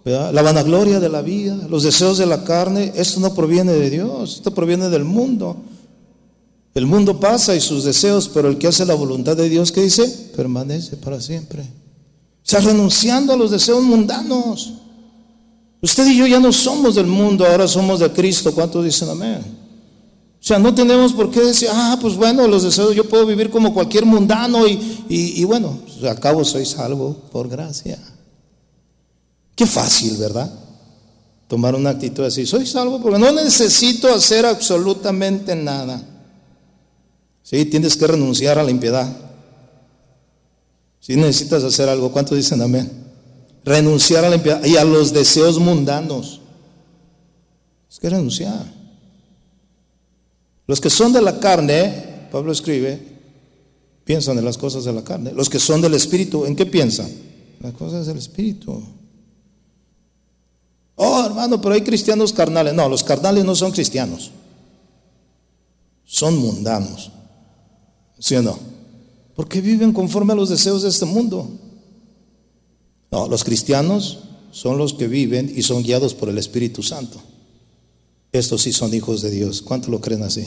la 0.04 0.40
vanagloria 0.40 1.00
de 1.00 1.10
la 1.10 1.20
vida, 1.20 1.54
los 1.68 1.82
deseos 1.82 2.16
de 2.16 2.24
la 2.24 2.44
carne, 2.44 2.94
esto 2.96 3.20
no 3.20 3.34
proviene 3.34 3.74
de 3.74 3.90
Dios, 3.90 4.36
esto 4.36 4.54
proviene 4.54 4.88
del 4.88 5.04
mundo. 5.04 5.54
El 6.76 6.84
mundo 6.84 7.18
pasa 7.18 7.56
y 7.56 7.60
sus 7.62 7.84
deseos, 7.84 8.28
pero 8.28 8.48
el 8.48 8.58
que 8.58 8.66
hace 8.66 8.84
la 8.84 8.92
voluntad 8.92 9.34
de 9.34 9.48
Dios, 9.48 9.72
¿qué 9.72 9.80
dice? 9.80 10.06
Permanece 10.36 10.98
para 10.98 11.22
siempre. 11.22 11.62
O 11.62 12.42
sea, 12.42 12.60
renunciando 12.60 13.32
a 13.32 13.36
los 13.36 13.50
deseos 13.50 13.82
mundanos. 13.82 14.74
Usted 15.80 16.06
y 16.06 16.18
yo 16.18 16.26
ya 16.26 16.38
no 16.38 16.52
somos 16.52 16.96
del 16.96 17.06
mundo, 17.06 17.46
ahora 17.46 17.66
somos 17.66 18.00
de 18.00 18.12
Cristo. 18.12 18.54
¿Cuántos 18.54 18.84
dicen 18.84 19.08
amén? 19.08 19.38
O 19.38 20.44
sea, 20.46 20.58
no 20.58 20.74
tenemos 20.74 21.14
por 21.14 21.30
qué 21.30 21.40
decir, 21.40 21.70
ah, 21.72 21.96
pues 21.98 22.14
bueno, 22.14 22.46
los 22.46 22.62
deseos, 22.62 22.94
yo 22.94 23.08
puedo 23.08 23.24
vivir 23.24 23.48
como 23.48 23.72
cualquier 23.72 24.04
mundano 24.04 24.68
y, 24.68 24.78
y, 25.08 25.44
bueno, 25.44 25.78
pues, 25.82 26.04
al 26.04 26.20
cabo 26.20 26.44
soy 26.44 26.66
salvo 26.66 27.16
por 27.32 27.48
gracia. 27.48 27.98
Qué 29.54 29.64
fácil, 29.64 30.18
¿verdad? 30.18 30.52
Tomar 31.48 31.74
una 31.74 31.88
actitud 31.88 32.24
así. 32.24 32.44
Soy 32.44 32.66
salvo 32.66 33.00
porque 33.00 33.18
no 33.18 33.32
necesito 33.32 34.14
hacer 34.14 34.44
absolutamente 34.44 35.56
nada. 35.56 36.15
Sí, 37.46 37.64
tienes 37.66 37.96
que 37.96 38.08
renunciar 38.08 38.58
a 38.58 38.64
la 38.64 38.72
impiedad. 38.72 39.08
Si 40.98 41.14
necesitas 41.14 41.62
hacer 41.62 41.88
algo, 41.88 42.10
¿cuántos 42.10 42.36
dicen 42.36 42.60
amén? 42.60 42.90
Renunciar 43.64 44.24
a 44.24 44.28
la 44.28 44.34
impiedad 44.34 44.64
y 44.64 44.76
a 44.76 44.84
los 44.84 45.12
deseos 45.12 45.60
mundanos. 45.60 46.40
Es 47.88 48.00
que 48.00 48.10
renunciar. 48.10 48.66
Los 50.66 50.80
que 50.80 50.90
son 50.90 51.12
de 51.12 51.22
la 51.22 51.38
carne, 51.38 52.26
Pablo 52.32 52.50
escribe, 52.50 53.00
piensan 54.02 54.36
en 54.38 54.44
las 54.44 54.58
cosas 54.58 54.84
de 54.84 54.92
la 54.92 55.04
carne. 55.04 55.32
Los 55.32 55.48
que 55.48 55.60
son 55.60 55.80
del 55.80 55.94
espíritu, 55.94 56.46
¿en 56.46 56.56
qué 56.56 56.66
piensan? 56.66 57.08
Las 57.60 57.74
cosas 57.74 58.08
del 58.08 58.18
espíritu. 58.18 58.82
Oh, 60.96 61.24
hermano, 61.24 61.60
pero 61.60 61.76
hay 61.76 61.82
cristianos 61.82 62.32
carnales. 62.32 62.74
No, 62.74 62.88
los 62.88 63.04
carnales 63.04 63.44
no 63.44 63.54
son 63.54 63.70
cristianos. 63.70 64.32
Son 66.04 66.36
mundanos. 66.36 67.12
¿Sí 68.18 68.34
o 68.36 68.42
no? 68.42 68.58
Porque 69.34 69.60
viven 69.60 69.92
conforme 69.92 70.32
a 70.32 70.36
los 70.36 70.48
deseos 70.48 70.82
de 70.82 70.88
este 70.88 71.04
mundo. 71.04 71.48
No, 73.10 73.28
los 73.28 73.44
cristianos 73.44 74.20
son 74.50 74.78
los 74.78 74.94
que 74.94 75.08
viven 75.08 75.52
y 75.54 75.62
son 75.62 75.82
guiados 75.82 76.14
por 76.14 76.28
el 76.28 76.38
Espíritu 76.38 76.82
Santo. 76.82 77.20
Estos 78.32 78.62
sí 78.62 78.72
son 78.72 78.94
hijos 78.94 79.22
de 79.22 79.30
Dios. 79.30 79.62
¿Cuánto 79.62 79.90
lo 79.90 80.00
creen 80.00 80.22
así? 80.22 80.46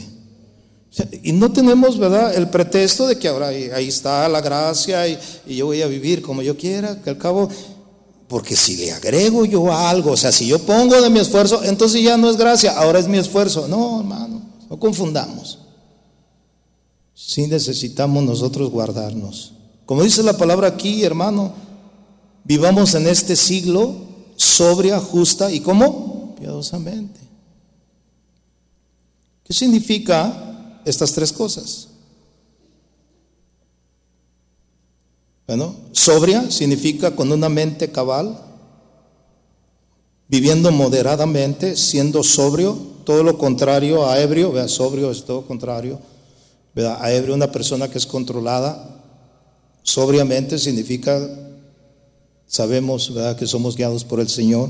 y 1.21 1.33
no 1.33 1.51
tenemos, 1.51 1.99
¿verdad?, 1.99 2.33
el 2.33 2.49
pretexto 2.49 3.05
de 3.05 3.19
que 3.19 3.27
ahora 3.27 3.49
ahí, 3.49 3.87
está 3.87 4.27
la 4.27 4.41
gracia 4.41 5.07
y, 5.07 5.19
y, 5.45 5.57
yo 5.57 5.67
voy 5.67 5.83
a 5.83 5.87
vivir 5.87 6.23
como 6.23 6.41
yo 6.41 6.57
quiera, 6.57 6.99
que 7.03 7.11
al 7.11 7.17
cabo 7.19 7.47
porque 8.29 8.55
si 8.55 8.77
le 8.77 8.91
agrego 8.91 9.43
yo 9.43 9.73
algo, 9.73 10.11
o 10.11 10.17
sea, 10.17 10.31
si 10.31 10.45
yo 10.45 10.59
pongo 10.59 11.01
de 11.01 11.09
mi 11.09 11.19
esfuerzo, 11.19 11.63
entonces 11.63 12.03
ya 12.03 12.15
no 12.15 12.29
es 12.29 12.37
gracia, 12.37 12.77
ahora 12.77 12.99
es 12.99 13.07
mi 13.07 13.17
esfuerzo. 13.17 13.67
No, 13.67 13.99
hermano, 13.99 14.41
no 14.69 14.79
confundamos. 14.79 15.57
Sí 17.21 17.47
necesitamos 17.47 18.23
nosotros 18.23 18.71
guardarnos. 18.71 19.51
Como 19.85 20.03
dice 20.03 20.23
la 20.23 20.37
palabra 20.37 20.69
aquí, 20.69 21.03
hermano, 21.03 21.51
vivamos 22.45 22.95
en 22.95 23.07
este 23.07 23.35
siglo 23.35 23.93
sobria, 24.37 25.01
justa 25.01 25.51
y 25.51 25.59
¿cómo? 25.59 26.33
Piadosamente. 26.39 27.19
¿Qué 29.43 29.53
significa 29.53 30.81
estas 30.85 31.11
tres 31.11 31.33
cosas? 31.33 31.89
Bueno, 35.45 35.75
sobria 35.91 36.49
significa 36.49 37.17
con 37.17 37.33
una 37.33 37.49
mente 37.49 37.91
cabal, 37.91 38.39
viviendo 40.29 40.71
moderadamente, 40.71 41.75
siendo 41.75 42.23
sobrio, 42.23 42.77
todo 43.03 43.23
lo 43.23 43.37
contrario 43.37 44.07
a 44.07 44.21
ebrio, 44.21 44.53
vea, 44.53 44.69
sobrio 44.69 45.11
es 45.11 45.25
todo 45.25 45.45
contrario, 45.45 45.99
vea, 46.79 46.97
a 47.03 47.11
ebrio 47.11 47.35
una 47.35 47.51
persona 47.51 47.89
que 47.89 47.97
es 47.97 48.05
controlada, 48.05 49.01
sobriamente 49.83 50.57
significa, 50.57 51.19
sabemos 52.47 53.13
¿verdad? 53.13 53.35
que 53.35 53.47
somos 53.47 53.75
guiados 53.75 54.03
por 54.03 54.19
el 54.19 54.29
Señor. 54.29 54.69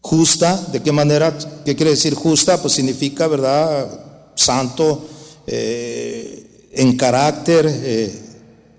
Justa, 0.00 0.56
¿de 0.72 0.82
qué 0.82 0.90
manera? 0.90 1.36
¿Qué 1.64 1.76
quiere 1.76 1.92
decir 1.92 2.14
justa? 2.14 2.60
Pues 2.60 2.74
significa, 2.74 3.28
¿verdad? 3.28 4.32
Santo, 4.34 5.06
eh, 5.46 6.68
en 6.72 6.96
carácter, 6.96 7.66
eh, 7.68 8.12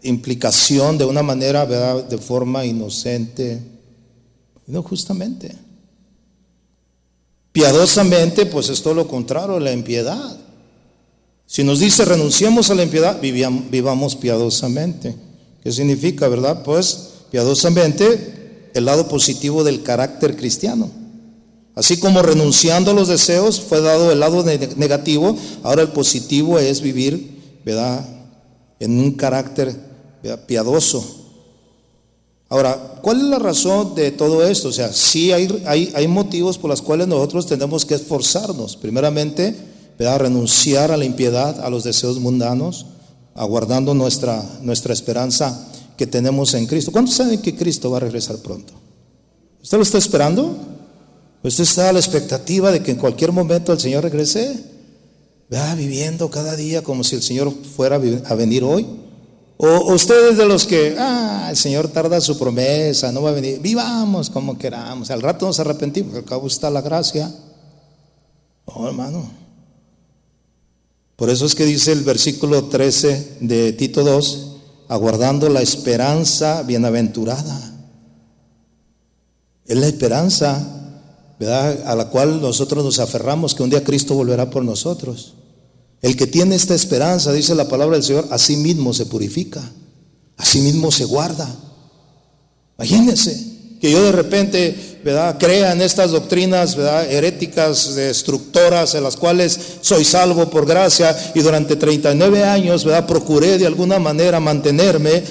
implicación 0.02 0.98
de 0.98 1.06
una 1.06 1.24
manera, 1.24 1.64
¿verdad? 1.64 2.04
de 2.04 2.18
forma 2.18 2.66
inocente. 2.66 3.62
No, 4.68 4.84
justamente. 4.84 5.56
Piadosamente, 7.54 8.46
pues 8.48 8.68
es 8.70 8.82
todo 8.82 8.96
lo 8.96 9.08
contrario, 9.08 9.60
la 9.60 9.72
impiedad. 9.72 10.44
Si 11.54 11.64
nos 11.64 11.80
dice 11.80 12.04
renunciemos 12.04 12.72
a 12.72 12.74
la 12.74 12.82
impiedad, 12.82 13.22
vivamos 13.22 14.16
piadosamente. 14.16 15.16
¿Qué 15.62 15.72
significa, 15.72 16.28
verdad? 16.28 16.64
Pues 16.64 17.10
piadosamente 17.30 18.72
el 18.74 18.86
lado 18.86 19.08
positivo 19.08 19.64
del 19.64 19.84
carácter 19.84 20.36
cristiano. 20.36 20.90
Así 21.76 22.00
como 22.00 22.24
renunciando 22.24 22.90
a 22.90 22.96
los 22.96 23.08
deseos 23.08 23.62
fue 23.62 23.82
dado 23.82 24.12
el 24.12 24.20
lado 24.20 24.44
negativo, 24.44 25.38
ahora 25.62 25.84
el 25.84 25.90
positivo 25.90 26.58
es 26.58 26.82
vivir 26.82 27.60
¿verdad? 27.64 28.04
En 28.80 28.98
un 28.98 29.12
carácter 29.12 29.76
piadoso. 30.48 31.06
Ahora, 32.50 32.98
¿cuál 33.04 33.18
es 33.18 33.28
la 33.28 33.38
razón 33.38 33.94
de 33.94 34.10
todo 34.10 34.44
esto? 34.44 34.70
O 34.70 34.74
sea, 34.74 34.92
sí 34.92 35.32
hay, 35.32 35.64
hay, 35.68 35.92
hay 35.94 36.08
motivos 36.08 36.58
por 36.58 36.72
los 36.72 36.82
cuales 36.82 37.08
nosotros 37.08 37.46
tenemos 37.46 37.86
que 37.86 37.94
esforzarnos. 37.94 38.76
Primeramente, 38.76 39.72
¿verdad? 39.98 40.20
renunciar 40.20 40.92
a 40.92 40.98
la 40.98 41.06
impiedad, 41.06 41.60
a 41.62 41.70
los 41.70 41.84
deseos 41.84 42.20
mundanos, 42.20 42.88
aguardando 43.36 43.94
nuestra, 43.94 44.44
nuestra 44.62 44.94
esperanza 44.94 45.68
que 45.98 46.08
tenemos 46.08 46.54
en 46.54 46.66
Cristo. 46.66 46.92
¿Cuántos 46.92 47.16
saben 47.16 47.42
que 47.42 47.56
Cristo 47.56 47.92
va 47.92 47.98
a 47.98 48.02
regresar 48.02 48.38
pronto? 48.38 48.74
¿Usted 49.62 49.78
lo 49.78 49.84
está 49.84 49.98
esperando? 49.98 50.56
¿Usted 51.44 51.64
está 51.64 51.90
a 51.90 51.94
la 51.94 52.00
expectativa 52.00 52.72
de 52.72 52.82
que 52.82 52.92
en 52.92 52.98
cualquier 52.98 53.32
momento 53.32 53.74
el 53.74 53.80
Señor 53.80 54.04
regrese? 54.04 54.64
¿Va 55.54 55.76
viviendo 55.76 56.30
cada 56.30 56.56
día 56.56 56.84
como 56.84 57.04
si 57.04 57.16
el 57.16 57.22
Señor 57.22 57.54
fuera 57.76 57.98
a 57.98 58.36
venir 58.36 58.64
hoy? 58.64 58.88
¿O 59.58 59.94
ustedes 59.94 60.38
de 60.38 60.46
los 60.46 60.66
que, 60.66 60.96
ah, 60.98 61.48
el 61.50 61.58
Señor 61.58 61.88
tarda 61.88 62.20
su 62.20 62.38
promesa, 62.38 63.12
no 63.12 63.22
va 63.22 63.30
a 63.30 63.34
venir? 63.34 63.60
Vivamos 63.60 64.30
como 64.30 64.58
queramos. 64.58 65.12
Al 65.12 65.22
rato 65.22 65.46
nos 65.46 65.60
arrepentimos, 65.60 66.16
al 66.16 66.26
cabo 66.26 66.48
está 66.48 66.70
la 66.70 66.82
gracia. 66.82 67.34
Oh, 68.66 68.88
hermano. 68.88 69.43
Por 71.16 71.30
eso 71.30 71.46
es 71.46 71.56
que 71.56 71.66
dice 71.66 71.92
el 71.92 72.04
versículo 72.04 72.66
13 72.66 73.38
de 73.42 73.74
Tito 73.74 74.04
2, 74.04 74.52
aguardando 74.88 75.50
la 75.50 75.62
esperanza 75.62 76.64
bienaventurada. 76.64 77.72
Es 79.66 79.78
la 79.78 79.88
esperanza, 79.88 80.66
¿verdad? 81.40 81.88
A 81.88 81.96
la 81.96 82.10
cual 82.10 82.42
nosotros 82.42 82.84
nos 82.84 83.00
aferramos 83.00 83.56
que 83.56 83.64
un 83.64 83.70
día 83.70 83.84
Cristo 83.84 84.16
volverá 84.16 84.50
por 84.50 84.64
nosotros. 84.64 85.36
El 86.02 86.18
que 86.18 86.28
tiene 86.28 86.56
esta 86.56 86.76
esperanza, 86.76 87.32
dice 87.32 87.56
la 87.56 87.70
palabra 87.70 87.96
del 87.96 88.04
Señor, 88.04 88.28
a 88.30 88.38
sí 88.38 88.58
mismo 88.58 88.94
se 88.94 89.06
purifica, 89.06 89.62
a 90.38 90.46
sí 90.46 90.60
mismo 90.62 90.92
se 90.92 91.06
guarda. 91.06 91.48
Imagínense 92.78 93.43
que 93.84 93.92
yo 93.92 94.02
de 94.02 94.14
repente. 94.14 94.90
Crea 95.38 95.74
en 95.74 95.82
estas 95.82 96.12
doctrinas. 96.12 96.78
Heréticas, 96.78 97.96
destructoras, 97.96 98.96
en 98.96 99.04
las 99.04 99.18
cuales 99.18 99.60
soy 99.82 100.06
salvo 100.06 100.50
por 100.50 100.66
gracia 100.66 101.14
y 101.36 101.42
durante 101.42 101.76
39 101.76 102.46
años. 102.46 102.88
Procuré 103.06 103.58
de 103.58 103.68
alguna 103.68 104.00
manera 104.00 104.40
mantenerme. 104.40 105.22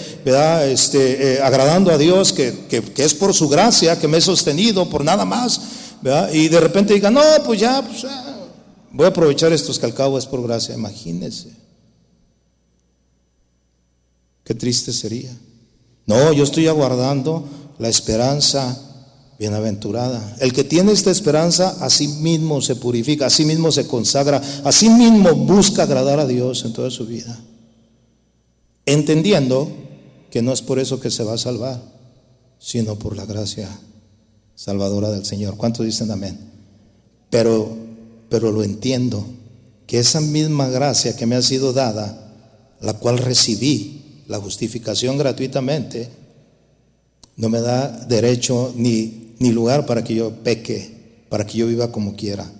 Este, 0.66 1.36
eh, 1.36 1.42
agradando 1.42 1.90
a 1.90 1.96
Dios, 1.96 2.34
que, 2.34 2.52
es 2.94 3.14
por 3.14 3.32
su 3.32 3.48
gracia 3.48 3.98
que 3.98 4.06
me 4.06 4.18
he 4.18 4.20
sostenido, 4.20 4.90
por 4.90 5.02
nada 5.02 5.24
más, 5.24 5.58
¿verdad? 6.02 6.30
Y 6.30 6.48
de 6.48 6.60
repente 6.60 6.92
diga, 6.92 7.10
no, 7.10 7.22
pues 7.46 7.58
ya, 7.58 7.80
pues, 7.80 8.04
voy 8.90 9.06
a 9.06 9.08
aprovechar 9.08 9.50
estos 9.54 9.78
que 9.78 9.86
por 10.26 10.42
gracia, 10.42 10.74
imagínense. 10.74 11.48
Qué 14.44 14.54
triste 14.54 14.92
sería. 14.92 15.34
No, 16.04 16.34
yo 16.34 16.44
estoy 16.44 16.66
aguardando 16.66 17.48
la 17.82 17.88
esperanza 17.88 18.78
bienaventurada. 19.40 20.36
El 20.38 20.52
que 20.52 20.62
tiene 20.62 20.92
esta 20.92 21.10
esperanza, 21.10 21.76
a 21.80 21.90
sí 21.90 22.06
mismo 22.06 22.62
se 22.62 22.76
purifica, 22.76 23.26
a 23.26 23.30
sí 23.30 23.44
mismo 23.44 23.72
se 23.72 23.88
consagra, 23.88 24.40
a 24.62 24.70
sí 24.70 24.88
mismo 24.88 25.34
busca 25.34 25.82
agradar 25.82 26.20
a 26.20 26.26
Dios 26.26 26.64
en 26.64 26.72
toda 26.72 26.90
su 26.92 27.06
vida. 27.06 27.40
Entendiendo 28.86 29.68
que 30.30 30.42
no 30.42 30.52
es 30.52 30.62
por 30.62 30.78
eso 30.78 31.00
que 31.00 31.10
se 31.10 31.24
va 31.24 31.34
a 31.34 31.38
salvar, 31.38 31.82
sino 32.60 32.96
por 32.96 33.16
la 33.16 33.26
gracia 33.26 33.68
salvadora 34.54 35.10
del 35.10 35.26
Señor. 35.26 35.56
¿Cuántos 35.56 35.84
dicen 35.84 36.12
amén? 36.12 36.38
Pero, 37.30 37.76
pero 38.28 38.52
lo 38.52 38.62
entiendo, 38.62 39.26
que 39.88 39.98
esa 39.98 40.20
misma 40.20 40.68
gracia 40.68 41.16
que 41.16 41.26
me 41.26 41.34
ha 41.34 41.42
sido 41.42 41.72
dada, 41.72 42.32
la 42.80 42.94
cual 42.94 43.18
recibí, 43.18 44.22
la 44.28 44.38
justificación 44.38 45.18
gratuitamente, 45.18 46.21
no 47.36 47.48
me 47.48 47.60
da 47.60 47.88
derecho 48.06 48.72
ni, 48.76 49.34
ni 49.38 49.50
lugar 49.50 49.86
para 49.86 50.04
que 50.04 50.14
yo 50.14 50.30
peque, 50.42 51.24
para 51.28 51.46
que 51.46 51.58
yo 51.58 51.66
viva 51.66 51.92
como 51.92 52.14
quiera. 52.16 52.50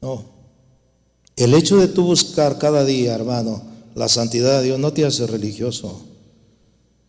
No. 0.00 0.24
El 1.36 1.54
hecho 1.54 1.78
de 1.78 1.88
tú 1.88 2.04
buscar 2.04 2.58
cada 2.58 2.84
día, 2.84 3.14
hermano, 3.14 3.62
la 3.94 4.08
santidad 4.08 4.58
de 4.58 4.66
Dios 4.66 4.78
no 4.78 4.92
te 4.92 5.04
hace 5.04 5.26
religioso. 5.26 6.04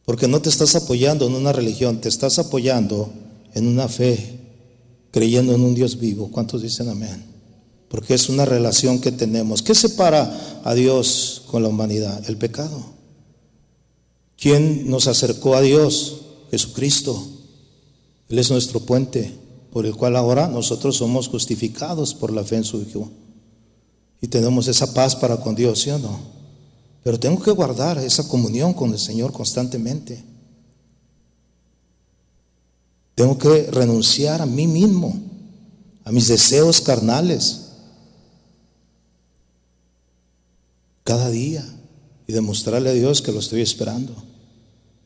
Porque 0.06 0.28
no 0.28 0.42
te 0.42 0.50
estás 0.50 0.76
apoyando 0.76 1.28
en 1.28 1.34
una 1.34 1.52
religión, 1.52 2.00
te 2.00 2.10
estás 2.10 2.38
apoyando 2.40 3.12
en 3.54 3.68
una 3.68 3.88
fe, 3.88 4.40
creyendo 5.12 5.54
en 5.56 5.62
un 5.62 5.74
Dios 5.74 6.00
vivo. 6.00 6.30
¿Cuántos 6.32 6.62
dicen 6.62 6.90
amén? 6.90 7.26
Porque 7.90 8.14
es 8.14 8.30
una 8.30 8.46
relación 8.46 9.00
que 9.00 9.12
tenemos. 9.12 9.62
¿Qué 9.62 9.74
separa 9.74 10.62
a 10.64 10.74
Dios 10.74 11.44
con 11.48 11.64
la 11.64 11.70
humanidad? 11.70 12.24
El 12.30 12.38
pecado. 12.38 12.94
¿Quién 14.38 14.90
nos 14.90 15.08
acercó 15.08 15.56
a 15.56 15.62
Dios? 15.62 16.25
Jesucristo. 16.56 17.22
Él 18.30 18.40
es 18.40 18.50
nuestro 18.50 18.80
puente 18.80 19.38
por 19.72 19.86
el 19.86 19.94
cual 19.94 20.16
ahora 20.16 20.48
nosotros 20.48 20.96
somos 20.96 21.28
justificados 21.28 22.14
por 22.14 22.32
la 22.32 22.46
fe 22.46 22.56
en 22.56 22.64
su 22.64 22.82
Hijo. 22.82 23.12
Y 24.22 24.28
tenemos 24.28 24.70
esa 24.70 24.94
paz 24.94 25.18
para 25.18 25.36
con 25.38 25.54
Dios, 25.54 25.82
¿sí 25.82 25.90
o 25.90 26.00
no? 26.00 26.18
Pero 27.04 27.20
tengo 27.20 27.44
que 27.44 27.52
guardar 27.52 27.98
esa 27.98 28.28
comunión 28.30 28.74
con 28.74 28.94
el 28.94 29.00
Señor 29.00 29.34
constantemente. 29.34 30.24
Tengo 33.16 33.38
que 33.38 33.70
renunciar 33.70 34.42
a 34.42 34.46
mí 34.46 34.66
mismo, 34.66 35.14
a 36.06 36.12
mis 36.14 36.30
deseos 36.30 36.80
carnales, 36.80 37.64
cada 41.04 41.30
día 41.30 41.66
y 42.28 42.34
demostrarle 42.34 42.92
a 42.92 42.94
Dios 42.94 43.22
que 43.22 43.34
lo 43.34 43.40
estoy 43.40 43.62
esperando. 43.62 44.25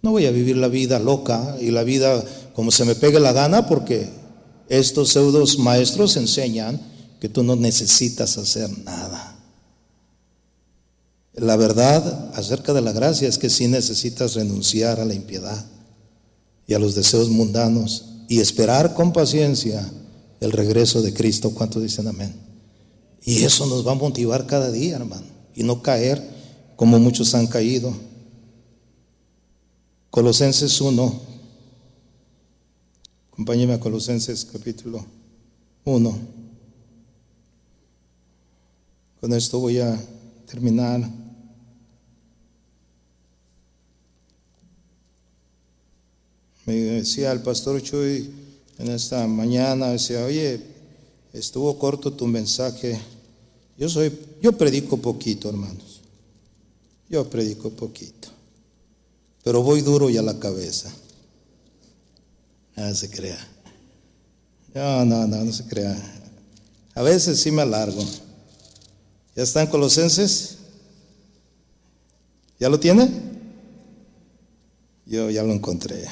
No 0.01 0.11
voy 0.11 0.25
a 0.25 0.31
vivir 0.31 0.57
la 0.57 0.67
vida 0.67 0.99
loca 0.99 1.57
y 1.59 1.71
la 1.71 1.83
vida 1.83 2.23
como 2.53 2.71
se 2.71 2.85
me 2.85 2.95
pegue 2.95 3.19
la 3.19 3.33
gana 3.33 3.67
porque 3.67 4.09
estos 4.69 5.09
pseudos 5.09 5.59
maestros 5.59 6.15
enseñan 6.15 6.79
que 7.19 7.29
tú 7.29 7.43
no 7.43 7.55
necesitas 7.55 8.37
hacer 8.37 8.69
nada. 8.85 9.35
La 11.33 11.55
verdad 11.55 12.31
acerca 12.33 12.73
de 12.73 12.81
la 12.81 12.91
gracia 12.91 13.27
es 13.27 13.37
que 13.37 13.49
sí 13.49 13.67
necesitas 13.67 14.35
renunciar 14.35 14.99
a 14.99 15.05
la 15.05 15.13
impiedad 15.13 15.65
y 16.67 16.73
a 16.73 16.79
los 16.79 16.95
deseos 16.95 17.29
mundanos 17.29 18.05
y 18.27 18.39
esperar 18.39 18.93
con 18.93 19.11
paciencia 19.11 19.89
el 20.39 20.51
regreso 20.51 21.01
de 21.01 21.13
Cristo. 21.13 21.51
¿Cuántos 21.51 21.83
dicen 21.83 22.07
amén? 22.07 22.33
Y 23.23 23.43
eso 23.43 23.65
nos 23.65 23.85
va 23.85 23.93
a 23.93 23.95
motivar 23.95 24.45
cada 24.45 24.71
día, 24.71 24.95
hermano, 24.95 25.25
y 25.55 25.63
no 25.63 25.81
caer 25.81 26.21
como 26.75 26.99
muchos 26.99 27.33
han 27.35 27.47
caído. 27.47 27.93
Colosenses 30.09 30.81
1. 30.81 31.21
Acompáñeme 33.31 33.73
a 33.73 33.79
Colosenses 33.79 34.43
capítulo 34.43 35.05
1. 35.85 36.19
Con 39.21 39.33
esto 39.33 39.59
voy 39.59 39.77
a 39.77 40.03
terminar. 40.47 41.07
Me 46.65 46.73
decía 46.73 47.31
el 47.31 47.41
pastor 47.41 47.79
Chuy 47.83 48.31
en 48.79 48.89
esta 48.89 49.27
mañana, 49.27 49.89
decía, 49.89 50.25
oye, 50.25 50.59
estuvo 51.33 51.77
corto 51.77 52.13
tu 52.13 52.25
mensaje. 52.25 52.99
Yo 53.77 53.87
soy, 53.87 54.11
yo 54.41 54.53
predico 54.53 54.97
poquito, 54.97 55.49
hermanos. 55.49 56.01
Yo 57.09 57.29
predico 57.29 57.69
poquito 57.69 58.38
pero 59.49 59.63
voy 59.63 59.81
duro 59.81 60.11
y 60.11 60.17
a 60.17 60.21
la 60.21 60.37
cabeza. 60.37 60.93
No 62.75 62.93
se 62.93 63.09
crea. 63.09 63.47
No, 64.75 65.03
no, 65.03 65.25
no, 65.25 65.43
no 65.43 65.51
se 65.51 65.65
crea. 65.65 65.97
A 66.93 67.01
veces 67.01 67.41
sí 67.41 67.49
me 67.49 67.63
alargo. 67.63 67.99
¿Ya 69.35 69.41
están 69.41 69.65
colosenses? 69.65 70.57
¿Ya 72.59 72.69
lo 72.69 72.79
tiene? 72.79 73.09
Yo 75.07 75.31
ya 75.31 75.41
lo 75.41 75.51
encontré. 75.51 76.05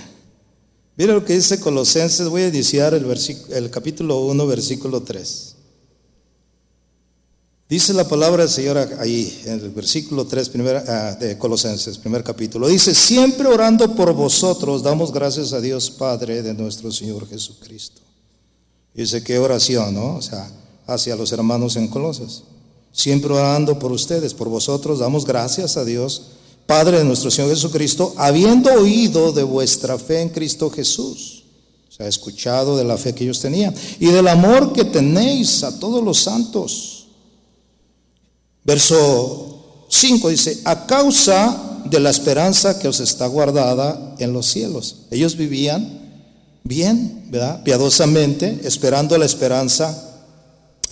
Mira 0.96 1.14
lo 1.14 1.24
que 1.24 1.36
dice 1.36 1.60
Colosenses, 1.60 2.30
voy 2.30 2.42
a 2.42 2.48
iniciar 2.48 2.96
el, 2.96 3.06
el 3.52 3.70
capítulo 3.70 4.22
1, 4.22 4.48
versículo 4.48 5.04
3. 5.04 5.57
Dice 7.70 7.94
la 7.94 8.08
palabra 8.08 8.44
del 8.44 8.52
Señor 8.52 8.78
ahí, 8.98 9.42
en 9.44 9.60
el 9.60 9.72
versículo 9.72 10.26
3 10.26 10.52
ah, 10.88 11.18
de 11.20 11.38
Colosenses, 11.38 11.98
primer 11.98 12.24
capítulo. 12.24 12.70
Dice, 12.70 12.96
siempre 12.96 13.46
orando 13.46 13.94
por 13.94 14.14
vosotros, 14.14 14.84
damos 14.84 15.12
gracias 15.12 15.52
a 15.52 15.60
Dios 15.60 15.92
Padre 15.92 16.42
de 16.42 16.54
nuestro 16.54 16.94
Señor 16.94 17.28
Jesucristo. 17.28 18.00
Dice, 18.94 19.22
qué 19.22 19.38
oración, 19.38 19.96
¿no? 19.96 20.16
O 20.16 20.22
sea, 20.22 20.50
hacia 20.88 21.18
los 21.18 21.34
hermanos 21.34 21.76
en 21.76 21.90
Colosas. 21.90 22.44
Siempre 22.94 23.34
orando 23.34 23.78
por 23.78 23.92
ustedes, 23.92 24.34
por 24.34 24.48
vosotros, 24.48 25.00
damos 25.00 25.26
gracias 25.26 25.76
a 25.76 25.84
Dios, 25.84 26.22
Padre 26.66 27.00
de 27.00 27.04
nuestro 27.04 27.30
Señor 27.30 27.52
Jesucristo, 27.52 28.14
habiendo 28.16 28.72
oído 28.72 29.34
de 29.34 29.44
vuestra 29.44 30.00
fe 30.00 30.22
en 30.22 30.30
Cristo 30.30 30.70
Jesús. 30.70 31.44
O 31.90 31.92
sea, 31.92 32.08
escuchado 32.08 32.78
de 32.78 32.86
la 32.86 32.98
fe 32.98 33.14
que 33.14 33.26
ellos 33.26 33.42
tenían 33.42 33.76
y 34.00 34.06
del 34.06 34.30
amor 34.30 34.72
que 34.72 34.86
tenéis 34.86 35.64
a 35.64 35.78
todos 35.78 36.02
los 36.02 36.20
santos 36.20 36.97
Verso 38.68 39.88
5 39.88 40.28
dice, 40.28 40.60
a 40.66 40.86
causa 40.86 41.80
de 41.86 42.02
la 42.02 42.10
esperanza 42.10 42.78
que 42.78 42.90
os 42.90 43.00
está 43.00 43.26
guardada 43.26 44.16
en 44.20 44.34
los 44.34 44.48
cielos. 44.48 45.04
Ellos 45.10 45.38
vivían 45.38 46.02
bien, 46.66 47.28
¿verdad? 47.30 47.64
Piadosamente, 47.64 48.60
esperando 48.66 49.18
la 49.18 49.26
esperanza, 49.26 49.98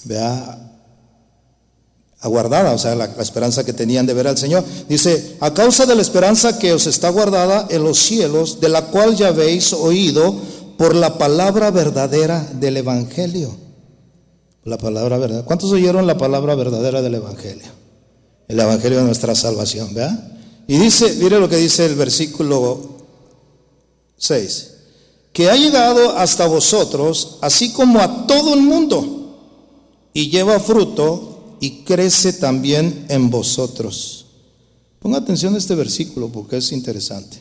¿verdad? 0.05 0.61
aguardada, 2.21 2.71
o 2.71 2.77
sea, 2.77 2.95
la, 2.95 3.07
la, 3.07 3.21
esperanza 3.21 3.65
que 3.65 3.73
tenían 3.73 4.05
de 4.05 4.13
ver 4.13 4.27
al 4.27 4.37
Señor. 4.37 4.63
Dice, 4.87 5.35
a 5.41 5.53
causa 5.53 5.85
de 5.85 5.95
la 5.95 6.01
esperanza 6.01 6.57
que 6.57 6.73
os 6.73 6.87
está 6.87 7.09
guardada 7.09 7.67
en 7.69 7.83
los 7.83 7.99
cielos, 7.99 8.61
de 8.61 8.69
la 8.69 8.85
cual 8.85 9.15
ya 9.15 9.27
habéis 9.27 9.73
oído 9.73 10.33
por 10.77 10.95
la 10.95 11.17
palabra 11.17 11.71
verdadera 11.71 12.49
del 12.53 12.77
Evangelio. 12.77 13.64
La 14.65 14.79
palabra 14.79 15.19
verdadera. 15.19 15.45
¿Cuántos 15.45 15.71
oyeron 15.71 16.07
la 16.07 16.17
palabra 16.17 16.55
verdadera 16.55 17.03
del 17.03 17.15
Evangelio? 17.15 17.67
El 18.47 18.59
Evangelio 18.59 18.97
de 18.97 19.05
nuestra 19.05 19.35
salvación, 19.35 19.93
¿verdad? 19.93 20.37
Y 20.67 20.77
dice, 20.77 21.15
mire 21.19 21.39
lo 21.39 21.47
que 21.47 21.57
dice 21.57 21.85
el 21.85 21.93
versículo 21.93 22.95
6, 24.17 24.71
que 25.31 25.51
ha 25.51 25.55
llegado 25.55 26.17
hasta 26.17 26.47
vosotros, 26.47 27.37
así 27.41 27.73
como 27.73 27.99
a 27.99 28.25
todo 28.25 28.55
el 28.55 28.61
mundo, 28.61 29.37
y 30.13 30.31
lleva 30.31 30.59
fruto 30.59 31.57
y 31.59 31.83
crece 31.83 32.33
también 32.33 33.05
en 33.09 33.29
vosotros. 33.29 34.25
Ponga 34.97 35.19
atención 35.19 35.53
a 35.53 35.59
este 35.59 35.75
versículo 35.75 36.29
porque 36.29 36.57
es 36.57 36.71
interesante. 36.71 37.37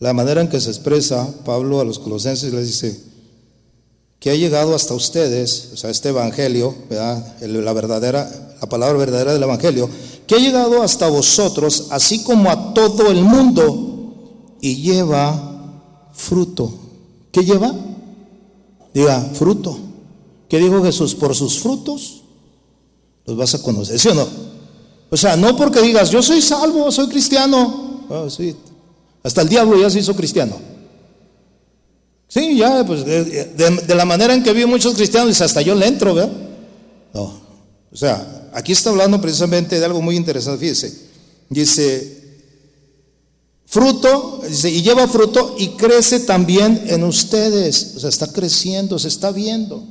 La 0.00 0.12
manera 0.12 0.42
en 0.42 0.48
que 0.48 0.60
se 0.60 0.68
expresa 0.68 1.26
Pablo 1.46 1.80
a 1.80 1.84
los 1.84 1.98
colosenses 1.98 2.52
les 2.52 2.66
dice 2.66 3.00
que 4.26 4.32
ha 4.32 4.34
llegado 4.34 4.74
hasta 4.74 4.92
ustedes, 4.92 5.68
o 5.72 5.76
sea, 5.76 5.88
este 5.88 6.08
evangelio, 6.08 6.74
la 6.90 7.72
verdadera, 7.72 8.56
la 8.60 8.68
palabra 8.68 8.98
verdadera 8.98 9.32
del 9.32 9.44
evangelio, 9.44 9.88
que 10.26 10.34
ha 10.34 10.38
llegado 10.38 10.82
hasta 10.82 11.06
vosotros, 11.06 11.86
así 11.90 12.24
como 12.24 12.50
a 12.50 12.74
todo 12.74 13.08
el 13.08 13.22
mundo, 13.22 14.56
y 14.60 14.82
lleva 14.82 16.10
fruto. 16.12 16.74
¿Qué 17.30 17.44
lleva? 17.44 17.72
Diga, 18.92 19.20
fruto. 19.32 19.78
¿Qué 20.48 20.58
dijo 20.58 20.82
Jesús? 20.82 21.14
Por 21.14 21.32
sus 21.36 21.60
frutos 21.60 22.22
los 23.26 23.36
vas 23.36 23.54
a 23.54 23.62
conocer, 23.62 23.96
¿sí 23.96 24.08
o 24.08 24.14
no? 24.14 24.26
O 25.08 25.16
sea, 25.16 25.36
no 25.36 25.56
porque 25.56 25.80
digas, 25.82 26.10
yo 26.10 26.20
soy 26.20 26.42
salvo, 26.42 26.90
soy 26.90 27.06
cristiano. 27.06 28.02
Sí. 28.28 28.56
Hasta 29.22 29.42
el 29.42 29.48
diablo 29.48 29.78
ya 29.80 29.88
se 29.88 30.00
hizo 30.00 30.16
cristiano. 30.16 30.56
Sí, 32.36 32.56
ya, 32.58 32.84
pues 32.84 33.04
de, 33.04 33.94
la 33.94 34.04
manera 34.04 34.34
en 34.34 34.42
que 34.42 34.52
viven 34.52 34.68
muchos 34.68 34.94
cristianos, 34.94 35.30
dice, 35.30 35.44
hasta 35.44 35.62
yo 35.62 35.74
le 35.74 35.86
entro, 35.86 36.14
¿verdad? 36.14 36.32
No. 37.14 37.40
O 37.90 37.96
sea, 37.96 38.36
Aquí 38.56 38.72
está 38.72 38.88
hablando 38.88 39.20
precisamente 39.20 39.78
de 39.78 39.84
algo 39.84 40.00
muy 40.00 40.16
interesante, 40.16 40.58
fíjese. 40.58 40.90
Dice, 41.50 42.38
fruto, 43.66 44.40
dice, 44.48 44.70
y 44.70 44.80
lleva 44.80 45.06
fruto 45.06 45.56
y 45.58 45.68
crece 45.76 46.20
también 46.20 46.84
en 46.86 47.04
ustedes. 47.04 47.92
O 47.96 48.00
sea, 48.00 48.08
está 48.08 48.32
creciendo, 48.32 48.98
se 48.98 49.08
está 49.08 49.30
viendo. 49.30 49.84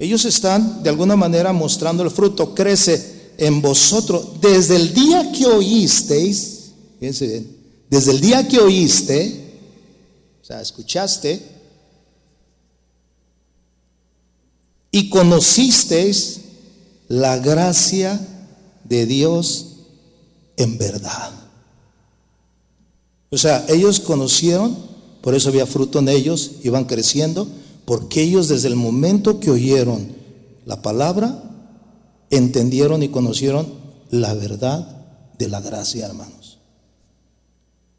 Ellos 0.00 0.24
están 0.24 0.82
de 0.82 0.90
alguna 0.90 1.14
manera 1.14 1.52
mostrando 1.52 2.02
el 2.02 2.10
fruto, 2.10 2.52
crece 2.52 3.30
en 3.38 3.62
vosotros. 3.62 4.40
Desde 4.40 4.74
el 4.74 4.92
día 4.92 5.30
que 5.30 5.46
oísteis, 5.46 6.72
fíjense 6.98 7.28
bien, 7.28 7.56
desde 7.88 8.10
el 8.10 8.20
día 8.20 8.48
que 8.48 8.58
oíste, 8.58 9.45
sea, 10.46 10.60
escuchaste 10.60 11.44
y 14.92 15.10
conocisteis 15.10 16.42
la 17.08 17.38
gracia 17.38 18.20
de 18.84 19.06
Dios 19.06 19.78
en 20.56 20.78
verdad. 20.78 21.32
O 23.30 23.36
sea, 23.36 23.64
ellos 23.68 23.98
conocieron, 23.98 24.76
por 25.20 25.34
eso 25.34 25.48
había 25.48 25.66
fruto 25.66 25.98
en 25.98 26.08
ellos, 26.08 26.52
iban 26.62 26.84
creciendo, 26.84 27.48
porque 27.84 28.22
ellos 28.22 28.46
desde 28.46 28.68
el 28.68 28.76
momento 28.76 29.40
que 29.40 29.50
oyeron 29.50 30.14
la 30.64 30.80
palabra, 30.80 31.42
entendieron 32.30 33.02
y 33.02 33.08
conocieron 33.08 33.66
la 34.10 34.32
verdad 34.34 35.06
de 35.38 35.48
la 35.48 35.60
gracia, 35.60 36.06
hermanos. 36.06 36.58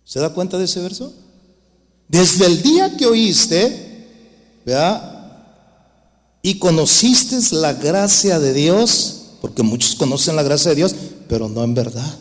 ¿Se 0.05 0.21
da 0.21 0.33
cuenta 0.33 0.57
de 0.57 0.63
ese 0.63 0.81
verso? 0.81 1.13
Desde 2.08 2.45
el 2.45 2.62
día 2.62 2.95
que 2.95 3.05
oíste, 3.05 4.08
¿verdad? 4.66 5.18
y 6.47 6.60
conociste 6.60 7.38
la 7.58 7.74
gracia 7.74 8.39
de 8.39 8.53
Dios, 8.53 9.34
porque 9.41 9.64
muchos 9.64 9.95
conocen 9.95 10.38
la 10.38 10.43
gracia 10.43 10.70
de 10.70 10.76
Dios, 10.76 10.95
pero 11.28 11.49
no 11.49 11.62
en 11.64 11.74
verdad. 11.74 12.18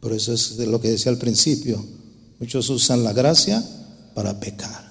Por 0.00 0.12
eso 0.12 0.32
es 0.32 0.58
lo 0.58 0.80
que 0.80 0.90
decía 0.90 1.12
al 1.12 1.18
principio. 1.18 1.84
Muchos 2.40 2.68
usan 2.70 3.04
la 3.04 3.12
gracia 3.12 3.62
para 4.14 4.40
pecar, 4.40 4.90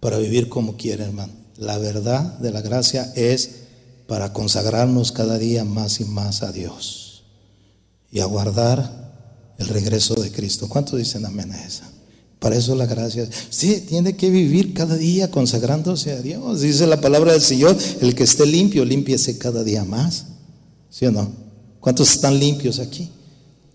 para 0.00 0.18
vivir 0.18 0.48
como 0.48 0.76
quieren, 0.76 1.06
hermano. 1.06 1.32
La 1.58 1.78
verdad 1.78 2.38
de 2.38 2.50
la 2.50 2.62
gracia 2.62 3.12
es 3.14 3.50
para 4.08 4.32
consagrarnos 4.32 5.12
cada 5.12 5.38
día 5.38 5.64
más 5.64 6.00
y 6.00 6.04
más 6.06 6.42
a 6.42 6.50
Dios 6.50 7.22
y 8.10 8.18
aguardar 8.18 9.54
el 9.58 9.68
regreso 9.68 10.14
de 10.14 10.32
Cristo. 10.32 10.68
¿Cuántos 10.68 10.98
dicen 10.98 11.26
amén 11.26 11.52
a 11.52 11.64
esa? 11.64 11.89
Para 12.40 12.56
eso 12.56 12.74
la 12.74 12.86
gracia. 12.86 13.28
Sí, 13.50 13.84
tiene 13.86 14.16
que 14.16 14.30
vivir 14.30 14.72
cada 14.72 14.96
día 14.96 15.30
consagrándose 15.30 16.12
a 16.12 16.22
Dios. 16.22 16.62
Dice 16.62 16.86
la 16.86 17.00
palabra 17.00 17.32
del 17.32 17.42
Señor, 17.42 17.76
el 18.00 18.14
que 18.14 18.24
esté 18.24 18.46
limpio, 18.46 18.84
límpiese 18.84 19.36
cada 19.36 19.62
día 19.62 19.84
más. 19.84 20.24
¿Sí 20.88 21.04
o 21.04 21.12
no? 21.12 21.30
¿Cuántos 21.80 22.10
están 22.10 22.40
limpios 22.40 22.78
aquí? 22.78 23.10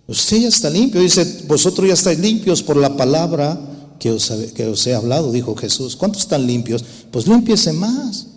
Usted 0.08 0.38
ya 0.38 0.48
está 0.48 0.72
limpio. 0.72 1.00
Dice, 1.00 1.44
vosotros 1.48 1.88
ya 1.88 1.94
estáis 1.94 2.18
limpios 2.18 2.64
por 2.64 2.78
la 2.78 2.98
palabra 2.98 3.60
que 4.00 4.12
os, 4.12 4.34
que 4.56 4.66
os 4.66 4.86
he 4.88 4.96
hablado, 4.96 5.32
dijo 5.32 5.56
Jesús. 5.56 5.96
¿Cuántos 5.96 6.24
están 6.24 6.48
limpios? 6.48 6.84
Pues 7.12 7.28
límpiese 7.28 7.72
más. 7.72 8.28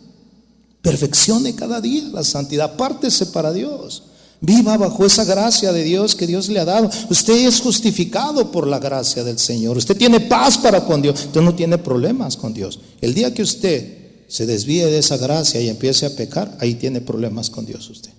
Perfeccione 0.82 1.54
cada 1.54 1.80
día 1.80 2.04
la 2.12 2.22
santidad. 2.22 2.76
Pártese 2.76 3.26
para 3.26 3.50
Dios. 3.54 4.02
Viva 4.40 4.76
bajo 4.76 5.04
esa 5.04 5.24
gracia 5.24 5.72
de 5.72 5.82
Dios 5.82 6.14
que 6.14 6.26
Dios 6.26 6.48
le 6.48 6.60
ha 6.60 6.64
dado. 6.64 6.88
Usted 7.10 7.46
es 7.46 7.60
justificado 7.60 8.52
por 8.52 8.66
la 8.66 8.78
gracia 8.78 9.24
del 9.24 9.38
Señor. 9.38 9.76
Usted 9.76 9.96
tiene 9.96 10.20
paz 10.20 10.58
para 10.58 10.84
con 10.84 11.02
Dios. 11.02 11.24
Usted 11.26 11.40
no 11.40 11.54
tiene 11.54 11.78
problemas 11.78 12.36
con 12.36 12.54
Dios. 12.54 12.78
El 13.00 13.14
día 13.14 13.34
que 13.34 13.42
usted 13.42 13.98
se 14.28 14.46
desvíe 14.46 14.86
de 14.86 14.98
esa 14.98 15.16
gracia 15.16 15.60
y 15.60 15.68
empiece 15.68 16.06
a 16.06 16.14
pecar, 16.14 16.56
ahí 16.60 16.74
tiene 16.74 17.00
problemas 17.00 17.50
con 17.50 17.66
Dios 17.66 17.90
usted. 17.90 18.10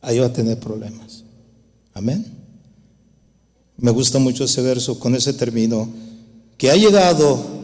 Ahí 0.00 0.18
va 0.18 0.26
a 0.26 0.32
tener 0.32 0.58
problemas. 0.58 1.22
Amén. 1.94 2.26
Me 3.76 3.92
gusta 3.92 4.18
mucho 4.18 4.44
ese 4.44 4.62
verso 4.62 4.98
con 4.98 5.14
ese 5.14 5.34
término 5.34 5.88
que 6.58 6.70
ha 6.70 6.76
llegado 6.76 7.62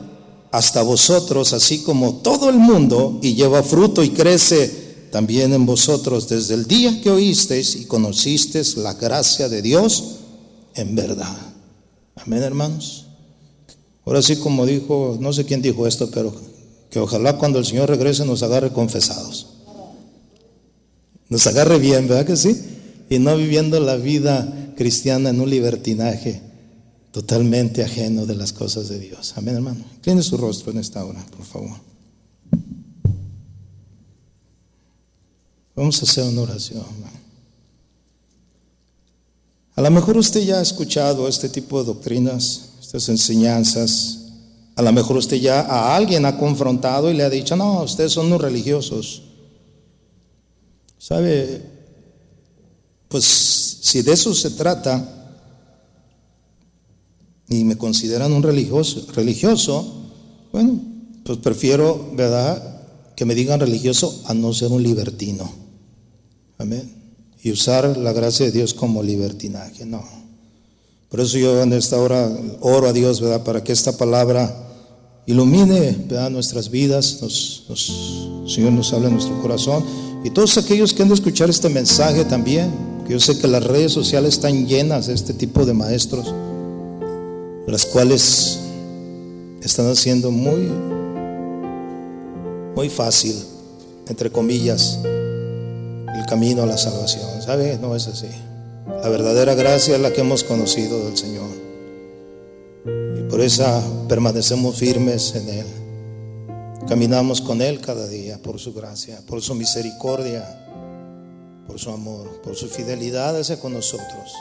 hasta 0.52 0.82
vosotros, 0.82 1.52
así 1.52 1.80
como 1.82 2.16
todo 2.16 2.48
el 2.48 2.56
mundo, 2.56 3.18
y 3.22 3.34
lleva 3.34 3.62
fruto 3.62 4.02
y 4.04 4.10
crece 4.10 4.87
también 5.10 5.52
en 5.52 5.66
vosotros 5.66 6.28
desde 6.28 6.54
el 6.54 6.66
día 6.66 7.00
que 7.00 7.10
oísteis 7.10 7.76
y 7.76 7.84
conocisteis 7.84 8.76
la 8.76 8.94
gracia 8.94 9.48
de 9.48 9.62
Dios 9.62 10.16
en 10.74 10.94
verdad. 10.94 11.36
Amén, 12.16 12.42
hermanos. 12.42 13.06
Ahora 14.04 14.22
sí, 14.22 14.36
como 14.36 14.64
dijo, 14.64 15.18
no 15.20 15.32
sé 15.32 15.44
quién 15.44 15.62
dijo 15.62 15.86
esto, 15.86 16.10
pero 16.10 16.34
que 16.90 16.98
ojalá 16.98 17.36
cuando 17.36 17.58
el 17.58 17.66
Señor 17.66 17.88
regrese 17.88 18.24
nos 18.24 18.42
agarre 18.42 18.72
confesados. 18.72 19.46
Nos 21.28 21.46
agarre 21.46 21.78
bien, 21.78 22.08
¿verdad 22.08 22.26
que 22.26 22.36
sí? 22.36 22.58
Y 23.10 23.18
no 23.18 23.36
viviendo 23.36 23.80
la 23.80 23.96
vida 23.96 24.72
cristiana 24.76 25.30
en 25.30 25.40
un 25.40 25.50
libertinaje 25.50 26.40
totalmente 27.12 27.82
ajeno 27.82 28.26
de 28.26 28.36
las 28.36 28.52
cosas 28.52 28.88
de 28.88 28.98
Dios. 28.98 29.34
Amén, 29.36 29.56
hermano. 29.56 29.84
Tiene 30.00 30.22
su 30.22 30.36
rostro 30.36 30.72
en 30.72 30.78
esta 30.78 31.04
hora, 31.04 31.24
por 31.36 31.44
favor. 31.44 31.87
Vamos 35.78 36.02
a 36.02 36.06
hacer 36.06 36.24
una 36.24 36.40
oración. 36.42 36.82
A 39.76 39.80
lo 39.80 39.90
mejor 39.92 40.16
usted 40.16 40.40
ya 40.40 40.58
ha 40.58 40.62
escuchado 40.62 41.28
este 41.28 41.48
tipo 41.48 41.78
de 41.78 41.86
doctrinas, 41.86 42.70
estas 42.80 43.08
enseñanzas. 43.08 44.24
A 44.74 44.82
lo 44.82 44.92
mejor 44.92 45.18
usted 45.18 45.36
ya 45.36 45.60
a 45.60 45.94
alguien 45.94 46.26
ha 46.26 46.36
confrontado 46.36 47.12
y 47.12 47.14
le 47.14 47.22
ha 47.22 47.30
dicho, 47.30 47.54
no, 47.54 47.84
ustedes 47.84 48.10
son 48.10 48.26
unos 48.26 48.40
religiosos. 48.40 49.22
¿Sabe? 50.98 51.62
Pues 53.06 53.24
si 53.24 54.02
de 54.02 54.14
eso 54.14 54.34
se 54.34 54.50
trata 54.50 55.38
y 57.48 57.62
me 57.62 57.78
consideran 57.78 58.32
un 58.32 58.42
religioso, 58.42 59.06
religioso, 59.14 59.94
bueno, 60.50 60.80
pues 61.22 61.38
prefiero, 61.38 62.10
¿verdad?, 62.16 62.80
que 63.14 63.24
me 63.24 63.36
digan 63.36 63.60
religioso 63.60 64.22
a 64.26 64.34
no 64.34 64.52
ser 64.52 64.72
un 64.72 64.82
libertino. 64.82 65.67
Amén. 66.58 66.92
Y 67.42 67.52
usar 67.52 67.96
la 67.96 68.12
gracia 68.12 68.46
de 68.46 68.52
Dios 68.52 68.74
como 68.74 69.02
libertinaje, 69.02 69.86
no. 69.86 70.04
Por 71.08 71.20
eso 71.20 71.38
yo 71.38 71.62
en 71.62 71.72
esta 71.72 71.98
hora 71.98 72.30
oro 72.60 72.88
a 72.88 72.92
Dios, 72.92 73.20
¿verdad? 73.20 73.44
Para 73.44 73.64
que 73.64 73.72
esta 73.72 73.96
palabra 73.96 74.68
ilumine. 75.28 76.06
Nuestras 76.30 76.70
vidas, 76.70 77.18
nos, 77.22 77.64
Señor 78.46 78.72
nos 78.72 78.92
hable 78.92 79.06
en 79.06 79.14
nuestro 79.14 79.40
corazón. 79.40 79.84
Y 80.24 80.30
todos 80.30 80.58
aquellos 80.58 80.92
que 80.92 81.02
han 81.02 81.08
de 81.08 81.14
escuchar 81.14 81.48
este 81.48 81.68
mensaje 81.68 82.24
también, 82.24 82.72
que 83.06 83.12
yo 83.12 83.20
sé 83.20 83.38
que 83.38 83.46
las 83.46 83.62
redes 83.62 83.92
sociales 83.92 84.34
están 84.34 84.66
llenas 84.66 85.06
de 85.06 85.14
este 85.14 85.34
tipo 85.34 85.64
de 85.64 85.74
maestros, 85.74 86.34
las 87.66 87.86
cuales 87.86 88.58
están 89.62 89.90
haciendo 89.90 90.30
muy, 90.30 90.68
muy 92.74 92.88
fácil, 92.88 93.36
entre 94.08 94.32
comillas, 94.32 94.98
camino 96.28 96.62
a 96.62 96.66
la 96.66 96.76
salvación. 96.76 97.42
¿Sabe? 97.42 97.78
No 97.78 97.96
es 97.96 98.06
así. 98.06 98.28
La 99.02 99.08
verdadera 99.08 99.54
gracia 99.54 99.96
es 99.96 100.00
la 100.00 100.12
que 100.12 100.20
hemos 100.20 100.44
conocido 100.44 101.04
del 101.04 101.16
Señor. 101.16 101.48
Y 103.18 103.22
por 103.28 103.40
esa 103.40 103.82
permanecemos 104.08 104.76
firmes 104.76 105.34
en 105.34 105.48
Él. 105.48 105.66
Caminamos 106.86 107.40
con 107.40 107.60
Él 107.62 107.80
cada 107.80 108.06
día 108.08 108.38
por 108.42 108.58
su 108.58 108.72
gracia, 108.72 109.20
por 109.26 109.42
su 109.42 109.54
misericordia, 109.54 110.66
por 111.66 111.78
su 111.78 111.90
amor, 111.90 112.40
por 112.42 112.56
su 112.56 112.68
fidelidad 112.68 113.38
hacia 113.38 113.60
con 113.60 113.74
nosotros. 113.74 114.32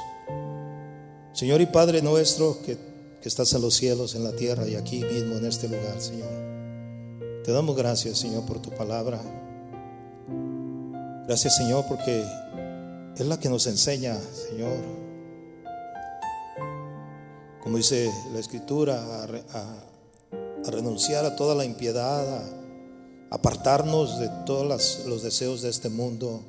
Señor 1.33 1.61
y 1.61 1.65
Padre 1.67 2.01
nuestro 2.01 2.57
que, 2.65 2.77
que 3.21 3.29
estás 3.29 3.53
en 3.53 3.61
los 3.61 3.75
cielos, 3.75 4.15
en 4.15 4.23
la 4.23 4.31
tierra 4.31 4.67
y 4.67 4.75
aquí 4.75 5.03
mismo 5.03 5.35
en 5.35 5.45
este 5.45 5.67
lugar, 5.67 5.99
Señor. 5.99 6.29
Te 7.43 7.51
damos 7.51 7.75
gracias, 7.75 8.17
Señor, 8.17 8.45
por 8.45 8.61
tu 8.61 8.71
palabra. 8.71 9.21
Gracias, 11.27 11.57
Señor, 11.57 11.83
porque 11.89 12.25
es 13.17 13.25
la 13.25 13.37
que 13.37 13.49
nos 13.49 13.67
enseña, 13.67 14.17
Señor. 14.49 14.77
Como 17.61 17.75
dice 17.75 18.09
la 18.31 18.39
Escritura, 18.39 19.25
a, 19.25 20.71
renunciar 20.71 21.25
a 21.25 21.35
toda 21.35 21.53
la 21.53 21.65
impiedad, 21.65 22.37
a 22.37 22.43
apartarnos 23.29 24.19
de 24.19 24.29
todos 24.45 25.05
los 25.05 25.21
deseos 25.21 25.61
de 25.61 25.69
este 25.69 25.89
mundo 25.89 26.39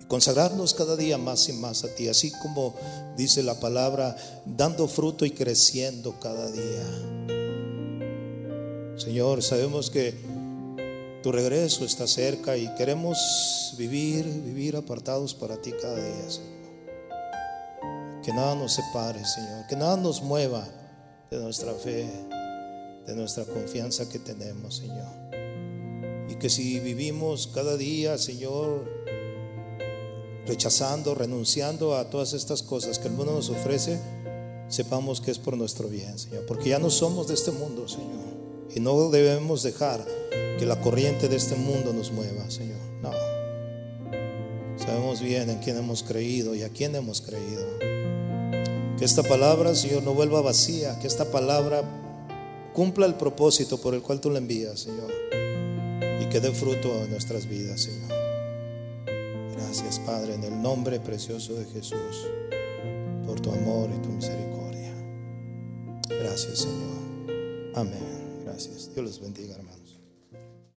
y 0.00 0.04
consagrarnos 0.04 0.74
cada 0.74 0.94
día 0.94 1.18
más 1.18 1.48
y 1.48 1.54
más 1.54 1.82
a 1.82 1.92
ti, 1.96 2.06
así 2.06 2.30
como 2.40 2.76
dice 3.16 3.42
la 3.42 3.58
palabra, 3.58 4.14
dando 4.46 4.86
fruto 4.86 5.24
y 5.24 5.32
creciendo 5.32 6.20
cada 6.20 6.48
día. 6.52 6.84
Señor, 8.96 9.42
sabemos 9.42 9.90
que 9.90 10.33
tu 11.24 11.32
regreso 11.32 11.86
está 11.86 12.06
cerca 12.06 12.54
y 12.58 12.68
queremos 12.74 13.74
vivir, 13.78 14.26
vivir 14.26 14.76
apartados 14.76 15.32
para 15.32 15.56
ti 15.56 15.72
cada 15.72 15.96
día, 15.96 16.30
Señor. 16.30 16.52
Que 18.22 18.30
nada 18.30 18.54
nos 18.54 18.74
separe, 18.74 19.24
Señor, 19.24 19.66
que 19.66 19.74
nada 19.74 19.96
nos 19.96 20.20
mueva 20.20 20.68
de 21.30 21.38
nuestra 21.38 21.72
fe, 21.72 22.06
de 23.06 23.14
nuestra 23.14 23.46
confianza 23.46 24.06
que 24.06 24.18
tenemos, 24.18 24.76
Señor. 24.76 25.08
Y 26.28 26.34
que 26.34 26.50
si 26.50 26.78
vivimos 26.80 27.46
cada 27.54 27.78
día, 27.78 28.18
Señor, 28.18 28.84
rechazando, 30.46 31.14
renunciando 31.14 31.96
a 31.96 32.10
todas 32.10 32.34
estas 32.34 32.62
cosas 32.62 32.98
que 32.98 33.08
el 33.08 33.14
mundo 33.14 33.32
nos 33.32 33.48
ofrece, 33.48 33.98
sepamos 34.68 35.22
que 35.22 35.30
es 35.30 35.38
por 35.38 35.56
nuestro 35.56 35.88
bien, 35.88 36.18
Señor. 36.18 36.44
Porque 36.44 36.68
ya 36.68 36.78
no 36.78 36.90
somos 36.90 37.28
de 37.28 37.32
este 37.32 37.50
mundo, 37.50 37.88
Señor. 37.88 38.43
Y 38.74 38.80
no 38.80 39.10
debemos 39.10 39.62
dejar 39.62 40.04
que 40.58 40.66
la 40.66 40.80
corriente 40.80 41.28
de 41.28 41.36
este 41.36 41.54
mundo 41.54 41.92
nos 41.92 42.10
mueva, 42.10 42.50
Señor. 42.50 42.78
No. 43.02 43.12
Sabemos 44.76 45.20
bien 45.20 45.48
en 45.48 45.58
quién 45.58 45.76
hemos 45.76 46.02
creído 46.02 46.54
y 46.54 46.62
a 46.62 46.68
quién 46.70 46.94
hemos 46.96 47.20
creído. 47.20 47.78
Que 48.98 49.04
esta 49.04 49.22
palabra, 49.22 49.74
Señor, 49.74 50.02
no 50.02 50.14
vuelva 50.14 50.40
vacía. 50.42 50.98
Que 50.98 51.06
esta 51.06 51.30
palabra 51.30 51.82
cumpla 52.72 53.06
el 53.06 53.14
propósito 53.14 53.78
por 53.78 53.94
el 53.94 54.02
cual 54.02 54.20
tú 54.20 54.30
la 54.30 54.38
envías, 54.38 54.80
Señor. 54.80 55.10
Y 56.20 56.26
que 56.26 56.40
dé 56.40 56.50
fruto 56.50 56.92
a 57.00 57.06
nuestras 57.06 57.48
vidas, 57.48 57.82
Señor. 57.82 58.12
Gracias, 59.56 60.00
Padre, 60.00 60.34
en 60.34 60.44
el 60.44 60.60
nombre 60.60 60.98
precioso 61.00 61.54
de 61.54 61.64
Jesús, 61.66 62.28
por 63.26 63.40
tu 63.40 63.50
amor 63.50 63.88
y 63.96 64.02
tu 64.02 64.08
misericordia. 64.08 64.92
Gracias, 66.08 66.58
Señor. 66.58 67.72
Amén. 67.74 68.23
Gracias. 68.44 68.94
Dios 68.94 69.06
los 69.06 69.20
bendiga, 69.20 69.54
hermano. 69.56 69.83